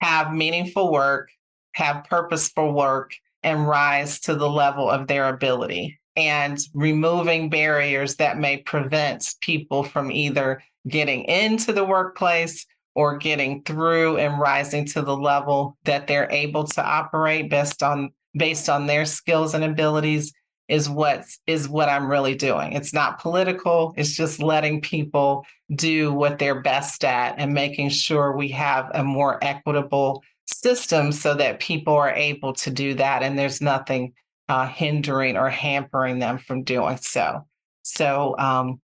have 0.00 0.32
meaningful 0.32 0.92
work 0.92 1.30
have 1.72 2.04
purposeful 2.04 2.72
work 2.72 3.14
and 3.42 3.68
rise 3.68 4.20
to 4.20 4.34
the 4.34 4.48
level 4.48 4.90
of 4.90 5.06
their 5.06 5.28
ability. 5.28 5.98
And 6.16 6.58
removing 6.72 7.50
barriers 7.50 8.16
that 8.16 8.38
may 8.38 8.58
prevent 8.58 9.34
people 9.40 9.82
from 9.82 10.10
either 10.10 10.62
getting 10.88 11.24
into 11.24 11.72
the 11.72 11.84
workplace 11.84 12.66
or 12.94 13.18
getting 13.18 13.62
through 13.62 14.18
and 14.18 14.38
rising 14.38 14.84
to 14.86 15.02
the 15.02 15.16
level 15.16 15.76
that 15.84 16.06
they're 16.06 16.30
able 16.30 16.64
to 16.64 16.84
operate 16.84 17.50
based 17.50 17.82
on 17.82 18.10
based 18.36 18.68
on 18.68 18.86
their 18.86 19.04
skills 19.04 19.54
and 19.54 19.64
abilities 19.64 20.32
is 20.68 20.88
what 20.88 21.24
is 21.46 21.68
what 21.68 21.88
I'm 21.88 22.10
really 22.10 22.34
doing. 22.34 22.72
It's 22.72 22.94
not 22.94 23.20
political, 23.20 23.94
it's 23.96 24.16
just 24.16 24.42
letting 24.42 24.80
people 24.80 25.44
do 25.74 26.12
what 26.12 26.38
they're 26.38 26.62
best 26.62 27.04
at 27.04 27.34
and 27.38 27.52
making 27.52 27.90
sure 27.90 28.36
we 28.36 28.48
have 28.48 28.90
a 28.94 29.04
more 29.04 29.42
equitable 29.42 30.22
system 30.46 31.12
so 31.12 31.34
that 31.34 31.60
people 31.60 31.94
are 31.94 32.12
able 32.12 32.52
to 32.54 32.70
do 32.70 32.94
that 32.94 33.22
and 33.22 33.38
there's 33.38 33.60
nothing 33.60 34.12
uh, 34.48 34.66
hindering 34.66 35.36
or 35.36 35.48
hampering 35.48 36.18
them 36.18 36.38
from 36.38 36.62
doing 36.62 36.96
so. 36.98 37.46
So 37.82 38.34
um, 38.38 38.80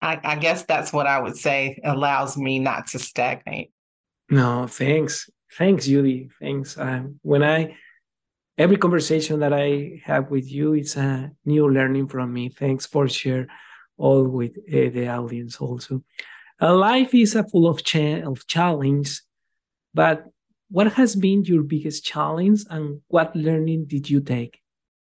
I, 0.00 0.20
I, 0.22 0.36
guess 0.36 0.64
that's 0.64 0.92
what 0.92 1.06
I 1.06 1.20
would 1.20 1.36
say 1.36 1.80
allows 1.84 2.36
me 2.36 2.58
not 2.58 2.88
to 2.88 2.98
stagnate. 2.98 3.72
No, 4.30 4.66
thanks. 4.66 5.28
Thanks, 5.56 5.86
Judy. 5.86 6.28
Thanks. 6.40 6.78
Um, 6.78 7.18
when 7.22 7.42
I, 7.42 7.76
every 8.56 8.76
conversation 8.76 9.40
that 9.40 9.52
I 9.52 10.00
have 10.04 10.30
with 10.30 10.50
you, 10.50 10.74
it's 10.74 10.96
a 10.96 11.32
new 11.44 11.68
learning 11.68 12.08
from 12.08 12.32
me. 12.32 12.48
Thanks 12.48 12.86
for 12.86 13.08
share 13.08 13.48
all 13.96 14.24
with 14.24 14.56
uh, 14.68 14.90
the 14.90 15.08
audience 15.08 15.56
also. 15.56 16.02
Uh, 16.60 16.74
life 16.74 17.14
is 17.14 17.34
a 17.34 17.44
full 17.44 17.66
of, 17.66 17.82
cha- 17.82 18.22
of 18.22 18.46
challenge, 18.46 19.22
but 19.94 20.26
what 20.70 20.92
has 20.92 21.16
been 21.16 21.44
your 21.44 21.62
biggest 21.62 22.04
challenge 22.04 22.60
and 22.70 23.00
what 23.08 23.34
learning 23.34 23.86
did 23.86 24.08
you 24.08 24.20
take? 24.20 24.60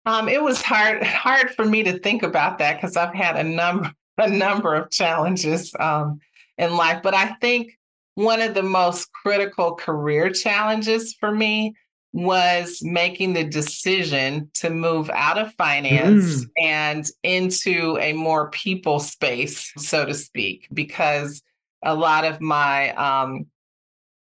Um, 0.05 0.27
it 0.27 0.43
was 0.43 0.61
hard 0.61 1.01
hard 1.01 1.51
for 1.51 1.63
me 1.63 1.83
to 1.83 1.97
think 1.99 2.23
about 2.23 2.57
that 2.57 2.75
because 2.75 2.97
I've 2.97 3.13
had 3.13 3.37
a 3.37 3.43
number 3.43 3.93
a 4.17 4.29
number 4.29 4.75
of 4.75 4.89
challenges 4.89 5.73
um, 5.79 6.19
in 6.57 6.75
life, 6.75 7.01
but 7.03 7.13
I 7.13 7.35
think 7.41 7.77
one 8.15 8.41
of 8.41 8.53
the 8.53 8.63
most 8.63 9.11
critical 9.11 9.75
career 9.75 10.29
challenges 10.29 11.15
for 11.19 11.31
me 11.31 11.75
was 12.13 12.79
making 12.83 13.33
the 13.33 13.43
decision 13.43 14.49
to 14.53 14.69
move 14.69 15.09
out 15.09 15.39
of 15.39 15.51
finance 15.55 16.45
mm. 16.45 16.49
and 16.61 17.07
into 17.23 17.97
a 17.99 18.13
more 18.13 18.51
people 18.51 18.99
space, 18.99 19.73
so 19.77 20.05
to 20.05 20.13
speak, 20.13 20.67
because 20.71 21.41
a 21.83 21.95
lot 21.95 22.23
of 22.23 22.39
my 22.39 22.91
um, 22.91 23.47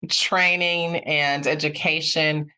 training 0.08 0.98
and 0.98 1.48
education 1.48 2.52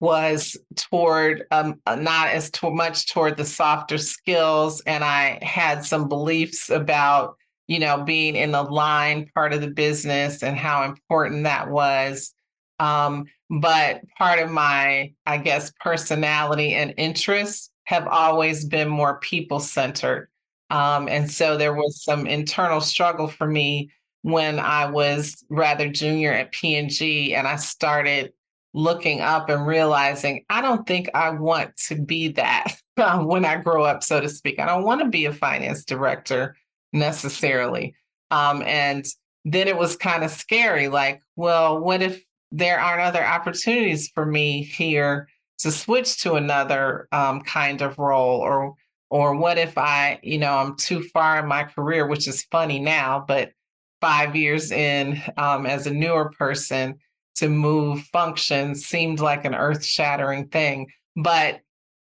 was 0.00 0.56
toward 0.76 1.44
um, 1.50 1.80
not 1.86 2.28
as 2.28 2.50
to 2.52 2.70
much 2.70 3.06
toward 3.12 3.36
the 3.36 3.44
softer 3.44 3.98
skills 3.98 4.80
and 4.82 5.02
i 5.04 5.38
had 5.42 5.84
some 5.84 6.08
beliefs 6.08 6.70
about 6.70 7.36
you 7.66 7.78
know 7.78 8.02
being 8.04 8.36
in 8.36 8.52
the 8.52 8.62
line 8.62 9.28
part 9.34 9.52
of 9.52 9.60
the 9.60 9.70
business 9.70 10.42
and 10.42 10.56
how 10.56 10.84
important 10.84 11.44
that 11.44 11.68
was. 11.70 12.32
Um, 12.80 13.26
but 13.50 14.02
part 14.16 14.38
of 14.40 14.50
my 14.50 15.12
i 15.26 15.38
guess 15.38 15.72
personality 15.80 16.74
and 16.74 16.94
interests 16.96 17.70
have 17.84 18.06
always 18.06 18.64
been 18.66 18.88
more 18.88 19.18
people 19.20 19.58
centered 19.60 20.28
Um, 20.70 21.08
and 21.08 21.30
so 21.30 21.56
there 21.56 21.74
was 21.74 22.02
some 22.04 22.26
internal 22.26 22.80
struggle 22.80 23.28
for 23.28 23.46
me 23.46 23.90
when 24.22 24.58
I 24.58 24.90
was 24.90 25.44
rather 25.48 25.88
junior 25.88 26.32
at 26.32 26.52
P&G 26.52 27.34
and 27.34 27.46
I 27.48 27.56
started 27.56 28.32
looking 28.74 29.20
up 29.20 29.48
and 29.48 29.66
realizing 29.66 30.44
I 30.50 30.60
don't 30.60 30.86
think 30.86 31.08
I 31.14 31.30
want 31.30 31.76
to 31.88 31.96
be 31.96 32.28
that 32.28 32.74
um, 32.96 33.24
when 33.26 33.44
I 33.44 33.56
grow 33.56 33.84
up, 33.84 34.02
so 34.02 34.20
to 34.20 34.28
speak. 34.28 34.58
I 34.58 34.66
don't 34.66 34.84
want 34.84 35.00
to 35.00 35.08
be 35.08 35.24
a 35.26 35.32
finance 35.32 35.84
director 35.84 36.56
necessarily. 36.92 37.94
Um, 38.30 38.62
and 38.62 39.06
then 39.44 39.68
it 39.68 39.76
was 39.76 39.96
kind 39.96 40.24
of 40.24 40.30
scary 40.30 40.88
like, 40.88 41.22
well, 41.36 41.80
what 41.80 42.02
if 42.02 42.22
there 42.50 42.80
aren't 42.80 43.02
other 43.02 43.24
opportunities 43.24 44.08
for 44.14 44.24
me 44.24 44.62
here 44.62 45.28
to 45.58 45.70
switch 45.70 46.22
to 46.22 46.34
another 46.34 47.08
um, 47.12 47.40
kind 47.42 47.82
of 47.82 47.98
role 47.98 48.40
or 48.40 48.74
or 49.10 49.34
what 49.36 49.58
if 49.58 49.76
i 49.76 50.18
you 50.22 50.38
know 50.38 50.56
i'm 50.56 50.76
too 50.76 51.02
far 51.02 51.38
in 51.38 51.46
my 51.46 51.64
career 51.64 52.06
which 52.06 52.28
is 52.28 52.44
funny 52.50 52.78
now 52.78 53.24
but 53.26 53.50
five 54.00 54.36
years 54.36 54.70
in 54.70 55.20
um, 55.36 55.66
as 55.66 55.86
a 55.86 55.92
newer 55.92 56.30
person 56.30 56.98
to 57.38 57.48
move 57.48 58.02
functions 58.12 58.86
seemed 58.86 59.20
like 59.20 59.44
an 59.44 59.54
earth 59.54 59.84
shattering 59.84 60.46
thing 60.48 60.86
but 61.16 61.60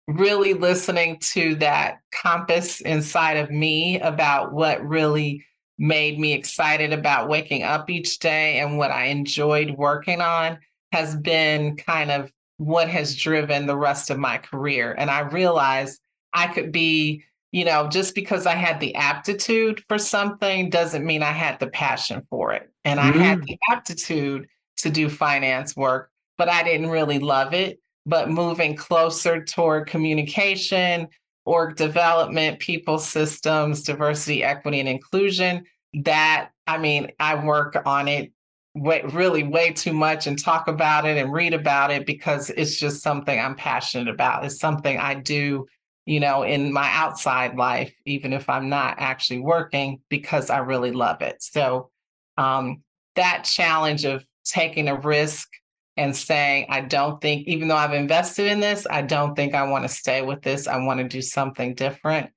really 0.07 0.55
listening 0.55 1.19
to 1.19 1.55
that 1.57 1.99
compass 2.13 2.81
inside 2.81 3.37
of 3.37 3.51
me 3.51 4.01
about 4.01 4.53
what 4.53 4.87
really 4.87 5.45
made 5.79 6.19
me 6.19 6.33
excited 6.33 6.93
about 6.93 7.29
waking 7.29 7.63
up 7.63 7.91
each 7.91 8.19
day 8.19 8.59
and 8.59 8.79
what 8.79 8.91
I 8.91 9.07
enjoyed 9.07 9.71
working 9.71 10.21
on 10.21 10.59
has 10.93 11.17
been 11.17 11.77
kind 11.77 12.11
of 12.11 12.31
what 12.59 12.89
has 12.89 13.17
driven 13.17 13.67
the 13.67 13.77
rest 13.77 14.11
of 14.11 14.19
my 14.19 14.39
career. 14.39 14.95
And 14.97 15.11
I 15.11 15.21
realized 15.21 16.01
I 16.33 16.47
could 16.47 16.71
be, 16.71 17.25
you 17.51 17.65
know, 17.65 17.89
just 17.89 18.15
because 18.15 18.47
I 18.47 18.55
had 18.55 18.79
the 18.79 18.95
aptitude 18.95 19.83
for 19.89 19.99
something 19.99 20.71
doesn't 20.71 21.05
mean 21.05 21.23
I 21.23 21.33
had 21.33 21.59
the 21.59 21.67
passion 21.67 22.23
for 22.31 22.53
it. 22.53 22.71
And 22.85 23.01
mm-hmm. 23.01 23.19
I 23.19 23.23
had 23.23 23.41
mm. 23.41 23.47
the 23.47 23.59
aptitude 23.71 24.47
to 24.79 24.91
do 24.91 25.09
finance 25.09 25.77
work, 25.77 26.11
but 26.39 26.49
I 26.49 26.63
didn't 26.63 26.91
really 26.91 27.19
love 27.19 27.55
it. 27.55 27.81
But 28.07 28.31
moving 28.31 28.77
closer 28.77 29.43
toward 29.43 29.87
communication, 29.87 31.09
org 31.45 31.77
development, 31.77 32.59
people 32.59 32.99
systems, 32.99 33.83
diversity, 33.83 34.43
equity, 34.43 34.81
and 34.81 34.89
inclusion. 34.89 35.65
That, 35.95 36.51
I 36.67 36.79
mean, 36.79 37.13
I 37.19 37.43
work 37.43 37.81
on 37.87 38.09
it 38.09 38.33
way, 38.75 39.03
really 39.13 39.45
way 39.45 39.73
too 39.73 39.93
much 39.93 40.27
and 40.27 40.39
talk 40.39 40.69
about 40.69 41.07
it 41.07 41.17
and 41.17 41.33
read 41.33 41.55
about 41.55 41.91
it 41.91 42.07
because 42.07 42.51
it's 42.51 42.77
just 42.79 43.03
something 43.03 43.39
I'm 43.39 43.55
passionate 43.55 44.13
about. 44.13 44.45
It's 44.45 44.59
something 44.59 44.99
I 44.99 45.15
do, 45.15 45.67
you 46.07 46.21
know, 46.21 46.43
in 46.43 46.73
my 46.73 46.91
outside 46.93 47.57
life, 47.57 47.95
even 48.05 48.33
if 48.33 48.49
I'm 48.49 48.69
not 48.69 48.97
actually 48.99 49.41
working, 49.41 50.01
because 50.09 50.51
I 50.51 50.59
really 50.59 50.93
love 50.93 51.23
it. 51.23 51.43
So, 51.43 51.91
um, 52.37 52.83
that 53.15 53.45
challenge 53.45 54.05
of 54.05 54.25
taking 54.45 54.89
a 54.89 54.99
risk 54.99 55.49
and 55.97 56.15
saying, 56.15 56.67
I 56.69 56.81
don't 56.81 57.21
think, 57.21 57.47
even 57.47 57.69
though 57.69 57.77
I've 57.77 57.93
invested 57.93 58.47
in 58.47 58.61
this, 58.61 58.87
I 58.89 59.03
don't 59.03 59.35
think 59.35 59.55
I 59.55 59.65
want 59.65 59.85
to 59.85 59.89
stay 59.89 60.23
with 60.23 60.43
this. 60.43 60.67
I 60.67 60.79
want 60.79 61.01
to 61.01 61.09
do 61.09 61.23
something 61.23 61.75
different 61.75 62.31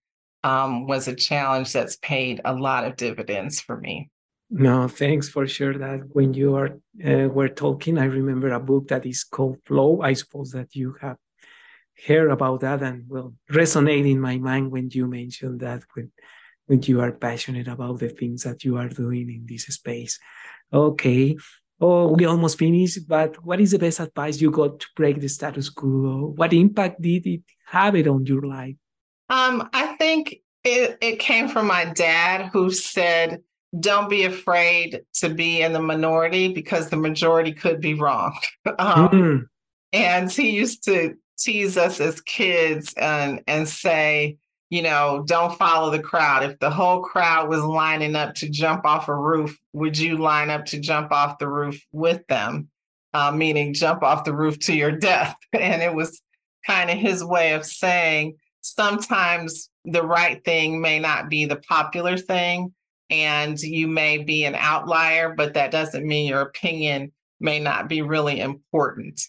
um, 0.44 0.88
was 0.88 1.08
a 1.08 1.16
challenge 1.16 1.74
that's 1.74 1.98
paid 1.98 2.42
a 2.46 2.54
lot 2.54 2.86
of 2.86 2.96
dividends 2.96 3.60
for 3.60 3.78
me. 3.78 4.10
No, 4.50 4.88
thanks 4.88 5.28
for 5.28 5.46
sure 5.46 5.78
that 5.78 6.02
when 6.14 6.34
you 6.34 6.56
are 6.56 6.80
uh, 7.06 7.28
were 7.28 7.50
talking, 7.50 7.98
I 7.98 8.06
remember 8.06 8.54
a 8.54 8.60
book 8.60 8.88
that 8.88 9.06
is 9.06 9.26
called 9.26 9.58
Flow. 9.66 10.02
I 10.02 10.14
suppose 10.14 10.52
that 10.52 10.74
you 10.74 10.96
have 11.02 11.18
heard 12.06 12.32
about 12.32 12.62
that 12.62 12.82
and 12.82 13.10
will 13.10 13.34
resonate 13.52 14.10
in 14.10 14.22
my 14.22 14.38
mind 14.38 14.72
when 14.72 14.90
you 14.92 15.08
mentioned 15.08 15.60
that 15.62 15.84
when 15.94 16.12
when 16.68 16.82
you 16.84 17.02
are 17.02 17.12
passionate 17.12 17.68
about 17.68 18.00
the 18.00 18.10
things 18.10 18.44
that 18.44 18.64
you 18.64 18.78
are 18.78 18.90
doing 18.90 19.30
in 19.30 19.46
this 19.48 19.66
space. 19.66 20.18
Okay, 20.72 21.38
Oh, 21.80 22.14
we 22.14 22.26
almost 22.26 22.58
finished, 22.58 23.08
but 23.08 23.44
what 23.46 23.62
is 23.62 23.72
the 23.72 23.80
best 23.80 24.00
advice 24.00 24.42
you 24.42 24.50
got 24.50 24.80
to 24.80 24.88
break 24.96 25.22
the 25.22 25.28
status 25.28 25.70
quo? 25.70 26.34
What 26.36 26.54
impact 26.54 27.02
did 27.02 27.28
it 27.28 27.42
have 27.68 27.96
it 27.96 28.08
on 28.08 28.26
your 28.26 28.42
life? 28.42 28.76
Um, 29.30 29.70
I 29.74 29.96
think 29.98 30.38
it, 30.64 30.98
it 31.02 31.20
came 31.20 31.48
from 31.48 31.68
my 31.68 31.86
dad 31.86 32.50
who 32.52 32.72
said, 32.72 33.42
don't 33.80 34.10
be 34.10 34.24
afraid 34.24 35.02
to 35.16 35.30
be 35.30 35.62
in 35.62 35.74
the 35.74 35.82
minority 35.82 36.48
because 36.54 36.90
the 36.90 36.98
majority 36.98 37.52
could 37.52 37.82
be 37.82 37.94
wrong. 37.94 38.36
um, 38.80 39.10
mm. 39.10 39.42
And 39.94 40.32
he 40.32 40.52
used 40.52 40.84
to 40.86 41.16
tease 41.38 41.78
us 41.78 42.00
as 42.00 42.22
kids 42.22 42.94
and, 42.96 43.42
and 43.46 43.68
say, 43.68 44.38
you 44.70 44.82
know, 44.82 45.24
don't 45.26 45.58
follow 45.58 45.90
the 45.90 46.02
crowd. 46.02 46.44
If 46.44 46.60
the 46.60 46.70
whole 46.70 47.02
crowd 47.02 47.50
was 47.50 47.64
lining 47.64 48.16
up 48.16 48.36
to 48.36 48.50
jump 48.50 48.86
off 48.86 49.08
a 49.08 49.16
roof, 49.16 49.58
would 49.74 49.98
you 49.98 50.18
line 50.18 50.50
up 50.50 50.66
to 50.66 50.80
jump 50.80 51.12
off 51.12 51.40
the 51.40 51.48
roof 51.48 51.82
with 51.92 52.26
them? 52.28 52.70
Uh, 53.14 53.32
meaning 53.32 53.74
jump 53.74 54.04
off 54.04 54.26
the 54.26 54.36
roof 54.36 54.60
to 54.60 54.74
your 54.76 54.92
death. 54.98 55.36
And 55.54 55.82
it 55.82 55.94
was 55.94 56.22
kind 56.66 56.90
of 56.90 56.98
his 56.98 57.24
way 57.24 57.54
of 57.54 57.66
saying 57.66 58.36
sometimes 58.62 59.70
the 59.86 60.04
right 60.04 60.44
thing 60.44 60.82
may 60.82 61.00
not 61.00 61.30
be 61.30 61.46
the 61.46 61.56
popular 61.56 62.18
thing, 62.18 62.74
and 63.10 63.58
you 63.60 63.88
may 63.88 64.18
be 64.18 64.44
an 64.44 64.56
outlier, 64.56 65.34
but 65.34 65.54
that 65.54 65.72
doesn't 65.72 66.06
mean 66.06 66.28
your 66.28 66.42
opinion 66.42 67.14
may 67.40 67.60
not 67.60 67.88
be 67.88 68.02
really 68.02 68.42
important. 68.42 69.22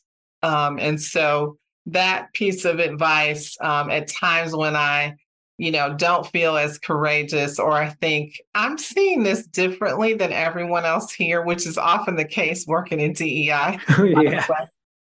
Um, 0.42 0.78
and 0.80 1.00
so 1.00 1.58
that 1.86 2.32
piece 2.32 2.64
of 2.64 2.80
advice 2.80 3.56
um, 3.60 3.90
at 3.90 4.08
times 4.08 4.54
when 4.54 4.74
I 4.74 5.14
you 5.58 5.72
know, 5.72 5.92
don't 5.92 6.26
feel 6.28 6.56
as 6.56 6.78
courageous, 6.78 7.58
or 7.58 7.72
I 7.72 7.88
think 7.88 8.40
I'm 8.54 8.78
seeing 8.78 9.24
this 9.24 9.44
differently 9.44 10.14
than 10.14 10.32
everyone 10.32 10.84
else 10.84 11.12
here, 11.12 11.42
which 11.42 11.66
is 11.66 11.76
often 11.76 12.14
the 12.14 12.24
case 12.24 12.64
working 12.66 13.00
in 13.00 13.12
DEI. 13.12 13.80
yeah. 13.98 14.46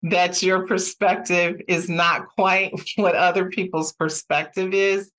That 0.03 0.41
your 0.45 0.64
perspective 0.64 1.61
is 1.66 1.89
not 1.89 2.28
quite 2.28 2.72
what 2.97 3.16
other 3.16 3.51
people's 3.51 3.93
perspective 3.93 4.72
is. 4.72 5.11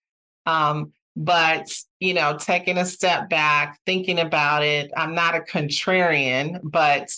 Um, 0.46 0.94
but, 1.18 1.70
you 2.00 2.14
know, 2.14 2.38
taking 2.38 2.78
a 2.78 2.86
step 2.86 3.30
back, 3.30 3.78
thinking 3.86 4.20
about 4.20 4.64
it, 4.64 4.90
I'm 4.96 5.14
not 5.14 5.36
a 5.36 5.42
contrarian, 5.42 6.62
but 6.64 7.10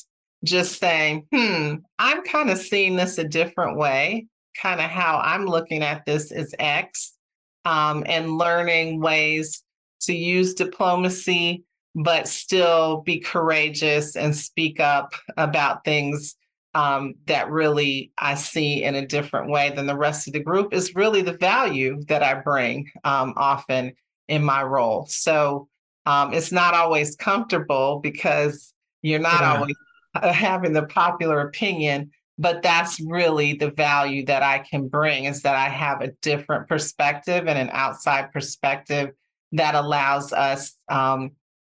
just 0.43 0.79
saying, 0.79 1.27
hmm, 1.31 1.75
I'm 1.99 2.23
kind 2.23 2.49
of 2.49 2.57
seeing 2.57 2.95
this 2.95 3.19
a 3.19 3.23
different 3.23 3.77
way. 3.77 4.25
Kind 4.59 4.81
of 4.81 4.89
how 4.89 5.21
I'm 5.23 5.45
looking 5.45 5.83
at 5.83 6.03
this 6.07 6.31
is 6.31 6.55
X 6.57 7.13
um, 7.65 8.03
and 8.07 8.37
learning 8.37 9.01
ways 9.01 9.63
to 10.01 10.13
use 10.13 10.53
diplomacy, 10.53 11.63
but 11.95 12.27
still 12.27 13.01
be 13.01 13.19
courageous 13.19 14.15
and 14.15 14.35
speak 14.35 14.79
up 14.79 15.13
about 15.37 15.83
things 15.83 16.35
um, 16.73 17.15
that 17.25 17.49
really 17.49 18.11
I 18.17 18.35
see 18.35 18.83
in 18.83 18.95
a 18.95 19.05
different 19.05 19.49
way 19.49 19.71
than 19.71 19.87
the 19.87 19.97
rest 19.97 20.27
of 20.27 20.33
the 20.33 20.39
group 20.39 20.73
is 20.73 20.95
really 20.95 21.21
the 21.21 21.37
value 21.37 22.01
that 22.07 22.23
I 22.23 22.35
bring 22.35 22.89
um, 23.03 23.33
often 23.35 23.93
in 24.27 24.43
my 24.43 24.63
role. 24.63 25.05
So 25.09 25.67
um, 26.05 26.33
it's 26.33 26.51
not 26.51 26.73
always 26.73 27.15
comfortable 27.15 27.99
because 27.99 28.73
you're 29.01 29.19
not 29.19 29.41
yeah. 29.41 29.55
always 29.55 29.75
having 30.33 30.73
the 30.73 30.85
popular 30.85 31.41
opinion, 31.41 32.11
but 32.41 32.63
that's 32.63 32.99
really 32.99 33.53
the 33.53 33.69
value 33.69 34.25
that 34.25 34.41
I 34.41 34.59
can 34.59 34.87
bring 34.87 35.25
is 35.25 35.43
that 35.43 35.55
I 35.55 35.69
have 35.69 36.01
a 36.01 36.11
different 36.21 36.67
perspective 36.67 37.47
and 37.47 37.57
an 37.57 37.69
outside 37.71 38.31
perspective 38.31 39.11
that 39.51 39.75
allows 39.75 40.33
us 40.33 40.75
um, 40.89 41.31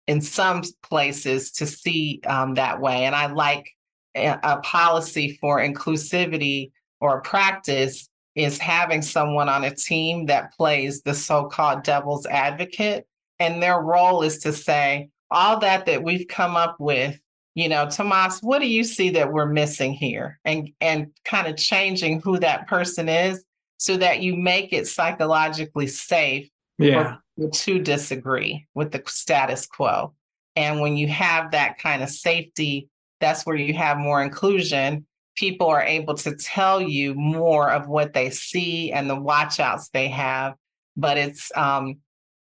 in 0.05 0.21
some 0.21 0.61
places 0.83 1.51
to 1.53 1.65
see 1.65 2.21
um, 2.27 2.53
that 2.55 2.79
way. 2.79 3.05
And 3.05 3.15
I 3.15 3.31
like 3.31 3.71
a, 4.15 4.37
a 4.43 4.57
policy 4.61 5.39
for 5.41 5.57
inclusivity 5.57 6.71
or 6.99 7.17
a 7.17 7.21
practice 7.21 8.07
is 8.35 8.59
having 8.59 9.01
someone 9.01 9.49
on 9.49 9.63
a 9.63 9.75
team 9.75 10.27
that 10.27 10.53
plays 10.53 11.01
the 11.01 11.15
so-called 11.15 11.83
devil's 11.83 12.27
advocate 12.27 13.07
and 13.39 13.63
their 13.63 13.81
role 13.81 14.21
is 14.21 14.37
to 14.37 14.53
say 14.53 15.09
all 15.31 15.59
that 15.59 15.87
that 15.87 16.03
we've 16.03 16.27
come 16.27 16.55
up 16.55 16.75
with 16.79 17.19
you 17.55 17.67
know 17.67 17.89
tomas 17.89 18.39
what 18.41 18.59
do 18.59 18.67
you 18.67 18.83
see 18.83 19.09
that 19.11 19.31
we're 19.31 19.45
missing 19.45 19.93
here? 19.93 20.39
And 20.45 20.71
and 20.81 21.11
kind 21.25 21.47
of 21.47 21.57
changing 21.57 22.21
who 22.21 22.39
that 22.39 22.67
person 22.67 23.09
is 23.09 23.43
so 23.77 23.97
that 23.97 24.21
you 24.21 24.35
make 24.35 24.73
it 24.73 24.87
psychologically 24.87 25.87
safe 25.87 26.49
yeah. 26.77 27.17
to 27.51 27.79
disagree 27.79 28.67
with 28.75 28.91
the 28.91 29.01
status 29.07 29.65
quo. 29.65 30.13
And 30.55 30.81
when 30.81 30.97
you 30.97 31.07
have 31.07 31.51
that 31.51 31.79
kind 31.79 32.03
of 32.03 32.09
safety 32.09 32.89
that's 33.19 33.45
where 33.45 33.55
you 33.55 33.73
have 33.75 33.97
more 33.97 34.23
inclusion. 34.23 35.05
People 35.35 35.67
are 35.67 35.83
able 35.83 36.15
to 36.15 36.35
tell 36.35 36.81
you 36.81 37.13
more 37.13 37.71
of 37.71 37.87
what 37.87 38.13
they 38.13 38.31
see 38.31 38.91
and 38.91 39.09
the 39.09 39.15
watchouts 39.15 39.91
they 39.91 40.09
have 40.09 40.55
but 40.97 41.17
it's 41.17 41.51
um 41.55 41.97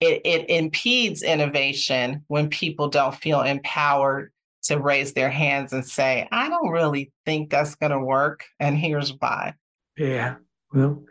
it, 0.00 0.20
it 0.24 0.50
impedes 0.50 1.22
innovation 1.22 2.24
when 2.26 2.50
people 2.50 2.88
don't 2.88 3.14
feel 3.14 3.42
empowered 3.42 4.32
to 4.64 4.78
raise 4.78 5.12
their 5.12 5.30
hands 5.30 5.72
and 5.72 5.86
say, 5.86 6.28
I 6.30 6.48
don't 6.48 6.70
really 6.70 7.12
think 7.24 7.50
that's 7.50 7.74
going 7.74 7.92
to 7.92 8.00
work. 8.00 8.44
And 8.58 8.76
here's 8.76 9.10
why. 9.10 9.54
Yeah. 9.96 10.36
Well, 10.72 11.04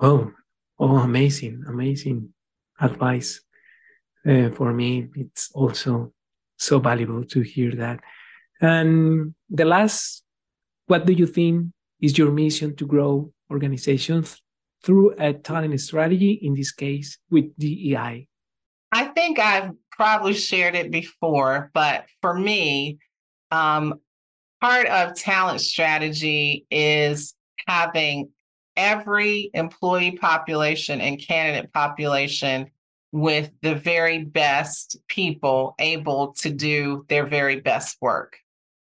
oh, 0.00 0.32
oh, 0.78 0.96
amazing, 0.98 1.64
amazing. 1.68 2.32
advice. 2.80 3.40
Uh, 4.26 4.50
for 4.50 4.72
me, 4.72 5.08
it's 5.16 5.50
also 5.54 6.12
so 6.56 6.78
valuable 6.78 7.24
to 7.24 7.40
hear 7.40 7.74
that. 7.74 8.00
And 8.60 9.34
the 9.50 9.64
last, 9.64 10.22
what 10.86 11.06
do 11.06 11.12
you 11.12 11.26
think 11.26 11.66
is 12.00 12.16
your 12.16 12.30
mission 12.30 12.76
to 12.76 12.86
grow 12.86 13.32
organizations 13.50 14.40
through 14.84 15.14
a 15.18 15.32
talent 15.32 15.80
strategy, 15.80 16.38
in 16.42 16.54
this 16.54 16.72
case 16.72 17.18
with 17.30 17.56
DEI? 17.58 18.28
I 18.92 19.04
think 19.06 19.38
I've 19.38 19.70
probably 19.92 20.34
shared 20.34 20.74
it 20.74 20.90
before, 20.90 21.70
but 21.74 22.06
for 22.20 22.34
me, 22.34 22.98
um, 23.50 24.00
part 24.60 24.86
of 24.86 25.14
talent 25.14 25.60
strategy 25.60 26.66
is 26.70 27.34
having 27.66 28.30
every 28.76 29.50
employee 29.54 30.12
population 30.12 31.00
and 31.00 31.20
candidate 31.20 31.72
population 31.72 32.70
with 33.12 33.50
the 33.60 33.74
very 33.74 34.24
best 34.24 34.96
people 35.08 35.74
able 35.78 36.32
to 36.32 36.50
do 36.50 37.04
their 37.08 37.26
very 37.26 37.60
best 37.60 37.98
work. 38.00 38.36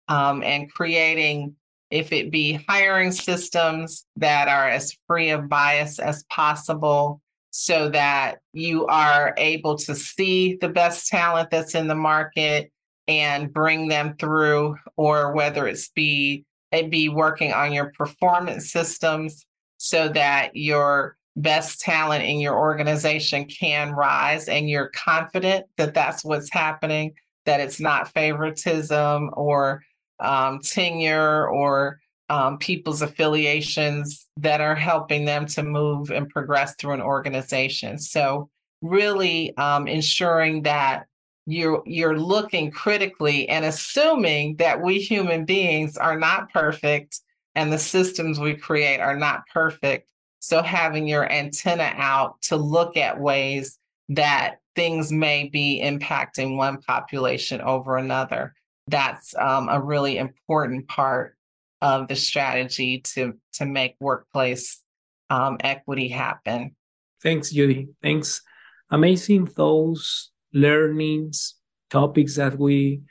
Um, 0.07 0.43
and 0.43 0.71
creating 0.71 1.55
if 1.91 2.11
it 2.11 2.31
be 2.31 2.53
hiring 2.67 3.11
systems 3.11 4.05
that 4.15 4.47
are 4.47 4.69
as 4.69 4.97
free 5.07 5.29
of 5.29 5.49
bias 5.49 5.99
as 5.99 6.23
possible 6.23 7.21
so 7.55 7.87
that 7.87 8.39
you 8.51 8.87
are 8.87 9.35
able 9.37 9.77
to 9.77 9.93
see 9.93 10.55
the 10.55 10.67
best 10.67 11.07
talent 11.07 11.51
that's 11.51 11.75
in 11.75 11.87
the 11.87 11.93
market 11.93 12.71
and 13.07 13.53
bring 13.53 13.87
them 13.87 14.15
through 14.17 14.75
or 14.97 15.33
whether 15.33 15.67
it's 15.67 15.89
be 15.89 16.43
it 16.71 16.89
be 16.89 17.09
working 17.09 17.53
on 17.53 17.71
your 17.71 17.91
performance 17.95 18.71
systems 18.71 19.45
so 19.77 20.09
that 20.09 20.55
your 20.55 21.15
best 21.35 21.79
talent 21.79 22.23
in 22.23 22.39
your 22.39 22.57
organization 22.57 23.45
can 23.45 23.91
rise 23.91 24.49
and 24.49 24.67
you're 24.67 24.89
confident 24.89 25.67
that 25.77 25.93
that's 25.93 26.25
what's 26.25 26.51
happening 26.51 27.13
that 27.45 27.59
it's 27.59 27.79
not 27.79 28.11
favoritism 28.13 29.29
or 29.33 29.83
um, 30.19 30.59
tenure 30.59 31.47
or 31.47 31.99
um, 32.33 32.57
people's 32.57 33.03
affiliations 33.03 34.25
that 34.37 34.59
are 34.59 34.73
helping 34.73 35.23
them 35.23 35.45
to 35.45 35.61
move 35.61 36.09
and 36.09 36.27
progress 36.27 36.73
through 36.75 36.93
an 36.93 37.01
organization. 37.01 37.99
So, 37.99 38.49
really 38.81 39.55
um, 39.57 39.87
ensuring 39.87 40.63
that 40.63 41.05
you're 41.45 41.83
you're 41.85 42.17
looking 42.17 42.71
critically 42.71 43.47
and 43.49 43.65
assuming 43.65 44.55
that 44.55 44.81
we 44.81 44.97
human 44.97 45.45
beings 45.45 45.95
are 45.95 46.17
not 46.17 46.51
perfect 46.51 47.19
and 47.53 47.71
the 47.71 47.77
systems 47.77 48.39
we 48.39 48.55
create 48.55 48.99
are 48.99 49.15
not 49.15 49.43
perfect. 49.53 50.09
So, 50.39 50.63
having 50.63 51.07
your 51.07 51.31
antenna 51.31 51.93
out 51.95 52.41
to 52.43 52.55
look 52.55 52.97
at 52.97 53.21
ways 53.21 53.77
that 54.09 54.55
things 54.75 55.11
may 55.11 55.49
be 55.49 55.83
impacting 55.83 56.57
one 56.57 56.81
population 56.81 57.61
over 57.61 57.95
another 57.95 58.55
that's 58.87 59.33
um, 59.35 59.69
a 59.69 59.79
really 59.79 60.17
important 60.17 60.87
part 60.87 61.37
of 61.83 62.07
the 62.07 62.15
strategy 62.15 63.01
to 63.13 63.33
to 63.51 63.65
make 63.65 63.95
workplace 63.99 64.81
um, 65.29 65.57
equity 65.59 66.07
happen. 66.07 66.75
Thanks, 67.21 67.51
Judy. 67.51 67.89
Thanks. 68.01 68.41
Amazing 68.89 69.51
those 69.55 70.31
learnings, 70.53 71.55
topics 71.89 72.35
that 72.37 72.57
we 72.57 73.01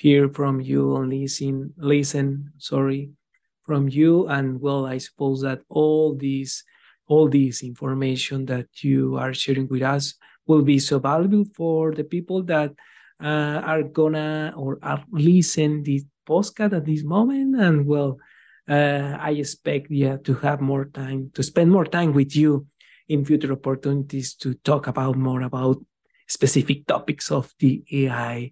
hear 0.00 0.28
from 0.28 0.60
you 0.60 0.96
and 0.96 1.10
listen, 1.10 1.74
listen, 1.76 2.52
sorry, 2.58 3.10
from 3.66 3.88
you. 3.88 4.28
And 4.28 4.60
well, 4.60 4.86
I 4.86 4.98
suppose 4.98 5.42
that 5.42 5.62
all 5.68 6.14
these 6.14 6.64
all 7.08 7.28
this 7.28 7.62
information 7.62 8.46
that 8.46 8.68
you 8.80 9.16
are 9.16 9.34
sharing 9.34 9.66
with 9.68 9.82
us 9.82 10.14
will 10.46 10.62
be 10.62 10.78
so 10.78 10.98
valuable 11.00 11.44
for 11.56 11.92
the 11.92 12.04
people 12.04 12.42
that 12.44 12.70
uh, 13.22 13.58
are 13.66 13.82
gonna 13.82 14.54
or 14.56 14.78
are 14.82 15.04
listen 15.10 15.82
this 15.82 16.04
postcard 16.26 16.72
at 16.74 16.84
this 16.84 17.04
moment 17.04 17.60
and 17.60 17.86
well 17.86 18.18
uh, 18.68 19.16
i 19.20 19.30
expect 19.30 19.86
yeah 19.90 20.16
to 20.18 20.34
have 20.34 20.60
more 20.60 20.86
time 20.86 21.30
to 21.34 21.42
spend 21.42 21.70
more 21.70 21.84
time 21.84 22.12
with 22.12 22.34
you 22.36 22.66
in 23.08 23.24
future 23.24 23.52
opportunities 23.52 24.34
to 24.34 24.54
talk 24.54 24.86
about 24.86 25.16
more 25.16 25.42
about 25.42 25.76
specific 26.28 26.86
topics 26.86 27.30
of 27.30 27.52
the 27.58 27.82
ai 27.92 28.50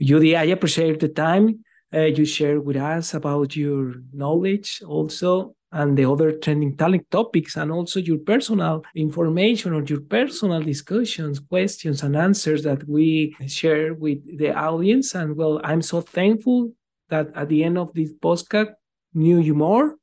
judy 0.00 0.36
i 0.36 0.44
appreciate 0.44 1.00
the 1.00 1.08
time 1.08 1.64
uh, 1.94 2.00
you 2.00 2.24
share 2.24 2.60
with 2.60 2.76
us 2.76 3.14
about 3.14 3.56
your 3.56 3.94
knowledge 4.12 4.82
also 4.86 5.54
and 5.72 5.98
the 5.98 6.04
other 6.04 6.32
trending 6.32 6.76
talent 6.76 7.10
topics 7.10 7.56
and 7.56 7.70
also 7.70 8.00
your 8.00 8.18
personal 8.18 8.82
information 8.94 9.74
or 9.74 9.82
your 9.84 10.00
personal 10.00 10.62
discussions 10.62 11.40
questions 11.40 12.02
and 12.02 12.16
answers 12.16 12.62
that 12.62 12.86
we 12.88 13.36
share 13.46 13.92
with 13.92 14.18
the 14.38 14.54
audience. 14.54 15.14
And 15.14 15.36
well 15.36 15.60
i'm 15.64 15.82
so 15.82 16.00
thankful 16.00 16.72
that 17.08 17.28
at 17.34 17.48
the 17.48 17.64
end 17.64 17.78
of 17.78 17.92
this 17.94 18.12
podcast 18.12 18.72
knew 19.14 19.38
you 19.38 19.54
more 19.54 19.96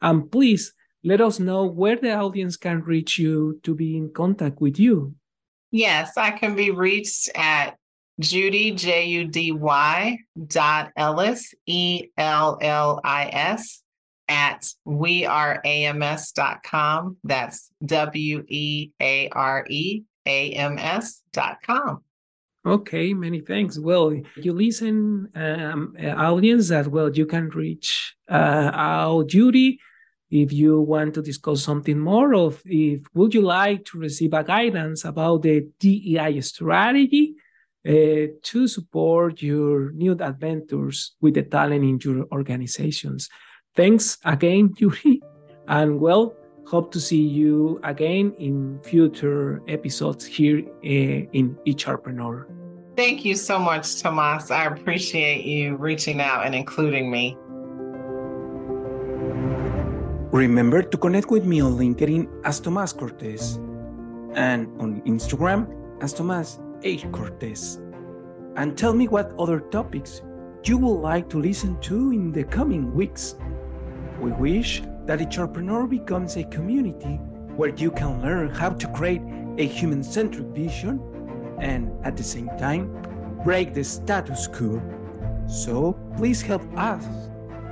and 0.00 0.30
please 0.30 0.72
let 1.04 1.20
us 1.20 1.38
know 1.38 1.64
where 1.64 1.96
the 1.96 2.14
audience 2.14 2.56
can 2.56 2.82
reach 2.82 3.18
you 3.18 3.60
to 3.62 3.74
be 3.74 3.96
in 3.96 4.12
contact 4.12 4.60
with 4.60 4.78
you 4.78 5.14
yes 5.70 6.16
i 6.16 6.30
can 6.30 6.54
be 6.54 6.70
reached 6.70 7.28
at 7.34 7.76
Judy, 8.18 8.72
J 8.72 9.04
U 9.06 9.26
D 9.26 9.52
Y 9.52 10.18
dot 10.46 10.90
Ellis, 10.96 11.54
E 11.66 12.06
L 12.16 12.56
L 12.62 12.98
I 13.04 13.26
S, 13.26 13.82
at 14.28 14.66
weareams.com. 14.86 17.16
That's 17.24 17.70
W 17.84 18.44
E 18.48 18.90
A 19.00 19.28
R 19.28 19.66
E 19.68 20.04
A 20.24 20.52
M 20.52 20.78
S.com. 20.78 22.02
Okay, 22.66 23.14
many 23.14 23.42
thanks. 23.42 23.78
Well, 23.78 24.12
you 24.34 24.52
listen, 24.52 25.28
um, 25.36 25.94
audience, 26.00 26.70
that 26.70 26.88
well, 26.88 27.16
you 27.16 27.24
can 27.24 27.48
reach 27.50 28.16
uh, 28.28 28.72
our 28.74 29.22
Judy 29.22 29.78
if 30.30 30.52
you 30.52 30.80
want 30.80 31.14
to 31.14 31.22
discuss 31.22 31.62
something 31.62 31.96
more 31.96 32.34
of 32.34 32.60
if 32.64 33.02
would 33.14 33.32
you 33.34 33.42
like 33.42 33.84
to 33.84 33.98
receive 33.98 34.32
a 34.32 34.42
guidance 34.42 35.04
about 35.04 35.42
the 35.42 35.68
DEI 35.78 36.40
strategy 36.40 37.36
uh, 37.88 38.26
to 38.42 38.66
support 38.66 39.40
your 39.40 39.92
new 39.92 40.12
adventures 40.12 41.14
with 41.20 41.34
the 41.34 41.44
talent 41.44 41.84
in 41.84 42.00
your 42.02 42.26
organizations. 42.32 43.28
Thanks 43.76 44.18
again, 44.24 44.74
Judy. 44.76 45.22
And 45.68 46.00
well, 46.00 46.34
hope 46.66 46.90
to 46.92 47.00
see 47.00 47.22
you 47.22 47.80
again 47.84 48.34
in 48.38 48.80
future 48.82 49.62
episodes 49.68 50.24
here 50.24 50.58
uh, 50.84 51.30
in 51.32 51.56
HRpreneur. 51.66 52.46
Thank 52.96 53.24
you 53.24 53.36
so 53.36 53.58
much, 53.58 54.02
Tomas. 54.02 54.50
I 54.50 54.64
appreciate 54.64 55.44
you 55.44 55.76
reaching 55.76 56.20
out 56.20 56.44
and 56.44 56.54
including 56.54 57.10
me. 57.10 57.36
Remember 60.32 60.82
to 60.82 60.96
connect 60.96 61.30
with 61.30 61.44
me 61.46 61.60
on 61.60 61.76
LinkedIn 61.78 62.28
as 62.44 62.58
Tomas 62.58 62.92
Cortez 62.92 63.56
and 64.34 64.68
on 64.80 65.02
Instagram 65.02 65.68
as 66.02 66.12
Tomas 66.12 66.58
H. 66.82 67.06
Cortez. 67.12 67.80
And 68.56 68.76
tell 68.76 68.92
me 68.92 69.06
what 69.08 69.32
other 69.38 69.60
topics 69.60 70.22
you 70.64 70.78
would 70.78 71.00
like 71.00 71.28
to 71.30 71.38
listen 71.38 71.78
to 71.82 72.10
in 72.10 72.32
the 72.32 72.44
coming 72.44 72.92
weeks. 72.92 73.36
We 74.20 74.32
wish 74.32 74.82
that 75.06 75.20
HRpreneur 75.20 75.88
becomes 75.88 76.36
a 76.36 76.44
community 76.44 77.16
where 77.56 77.70
you 77.70 77.90
can 77.90 78.22
learn 78.22 78.50
how 78.50 78.70
to 78.70 78.88
create 78.88 79.22
a 79.58 79.66
human 79.66 80.02
centric 80.02 80.46
vision 80.48 81.00
and 81.60 81.90
at 82.04 82.16
the 82.16 82.22
same 82.22 82.48
time 82.58 82.90
break 83.44 83.72
the 83.72 83.84
status 83.84 84.48
quo. 84.48 84.82
So 85.46 85.92
please 86.16 86.42
help 86.42 86.62
us 86.76 87.04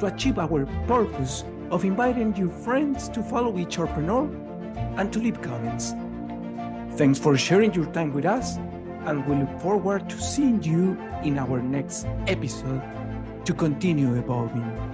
to 0.01 0.07
achieve 0.07 0.39
our 0.39 0.67
purpose 0.87 1.45
of 1.71 1.85
inviting 1.85 2.35
your 2.37 2.51
friends 2.51 3.09
to 3.11 3.23
follow 3.23 3.53
HRpreneur 3.53 4.29
and 4.99 5.13
to 5.13 5.19
leave 5.19 5.43
comments. 5.43 5.93
Thanks 6.97 7.19
for 7.19 7.37
sharing 7.37 7.75
your 7.75 7.87
time 7.87 8.13
with 8.13 8.25
us, 8.25 8.57
and 9.07 9.27
we 9.27 9.35
look 9.35 9.61
forward 9.61 10.09
to 10.09 10.21
seeing 10.21 10.63
you 10.63 10.97
in 11.25 11.39
our 11.39 11.61
next 11.61 12.07
episode 12.29 12.83
to 13.45 13.53
continue 13.53 14.15
evolving. 14.15 14.94